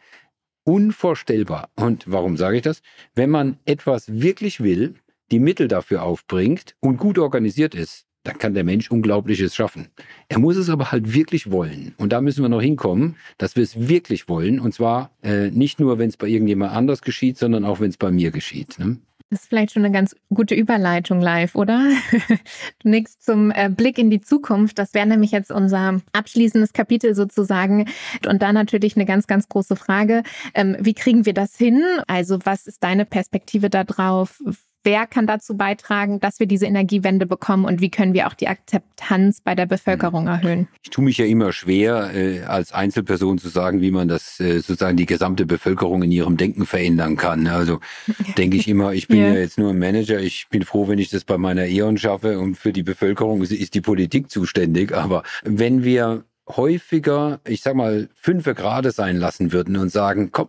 unvorstellbar. 0.65 1.71
Und 1.77 2.05
warum 2.07 2.37
sage 2.37 2.59
ich 2.59 2.63
das? 2.63 2.83
Wenn 3.15 3.31
man 3.31 3.59
etwas 3.65 4.21
wirklich 4.21 4.61
will, 4.61 4.95
die 5.31 5.41
Mittel 5.41 5.67
dafür 5.67 6.03
aufbringt 6.03 6.77
und 6.81 6.99
gut 6.99 7.19
organisiert 7.19 7.75
ist, 7.75 8.07
dann 8.25 8.39
kann 8.39 8.53
der 8.53 8.65
Mensch 8.65 8.91
Unglaubliches 8.91 9.55
schaffen. 9.55 9.89
Er 10.29 10.39
muss 10.39 10.57
es 10.57 10.69
aber 10.69 10.93
halt 10.93 11.15
wirklich 11.15 11.51
wollen. 11.51 11.95
Und 11.97 12.13
da 12.13 12.21
müssen 12.21 12.43
wir 12.43 12.51
noch 12.51 12.61
hinkommen, 12.61 13.17
dass 13.39 13.57
wir 13.57 13.63
es 13.63 13.89
wirklich 13.89 14.29
wollen. 14.29 14.61
Und 14.61 14.75
zwar 14.75 15.11
äh, 15.23 15.51
nicht 15.51 15.81
nur, 15.81 15.99
wenn 15.99 16.11
es 16.11 16.19
bei 16.19 16.27
irgendjemand 16.27 16.73
anders 16.73 17.01
geschieht, 17.01 17.39
sondern 17.39 17.65
auch, 17.65 17.81
wenn 17.81 17.89
es 17.89 17.97
bei 17.97 18.11
mir 18.11 18.31
geschieht. 18.31 18.79
Ne? 18.79 18.99
Das 19.31 19.43
ist 19.43 19.49
vielleicht 19.49 19.73
schon 19.73 19.85
eine 19.85 19.93
ganz 19.93 20.17
gute 20.33 20.55
Überleitung 20.55 21.21
live, 21.21 21.55
oder? 21.55 21.91
Nichts 22.83 23.19
zum 23.19 23.51
äh, 23.51 23.69
Blick 23.69 23.99
in 23.99 24.09
die 24.09 24.23
Zukunft. 24.23 24.79
Das 24.79 24.95
wäre 24.95 25.07
nämlich 25.07 25.33
jetzt 25.33 25.53
unser 25.53 26.01
abschließendes 26.13 26.73
Kapitel 26.73 27.15
sozusagen. 27.15 27.91
Und 28.27 28.41
da 28.41 28.55
natürlich 28.55 28.97
eine 28.97 29.05
ganz, 29.05 29.27
ganz 29.27 29.49
große 29.49 29.77
Frage. 29.77 30.23
Ähm, 30.55 30.77
wie 30.81 30.95
kriegen 30.95 31.27
wir 31.27 31.35
das 31.35 31.57
hin? 31.57 31.83
Also 32.07 32.39
was 32.45 32.67
ist 32.67 32.83
deine 32.83 33.05
Perspektive 33.05 33.69
darauf? 33.69 34.41
Wer 34.85 35.07
kann 35.07 35.27
dazu 35.27 35.57
beitragen, 35.57 36.21
dass 36.21 36.39
wir 36.39 36.47
diese 36.47 36.67
Energiewende 36.67 37.27
bekommen 37.27 37.65
und 37.65 37.81
wie 37.81 37.91
können 37.91 38.15
wir 38.15 38.27
auch 38.29 38.35
die 38.35 38.49
Akzeptanz 38.49 39.41
bei 39.41 39.55
der 39.55 39.67
Bevölkerung 39.67 40.23
hm. 40.23 40.29
erhöhen? 40.29 40.69
Ich 40.83 40.91
tue 40.91 41.05
mich 41.05 41.19
ja 41.19 41.27
immer 41.27 41.53
schwer, 41.53 42.15
äh, 42.15 42.43
als 42.43 42.73
Einzelperson 42.73 43.39
zu 43.39 43.49
sagen, 43.49 43.81
wie 43.81 43.91
man 43.91 44.09
das 44.09 44.39
äh, 44.41 44.61
sozusagen 44.61 44.97
die 44.97 45.07
gesamte 45.07 45.47
Bevölkerung 45.47 46.05
in 46.05 46.13
ihrem 46.13 46.37
Denken 46.37 46.65
verändern 46.65 47.17
kann. 47.17 47.49
Also 47.49 47.81
denke 48.39 48.57
ich 48.57 48.69
immer, 48.69 48.93
ich 48.93 49.09
bin 49.09 49.21
ja. 49.21 49.29
ja 49.29 49.41
jetzt 49.41 49.59
nur 49.59 49.71
ein 49.71 49.79
Manager, 49.79 50.21
ich 50.21 50.49
bin 50.49 50.63
froh, 50.63 50.89
wenn 50.89 50.99
ich 50.99 51.11
das 51.11 51.25
bei 51.25 51.39
meiner 51.39 51.67
E.ON 51.67 51.99
schaffe 51.99 52.39
und 52.39 52.57
für 52.57 52.73
die 52.73 52.85
Bevölkerung 52.85 53.43
ist 53.43 53.75
die 53.75 53.81
Politik 53.81 54.31
zuständig. 54.31 54.95
Aber 54.95 55.25
wenn 55.43 55.83
wir 55.83 56.25
häufiger, 56.49 57.41
ich 57.47 57.63
sag 57.63 57.75
mal, 57.75 58.09
fünfe 58.15 58.55
Grade 58.55 58.93
sein 58.93 59.17
lassen 59.17 59.53
würden 59.53 59.77
und 59.77 59.91
sagen, 59.91 60.31
komm, 60.33 60.49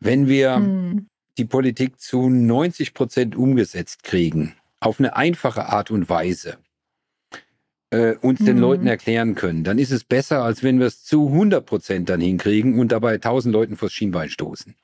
wenn 0.00 0.26
wir 0.28 0.56
hm 0.56 1.06
die 1.38 1.44
Politik 1.44 2.00
zu 2.00 2.28
90 2.28 2.94
Prozent 2.94 3.36
umgesetzt 3.36 4.04
kriegen, 4.04 4.54
auf 4.80 4.98
eine 4.98 5.16
einfache 5.16 5.66
Art 5.66 5.90
und 5.90 6.08
Weise, 6.08 6.58
äh, 7.92 8.14
uns 8.20 8.40
mhm. 8.40 8.46
den 8.46 8.58
Leuten 8.58 8.86
erklären 8.86 9.34
können, 9.34 9.64
dann 9.64 9.78
ist 9.78 9.92
es 9.92 10.02
besser, 10.02 10.42
als 10.42 10.62
wenn 10.62 10.78
wir 10.78 10.86
es 10.86 11.04
zu 11.04 11.28
100 11.28 11.64
Prozent 11.64 12.08
dann 12.08 12.20
hinkriegen 12.20 12.78
und 12.78 12.90
dabei 12.90 13.18
tausend 13.18 13.52
Leuten 13.52 13.76
vors 13.76 13.92
Schienbein 13.92 14.30
stoßen. 14.30 14.74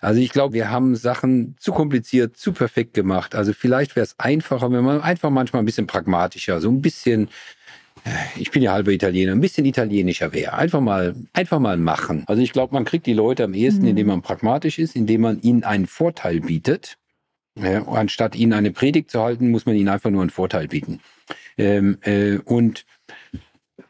Also 0.00 0.20
ich 0.20 0.30
glaube, 0.30 0.54
wir 0.54 0.70
haben 0.70 0.96
Sachen 0.96 1.56
zu 1.58 1.72
kompliziert, 1.72 2.36
zu 2.36 2.52
perfekt 2.52 2.94
gemacht. 2.94 3.34
Also 3.34 3.52
vielleicht 3.52 3.96
wäre 3.96 4.04
es 4.04 4.18
einfacher, 4.18 4.72
wenn 4.72 4.84
man 4.84 5.02
einfach 5.02 5.30
manchmal 5.30 5.62
ein 5.62 5.66
bisschen 5.66 5.86
pragmatischer, 5.86 6.60
so 6.60 6.70
ein 6.70 6.80
bisschen 6.80 7.28
ich 8.36 8.50
bin 8.50 8.62
ja 8.62 8.72
halber 8.72 8.92
Italiener, 8.92 9.32
ein 9.32 9.40
bisschen 9.40 9.64
italienischer 9.64 10.32
wäre. 10.32 10.54
Einfach 10.54 10.80
mal, 10.80 11.14
einfach 11.32 11.58
mal 11.58 11.76
machen. 11.76 12.24
Also 12.26 12.42
ich 12.42 12.52
glaube, 12.52 12.74
man 12.74 12.84
kriegt 12.84 13.06
die 13.06 13.14
Leute 13.14 13.44
am 13.44 13.54
ehesten, 13.54 13.82
mhm. 13.82 13.88
indem 13.88 14.06
man 14.08 14.22
pragmatisch 14.22 14.78
ist, 14.78 14.94
indem 14.94 15.22
man 15.22 15.40
ihnen 15.40 15.64
einen 15.64 15.86
Vorteil 15.86 16.40
bietet. 16.40 16.98
Ja, 17.56 17.86
anstatt 17.86 18.34
ihnen 18.34 18.52
eine 18.52 18.72
Predigt 18.72 19.10
zu 19.10 19.22
halten, 19.22 19.50
muss 19.50 19.64
man 19.64 19.76
ihnen 19.76 19.88
einfach 19.88 20.10
nur 20.10 20.22
einen 20.22 20.30
Vorteil 20.30 20.68
bieten. 20.68 21.00
Ähm, 21.56 21.98
äh, 22.02 22.38
und, 22.38 22.84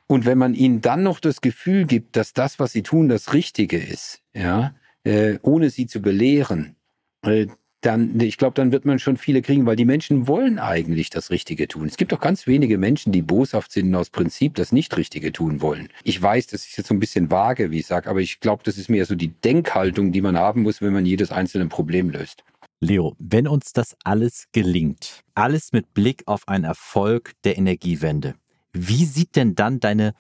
und 0.07 0.27
wenn 0.27 0.39
man 0.39 0.55
ihnen 0.55 0.81
dann 0.81 1.03
noch 1.03 1.19
das 1.19 1.41
Gefühl 1.41 1.87
gibt, 1.87 2.17
dass 2.17 2.35
das, 2.35 2.59
was 2.59 2.73
sie 2.73 2.83
tun, 2.83 3.09
das 3.09 3.33
Richtige 3.33 3.79
ist, 3.79 4.23
ja, 4.35 4.75
äh, 5.05 5.39
ohne 5.43 5.71
sie 5.71 5.87
zu 5.87 6.03
belehren, 6.03 6.77
äh, 7.23 7.47
dann, 7.85 8.19
ich 8.21 8.39
glaube, 8.39 8.55
dann 8.55 8.73
wird 8.73 8.85
man 8.85 8.99
schon 8.99 9.17
viele 9.17 9.43
kriegen, 9.43 9.67
weil 9.67 9.77
die 9.77 9.85
Menschen 9.85 10.27
wollen 10.27 10.59
eigentlich 10.59 11.11
das 11.11 11.31
Richtige 11.31 11.69
tun. 11.69 11.87
Es 11.87 11.97
gibt 11.97 12.13
auch 12.15 12.21
ganz 12.21 12.47
wenige 12.47 12.79
Menschen, 12.79 13.13
die 13.13 13.23
boshaft 13.23 13.73
sind 13.73 13.89
und 13.89 13.95
aus 13.95 14.11
Prinzip 14.11 14.55
das 14.55 14.73
Nicht-Richtige 14.73 15.33
tun 15.33 15.61
wollen. 15.61 15.89
Ich 16.03 16.21
weiß, 16.21 16.47
das 16.47 16.67
ist 16.67 16.77
jetzt 16.77 16.89
so 16.89 16.95
ein 16.95 17.01
bisschen 17.01 17.31
vage, 17.31 17.71
wie 17.71 17.81
ich 17.81 17.87
sage, 17.87 18.09
aber 18.09 18.21
ich 18.21 18.41
glaube, 18.41 18.63
das 18.65 18.79
ist 18.79 18.89
mehr 18.89 19.05
so 19.05 19.15
die 19.15 19.29
Denkhaltung, 19.29 20.13
die 20.13 20.23
man 20.23 20.39
haben 20.39 20.63
muss, 20.63 20.81
wenn 20.81 20.93
man 20.93 21.05
jedes 21.05 21.31
einzelne 21.31 21.67
Problem 21.67 22.11
löst. 22.11 22.45
Leo, 22.81 23.15
wenn 23.19 23.47
uns 23.47 23.73
das 23.73 23.97
alles 24.05 24.47
gelingt, 24.53 25.23
alles 25.35 25.73
mit 25.73 25.95
Blick 25.95 26.23
auf 26.27 26.49
einen 26.49 26.65
Erfolg 26.65 27.33
der 27.45 27.59
Energiewende, 27.59 28.35
wie 28.73 29.05
sieht 29.05 29.37
denn 29.37 29.55
dann 29.55 29.81
deine 29.81 30.15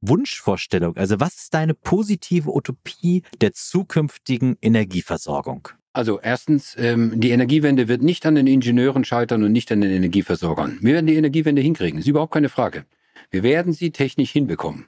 Wunschvorstellung, 0.00 0.96
also 0.96 1.20
was 1.20 1.36
ist 1.36 1.54
deine 1.54 1.74
positive 1.74 2.50
Utopie 2.50 3.22
der 3.40 3.52
zukünftigen 3.52 4.56
Energieversorgung? 4.60 5.68
Also 5.92 6.20
erstens, 6.20 6.74
ähm, 6.78 7.20
die 7.20 7.30
Energiewende 7.30 7.86
wird 7.86 8.02
nicht 8.02 8.24
an 8.24 8.34
den 8.34 8.46
Ingenieuren 8.46 9.04
scheitern 9.04 9.42
und 9.42 9.52
nicht 9.52 9.70
an 9.72 9.82
den 9.82 9.90
Energieversorgern. 9.90 10.78
Wir 10.80 10.94
werden 10.94 11.06
die 11.06 11.16
Energiewende 11.16 11.60
hinkriegen, 11.60 12.00
ist 12.00 12.08
überhaupt 12.08 12.32
keine 12.32 12.48
Frage. 12.48 12.86
Wir 13.30 13.42
werden 13.42 13.72
sie 13.72 13.90
technisch 13.90 14.30
hinbekommen. 14.30 14.86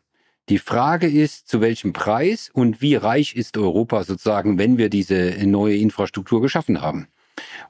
Die 0.49 0.59
Frage 0.59 1.07
ist, 1.07 1.49
zu 1.49 1.61
welchem 1.61 1.93
Preis 1.93 2.51
und 2.53 2.83
wie 2.83 2.95
reich 2.95 3.35
ist 3.35 3.57
Europa 3.57 4.05
sozusagen, 4.05 4.59
wenn 4.59 4.77
wir 4.77 4.91
diese 4.91 5.35
neue 5.47 5.77
Infrastruktur 5.77 6.43
geschaffen 6.43 6.81
haben. 6.81 7.09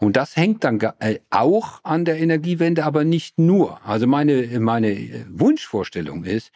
Und 0.01 0.17
das 0.17 0.37
hängt 0.37 0.65
dann 0.65 0.81
äh, 0.99 1.19
auch 1.31 1.81
an 1.85 2.05
der 2.05 2.19
Energiewende, 2.19 2.85
aber 2.85 3.05
nicht 3.05 3.39
nur. 3.39 3.81
Also 3.87 4.07
meine, 4.07 4.61
meine 4.61 5.27
Wunschvorstellung 5.31 6.25
ist, 6.25 6.51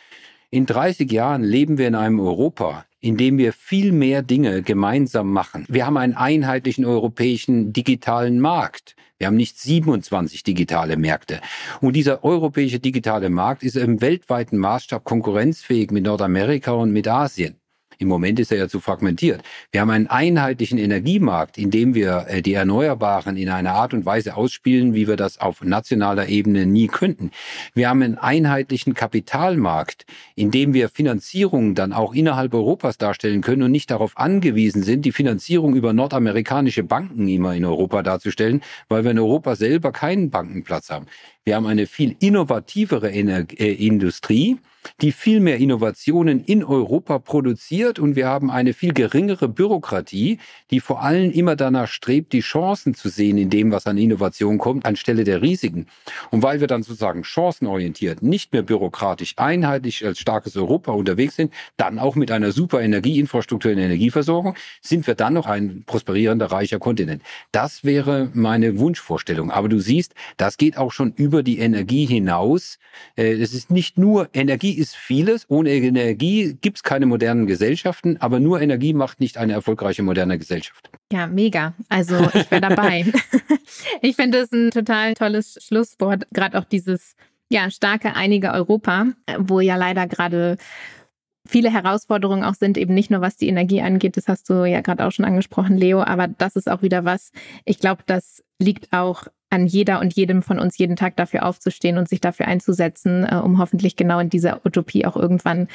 in 0.50 0.66
30 0.66 1.10
Jahren 1.10 1.42
leben 1.42 1.78
wir 1.78 1.88
in 1.88 1.94
einem 1.94 2.20
Europa, 2.20 2.84
indem 3.00 3.38
wir 3.38 3.52
viel 3.52 3.92
mehr 3.92 4.22
Dinge 4.22 4.62
gemeinsam 4.62 5.32
machen. 5.32 5.64
Wir 5.68 5.86
haben 5.86 5.96
einen 5.96 6.14
einheitlichen 6.14 6.84
europäischen 6.84 7.72
digitalen 7.72 8.40
Markt. 8.40 8.96
Wir 9.18 9.26
haben 9.26 9.36
nicht 9.36 9.58
27 9.58 10.42
digitale 10.44 10.96
Märkte. 10.96 11.40
Und 11.80 11.94
dieser 11.94 12.24
europäische 12.24 12.78
digitale 12.78 13.30
Markt 13.30 13.62
ist 13.64 13.76
im 13.76 14.00
weltweiten 14.00 14.58
Maßstab 14.58 15.04
konkurrenzfähig 15.04 15.90
mit 15.90 16.04
Nordamerika 16.04 16.72
und 16.72 16.92
mit 16.92 17.08
Asien. 17.08 17.57
Im 18.00 18.06
Moment 18.06 18.38
ist 18.38 18.52
er 18.52 18.58
ja 18.58 18.68
zu 18.68 18.78
fragmentiert. 18.78 19.42
Wir 19.72 19.80
haben 19.80 19.90
einen 19.90 20.06
einheitlichen 20.06 20.78
Energiemarkt, 20.78 21.58
in 21.58 21.72
dem 21.72 21.96
wir 21.96 22.26
äh, 22.28 22.42
die 22.42 22.54
Erneuerbaren 22.54 23.36
in 23.36 23.48
einer 23.48 23.72
Art 23.72 23.92
und 23.92 24.06
Weise 24.06 24.36
ausspielen, 24.36 24.94
wie 24.94 25.08
wir 25.08 25.16
das 25.16 25.40
auf 25.40 25.62
nationaler 25.62 26.28
Ebene 26.28 26.64
nie 26.64 26.86
könnten. 26.86 27.32
Wir 27.74 27.88
haben 27.88 28.02
einen 28.02 28.16
einheitlichen 28.16 28.94
Kapitalmarkt, 28.94 30.06
in 30.36 30.52
dem 30.52 30.74
wir 30.74 30.90
Finanzierungen 30.90 31.74
dann 31.74 31.92
auch 31.92 32.14
innerhalb 32.14 32.54
Europas 32.54 32.98
darstellen 32.98 33.40
können 33.40 33.62
und 33.62 33.72
nicht 33.72 33.90
darauf 33.90 34.16
angewiesen 34.16 34.84
sind, 34.84 35.04
die 35.04 35.12
Finanzierung 35.12 35.74
über 35.74 35.92
nordamerikanische 35.92 36.84
Banken 36.84 37.26
immer 37.26 37.56
in 37.56 37.64
Europa 37.64 38.04
darzustellen, 38.04 38.62
weil 38.88 39.02
wir 39.02 39.10
in 39.10 39.18
Europa 39.18 39.56
selber 39.56 39.90
keinen 39.90 40.30
Bankenplatz 40.30 40.90
haben. 40.90 41.06
Wir 41.42 41.56
haben 41.56 41.66
eine 41.66 41.86
viel 41.86 42.14
innovativere 42.20 43.10
Ener 43.10 43.44
äh, 43.58 43.72
Industrie, 43.72 44.58
die 45.00 45.12
viel 45.12 45.40
mehr 45.40 45.58
Innovationen 45.58 46.44
in 46.44 46.64
Europa 46.64 47.18
produziert 47.18 47.98
und 47.98 48.16
wir 48.16 48.26
haben 48.26 48.50
eine 48.50 48.72
viel 48.72 48.92
geringere 48.92 49.48
Bürokratie, 49.48 50.38
die 50.70 50.80
vor 50.80 51.02
allem 51.02 51.30
immer 51.30 51.56
danach 51.56 51.88
strebt, 51.88 52.32
die 52.32 52.40
Chancen 52.40 52.94
zu 52.94 53.08
sehen 53.08 53.38
in 53.38 53.50
dem, 53.50 53.70
was 53.70 53.86
an 53.86 53.98
Innovation 53.98 54.58
kommt, 54.58 54.86
anstelle 54.86 55.24
der 55.24 55.42
Risiken. 55.42 55.86
Und 56.30 56.42
weil 56.42 56.60
wir 56.60 56.66
dann 56.66 56.82
sozusagen 56.82 57.24
chancenorientiert, 57.24 58.22
nicht 58.22 58.52
mehr 58.52 58.62
bürokratisch, 58.62 59.34
einheitlich 59.36 60.04
als 60.04 60.18
starkes 60.18 60.56
Europa 60.56 60.92
unterwegs 60.92 61.36
sind, 61.36 61.52
dann 61.76 61.98
auch 61.98 62.16
mit 62.16 62.30
einer 62.30 62.52
super 62.52 62.80
Energieinfrastruktur 62.80 63.70
in 63.70 63.78
Energieversorgung, 63.78 64.54
sind 64.80 65.06
wir 65.06 65.14
dann 65.14 65.34
noch 65.34 65.46
ein 65.46 65.84
prosperierender, 65.86 66.46
reicher 66.46 66.78
Kontinent. 66.78 67.22
Das 67.52 67.84
wäre 67.84 68.30
meine 68.34 68.78
Wunschvorstellung. 68.78 69.50
Aber 69.50 69.68
du 69.68 69.80
siehst, 69.80 70.14
das 70.36 70.56
geht 70.56 70.76
auch 70.76 70.92
schon 70.92 71.12
über 71.12 71.42
die 71.42 71.58
Energie 71.58 72.06
hinaus. 72.06 72.78
Äh, 73.16 73.32
es 73.34 73.54
ist 73.54 73.70
nicht 73.70 73.98
nur 73.98 74.28
Energie 74.32 74.77
ist 74.78 74.96
vieles. 74.96 75.44
Ohne 75.48 75.70
Energie 75.70 76.56
gibt 76.60 76.78
es 76.78 76.82
keine 76.82 77.06
modernen 77.06 77.46
Gesellschaften, 77.46 78.16
aber 78.20 78.40
nur 78.40 78.60
Energie 78.60 78.94
macht 78.94 79.20
nicht 79.20 79.36
eine 79.36 79.52
erfolgreiche 79.52 80.02
moderne 80.02 80.38
Gesellschaft. 80.38 80.90
Ja, 81.12 81.26
mega. 81.26 81.74
Also 81.88 82.28
ich 82.34 82.50
wäre 82.50 82.60
dabei. 82.60 83.04
ich 84.02 84.16
finde 84.16 84.38
es 84.38 84.52
ein 84.52 84.70
total 84.70 85.14
tolles 85.14 85.58
Schlusswort, 85.62 86.26
gerade 86.32 86.58
auch 86.58 86.64
dieses 86.64 87.14
ja, 87.50 87.70
starke, 87.70 88.14
einige 88.14 88.52
Europa, 88.52 89.06
wo 89.38 89.60
ja 89.60 89.76
leider 89.76 90.06
gerade 90.06 90.56
viele 91.46 91.72
Herausforderungen 91.72 92.44
auch 92.44 92.54
sind, 92.54 92.76
eben 92.76 92.94
nicht 92.94 93.10
nur 93.10 93.22
was 93.22 93.36
die 93.36 93.48
Energie 93.48 93.80
angeht, 93.80 94.16
das 94.16 94.28
hast 94.28 94.50
du 94.50 94.64
ja 94.64 94.82
gerade 94.82 95.06
auch 95.06 95.12
schon 95.12 95.24
angesprochen, 95.24 95.78
Leo, 95.78 96.02
aber 96.02 96.28
das 96.28 96.56
ist 96.56 96.70
auch 96.70 96.82
wieder 96.82 97.04
was, 97.04 97.32
ich 97.64 97.78
glaube, 97.78 98.02
das 98.06 98.44
liegt 98.58 98.92
auch 98.92 99.24
an 99.50 99.66
jeder 99.66 100.00
und 100.00 100.14
jedem 100.14 100.42
von 100.42 100.58
uns 100.58 100.78
jeden 100.78 100.96
Tag 100.96 101.16
dafür 101.16 101.46
aufzustehen 101.46 101.98
und 101.98 102.08
sich 102.08 102.20
dafür 102.20 102.46
einzusetzen, 102.46 103.24
äh, 103.24 103.36
um 103.36 103.58
hoffentlich 103.58 103.96
genau 103.96 104.18
in 104.18 104.30
dieser 104.30 104.64
Utopie 104.64 105.06
auch 105.06 105.16
irgendwann 105.16 105.68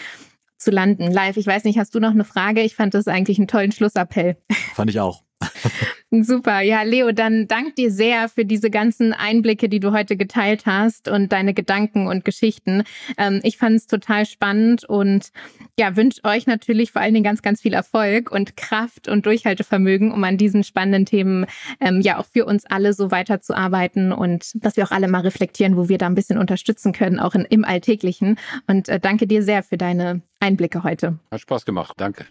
zu 0.57 0.71
landen. 0.71 1.11
Live, 1.11 1.37
ich 1.37 1.47
weiß 1.47 1.63
nicht, 1.65 1.77
hast 1.77 1.93
du 1.95 1.99
noch 1.99 2.11
eine 2.11 2.23
Frage? 2.23 2.61
Ich 2.61 2.75
fand 2.75 2.93
das 2.93 3.07
eigentlich 3.07 3.37
einen 3.37 3.47
tollen 3.47 3.71
Schlussappell. 3.71 4.37
Fand 4.73 4.89
ich 4.89 4.99
auch. 4.99 5.23
Super. 6.21 6.61
Ja, 6.61 6.83
Leo, 6.83 7.11
dann 7.11 7.47
dank 7.47 7.75
dir 7.75 7.91
sehr 7.91 8.29
für 8.29 8.45
diese 8.45 8.69
ganzen 8.69 9.13
Einblicke, 9.13 9.67
die 9.67 9.79
du 9.79 9.91
heute 9.91 10.15
geteilt 10.15 10.67
hast 10.67 11.07
und 11.07 11.31
deine 11.31 11.55
Gedanken 11.55 12.05
und 12.05 12.23
Geschichten. 12.23 12.83
Ähm, 13.17 13.39
ich 13.43 13.57
fand 13.57 13.77
es 13.77 13.87
total 13.87 14.27
spannend 14.27 14.83
und 14.85 15.31
ja, 15.79 15.95
wünsche 15.95 16.23
euch 16.23 16.45
natürlich 16.45 16.91
vor 16.91 17.01
allen 17.01 17.15
Dingen 17.15 17.23
ganz, 17.23 17.41
ganz 17.41 17.61
viel 17.61 17.73
Erfolg 17.73 18.31
und 18.31 18.55
Kraft 18.55 19.07
und 19.07 19.25
Durchhaltevermögen, 19.25 20.11
um 20.11 20.23
an 20.23 20.37
diesen 20.37 20.63
spannenden 20.63 21.07
Themen 21.07 21.47
ähm, 21.79 21.99
ja 22.01 22.19
auch 22.19 22.25
für 22.25 22.45
uns 22.45 22.65
alle 22.65 22.93
so 22.93 23.09
weiterzuarbeiten 23.09 24.11
und 24.11 24.51
dass 24.63 24.77
wir 24.77 24.83
auch 24.83 24.91
alle 24.91 25.07
mal 25.07 25.21
reflektieren, 25.21 25.77
wo 25.77 25.89
wir 25.89 25.97
da 25.97 26.05
ein 26.05 26.15
bisschen 26.15 26.37
unterstützen 26.37 26.93
können, 26.93 27.19
auch 27.19 27.33
in, 27.33 27.45
im 27.45 27.65
Alltäglichen. 27.65 28.37
Und 28.67 28.87
äh, 28.87 28.99
danke 28.99 29.25
dir 29.25 29.41
sehr 29.41 29.63
für 29.63 29.77
deine 29.77 30.21
Einblicke 30.39 30.83
heute. 30.83 31.17
Hat 31.31 31.41
Spaß 31.41 31.65
gemacht. 31.65 31.93
Danke. 31.97 32.25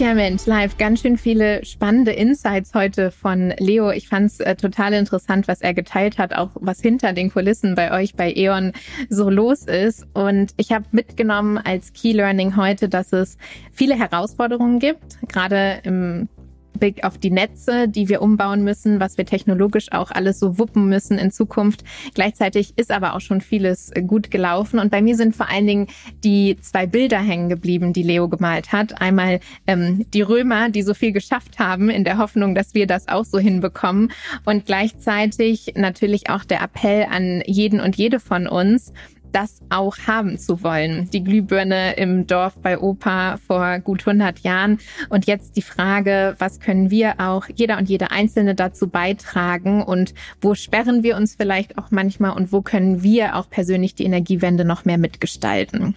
Tja, 0.00 0.14
Mensch, 0.14 0.46
live 0.46 0.78
ganz 0.78 1.02
schön 1.02 1.18
viele 1.18 1.62
spannende 1.62 2.12
Insights 2.12 2.72
heute 2.72 3.10
von 3.10 3.52
Leo. 3.58 3.90
Ich 3.90 4.08
fand 4.08 4.30
es 4.30 4.40
äh, 4.40 4.56
total 4.56 4.94
interessant, 4.94 5.46
was 5.46 5.60
er 5.60 5.74
geteilt 5.74 6.16
hat, 6.16 6.32
auch 6.32 6.52
was 6.54 6.80
hinter 6.80 7.12
den 7.12 7.30
Kulissen 7.30 7.74
bei 7.74 7.92
euch 7.92 8.14
bei 8.14 8.32
E.ON 8.34 8.72
so 9.10 9.28
los 9.28 9.64
ist. 9.64 10.06
Und 10.14 10.54
ich 10.56 10.72
habe 10.72 10.86
mitgenommen 10.92 11.58
als 11.58 11.92
Key 11.92 12.12
Learning 12.12 12.56
heute, 12.56 12.88
dass 12.88 13.12
es 13.12 13.36
viele 13.72 13.94
Herausforderungen 13.94 14.78
gibt, 14.78 15.18
gerade 15.28 15.80
im 15.82 16.30
Blick 16.78 17.04
auf 17.04 17.18
die 17.18 17.30
Netze, 17.30 17.88
die 17.88 18.08
wir 18.08 18.22
umbauen 18.22 18.62
müssen, 18.62 19.00
was 19.00 19.18
wir 19.18 19.26
technologisch 19.26 19.92
auch 19.92 20.10
alles 20.10 20.38
so 20.38 20.58
wuppen 20.58 20.88
müssen 20.88 21.18
in 21.18 21.30
Zukunft. 21.30 21.84
Gleichzeitig 22.14 22.72
ist 22.76 22.90
aber 22.90 23.14
auch 23.14 23.20
schon 23.20 23.40
vieles 23.40 23.90
gut 24.06 24.30
gelaufen. 24.30 24.78
Und 24.78 24.90
bei 24.90 25.02
mir 25.02 25.16
sind 25.16 25.36
vor 25.36 25.48
allen 25.48 25.66
Dingen 25.66 25.86
die 26.24 26.56
zwei 26.60 26.86
Bilder 26.86 27.20
hängen 27.20 27.48
geblieben, 27.48 27.92
die 27.92 28.02
Leo 28.02 28.28
gemalt 28.28 28.72
hat. 28.72 29.00
Einmal 29.00 29.40
ähm, 29.66 30.06
die 30.12 30.22
Römer, 30.22 30.70
die 30.70 30.82
so 30.82 30.94
viel 30.94 31.12
geschafft 31.12 31.58
haben, 31.58 31.90
in 31.90 32.04
der 32.04 32.18
Hoffnung, 32.18 32.54
dass 32.54 32.74
wir 32.74 32.86
das 32.86 33.08
auch 33.08 33.24
so 33.24 33.38
hinbekommen. 33.38 34.12
Und 34.44 34.66
gleichzeitig 34.66 35.72
natürlich 35.76 36.30
auch 36.30 36.44
der 36.44 36.62
Appell 36.62 37.06
an 37.10 37.42
jeden 37.46 37.80
und 37.80 37.96
jede 37.96 38.20
von 38.20 38.46
uns, 38.46 38.92
das 39.32 39.60
auch 39.68 39.96
haben 40.06 40.38
zu 40.38 40.62
wollen. 40.62 41.08
Die 41.10 41.22
Glühbirne 41.22 41.94
im 41.94 42.26
Dorf 42.26 42.54
bei 42.56 42.78
Opa 42.78 43.36
vor 43.38 43.78
gut 43.80 44.06
100 44.06 44.40
Jahren. 44.40 44.78
Und 45.08 45.26
jetzt 45.26 45.56
die 45.56 45.62
Frage, 45.62 46.34
was 46.38 46.60
können 46.60 46.90
wir 46.90 47.14
auch, 47.18 47.46
jeder 47.54 47.78
und 47.78 47.88
jede 47.88 48.10
Einzelne 48.10 48.54
dazu 48.54 48.88
beitragen 48.88 49.82
und 49.82 50.14
wo 50.40 50.54
sperren 50.54 51.02
wir 51.02 51.16
uns 51.16 51.34
vielleicht 51.34 51.78
auch 51.78 51.90
manchmal 51.90 52.32
und 52.32 52.52
wo 52.52 52.62
können 52.62 53.02
wir 53.02 53.36
auch 53.36 53.48
persönlich 53.48 53.94
die 53.94 54.04
Energiewende 54.04 54.64
noch 54.64 54.84
mehr 54.84 54.98
mitgestalten? 54.98 55.94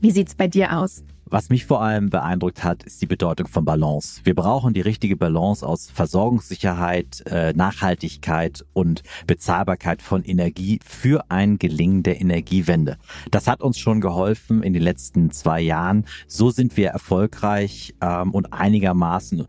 Wie 0.00 0.10
sieht's 0.10 0.34
bei 0.34 0.48
dir 0.48 0.76
aus? 0.76 1.04
Was 1.26 1.48
mich 1.48 1.64
vor 1.64 1.80
allem 1.82 2.10
beeindruckt 2.10 2.62
hat, 2.64 2.82
ist 2.82 3.00
die 3.00 3.06
Bedeutung 3.06 3.48
von 3.48 3.64
Balance. 3.64 4.20
Wir 4.24 4.34
brauchen 4.34 4.74
die 4.74 4.82
richtige 4.82 5.16
Balance 5.16 5.66
aus 5.66 5.90
Versorgungssicherheit, 5.90 7.24
äh, 7.26 7.52
Nachhaltigkeit 7.54 8.64
und 8.72 9.02
Bezahlbarkeit 9.26 10.02
von 10.02 10.22
Energie 10.22 10.80
für 10.84 11.24
ein 11.30 11.58
Gelingen 11.58 12.02
der 12.02 12.20
Energiewende. 12.20 12.98
Das 13.30 13.48
hat 13.48 13.62
uns 13.62 13.78
schon 13.78 14.00
geholfen 14.00 14.62
in 14.62 14.74
den 14.74 14.82
letzten 14.82 15.30
zwei 15.30 15.60
Jahren. 15.60 16.04
So 16.26 16.50
sind 16.50 16.76
wir 16.76 16.90
erfolgreich 16.90 17.94
ähm, 18.00 18.30
und 18.30 18.52
einigermaßen 18.52 19.46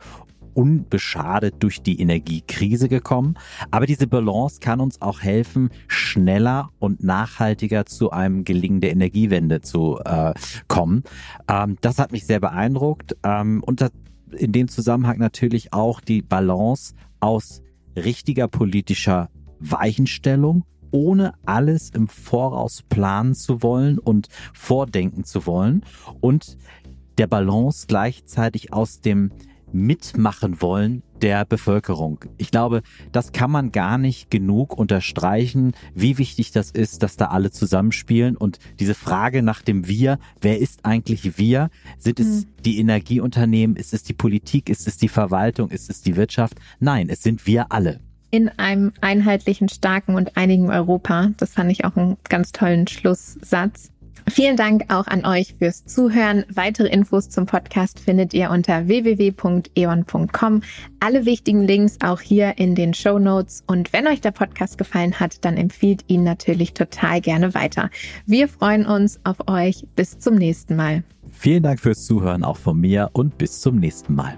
unbeschadet 0.55 1.55
durch 1.59 1.81
die 1.81 1.99
Energiekrise 1.99 2.89
gekommen. 2.89 3.35
Aber 3.71 3.85
diese 3.85 4.07
Balance 4.07 4.59
kann 4.59 4.79
uns 4.79 5.01
auch 5.01 5.21
helfen, 5.21 5.69
schneller 5.87 6.71
und 6.79 7.03
nachhaltiger 7.03 7.85
zu 7.85 8.11
einem 8.11 8.43
Gelingen 8.43 8.81
der 8.81 8.91
Energiewende 8.91 9.61
zu 9.61 9.99
äh, 10.03 10.33
kommen. 10.67 11.03
Ähm, 11.47 11.77
das 11.81 11.99
hat 11.99 12.11
mich 12.11 12.25
sehr 12.25 12.39
beeindruckt. 12.39 13.15
Ähm, 13.23 13.61
und 13.63 13.81
das, 13.81 13.91
in 14.31 14.51
dem 14.51 14.67
Zusammenhang 14.67 15.19
natürlich 15.19 15.73
auch 15.73 16.01
die 16.01 16.21
Balance 16.21 16.95
aus 17.19 17.61
richtiger 17.95 18.47
politischer 18.47 19.29
Weichenstellung 19.59 20.63
ohne 20.91 21.33
alles 21.45 21.89
im 21.89 22.07
Voraus 22.07 22.81
planen 22.83 23.35
zu 23.35 23.61
wollen 23.61 23.99
und 23.99 24.29
vordenken 24.53 25.25
zu 25.25 25.45
wollen 25.45 25.83
und 26.21 26.57
der 27.17 27.27
Balance 27.27 27.85
gleichzeitig 27.87 28.71
aus 28.71 29.01
dem 29.01 29.31
Mitmachen 29.71 30.61
wollen 30.61 31.03
der 31.21 31.45
Bevölkerung. 31.45 32.19
Ich 32.37 32.51
glaube, 32.51 32.81
das 33.11 33.31
kann 33.31 33.49
man 33.49 33.71
gar 33.71 33.97
nicht 33.97 34.29
genug 34.29 34.77
unterstreichen, 34.77 35.73
wie 35.93 36.17
wichtig 36.17 36.51
das 36.51 36.71
ist, 36.71 37.03
dass 37.03 37.17
da 37.17 37.27
alle 37.27 37.51
zusammenspielen. 37.51 38.37
Und 38.37 38.59
diese 38.79 38.95
Frage 38.95 39.41
nach 39.41 39.61
dem 39.61 39.87
Wir, 39.87 40.19
wer 40.41 40.59
ist 40.59 40.85
eigentlich 40.85 41.37
wir? 41.37 41.69
Sind 41.97 42.19
es 42.19 42.45
mhm. 42.45 42.49
die 42.65 42.79
Energieunternehmen? 42.79 43.75
Ist 43.75 43.93
es 43.93 44.03
die 44.03 44.13
Politik? 44.13 44.69
Ist 44.69 44.87
es 44.87 44.97
die 44.97 45.09
Verwaltung? 45.09 45.69
Ist 45.69 45.89
es 45.89 46.01
die 46.01 46.15
Wirtschaft? 46.15 46.59
Nein, 46.79 47.09
es 47.09 47.23
sind 47.23 47.47
wir 47.47 47.71
alle 47.71 48.01
in 48.31 48.49
einem 48.49 48.91
einheitlichen, 48.99 49.69
starken 49.69 50.15
und 50.15 50.35
einigen 50.35 50.69
Europa. 50.69 51.29
Das 51.37 51.53
fand 51.53 51.71
ich 51.71 51.85
auch 51.85 51.95
einen 51.95 52.17
ganz 52.27 52.51
tollen 52.51 52.85
Schlusssatz. 52.85 53.91
Vielen 54.29 54.57
Dank 54.57 54.85
auch 54.89 55.07
an 55.07 55.25
euch 55.25 55.55
fürs 55.57 55.85
Zuhören. 55.85 56.45
Weitere 56.53 56.87
Infos 56.87 57.29
zum 57.29 57.45
Podcast 57.45 57.99
findet 57.99 58.33
ihr 58.33 58.49
unter 58.49 58.87
www.eon.com. 58.87 60.61
Alle 60.99 61.25
wichtigen 61.25 61.63
Links 61.63 61.97
auch 62.01 62.21
hier 62.21 62.57
in 62.57 62.75
den 62.75 62.93
Show 62.93 63.19
Notes. 63.19 63.63
Und 63.67 63.93
wenn 63.93 64.07
euch 64.07 64.21
der 64.21 64.31
Podcast 64.31 64.77
gefallen 64.77 65.19
hat, 65.19 65.45
dann 65.45 65.57
empfiehlt 65.57 66.03
ihn 66.07 66.23
natürlich 66.23 66.73
total 66.73 67.21
gerne 67.21 67.53
weiter. 67.53 67.89
Wir 68.25 68.47
freuen 68.47 68.85
uns 68.85 69.19
auf 69.23 69.47
euch. 69.47 69.85
Bis 69.95 70.17
zum 70.19 70.35
nächsten 70.35 70.75
Mal. 70.75 71.03
Vielen 71.31 71.63
Dank 71.63 71.79
fürs 71.79 72.05
Zuhören 72.05 72.43
auch 72.43 72.57
von 72.57 72.79
mir 72.79 73.09
und 73.13 73.37
bis 73.37 73.61
zum 73.61 73.77
nächsten 73.77 74.15
Mal. 74.15 74.37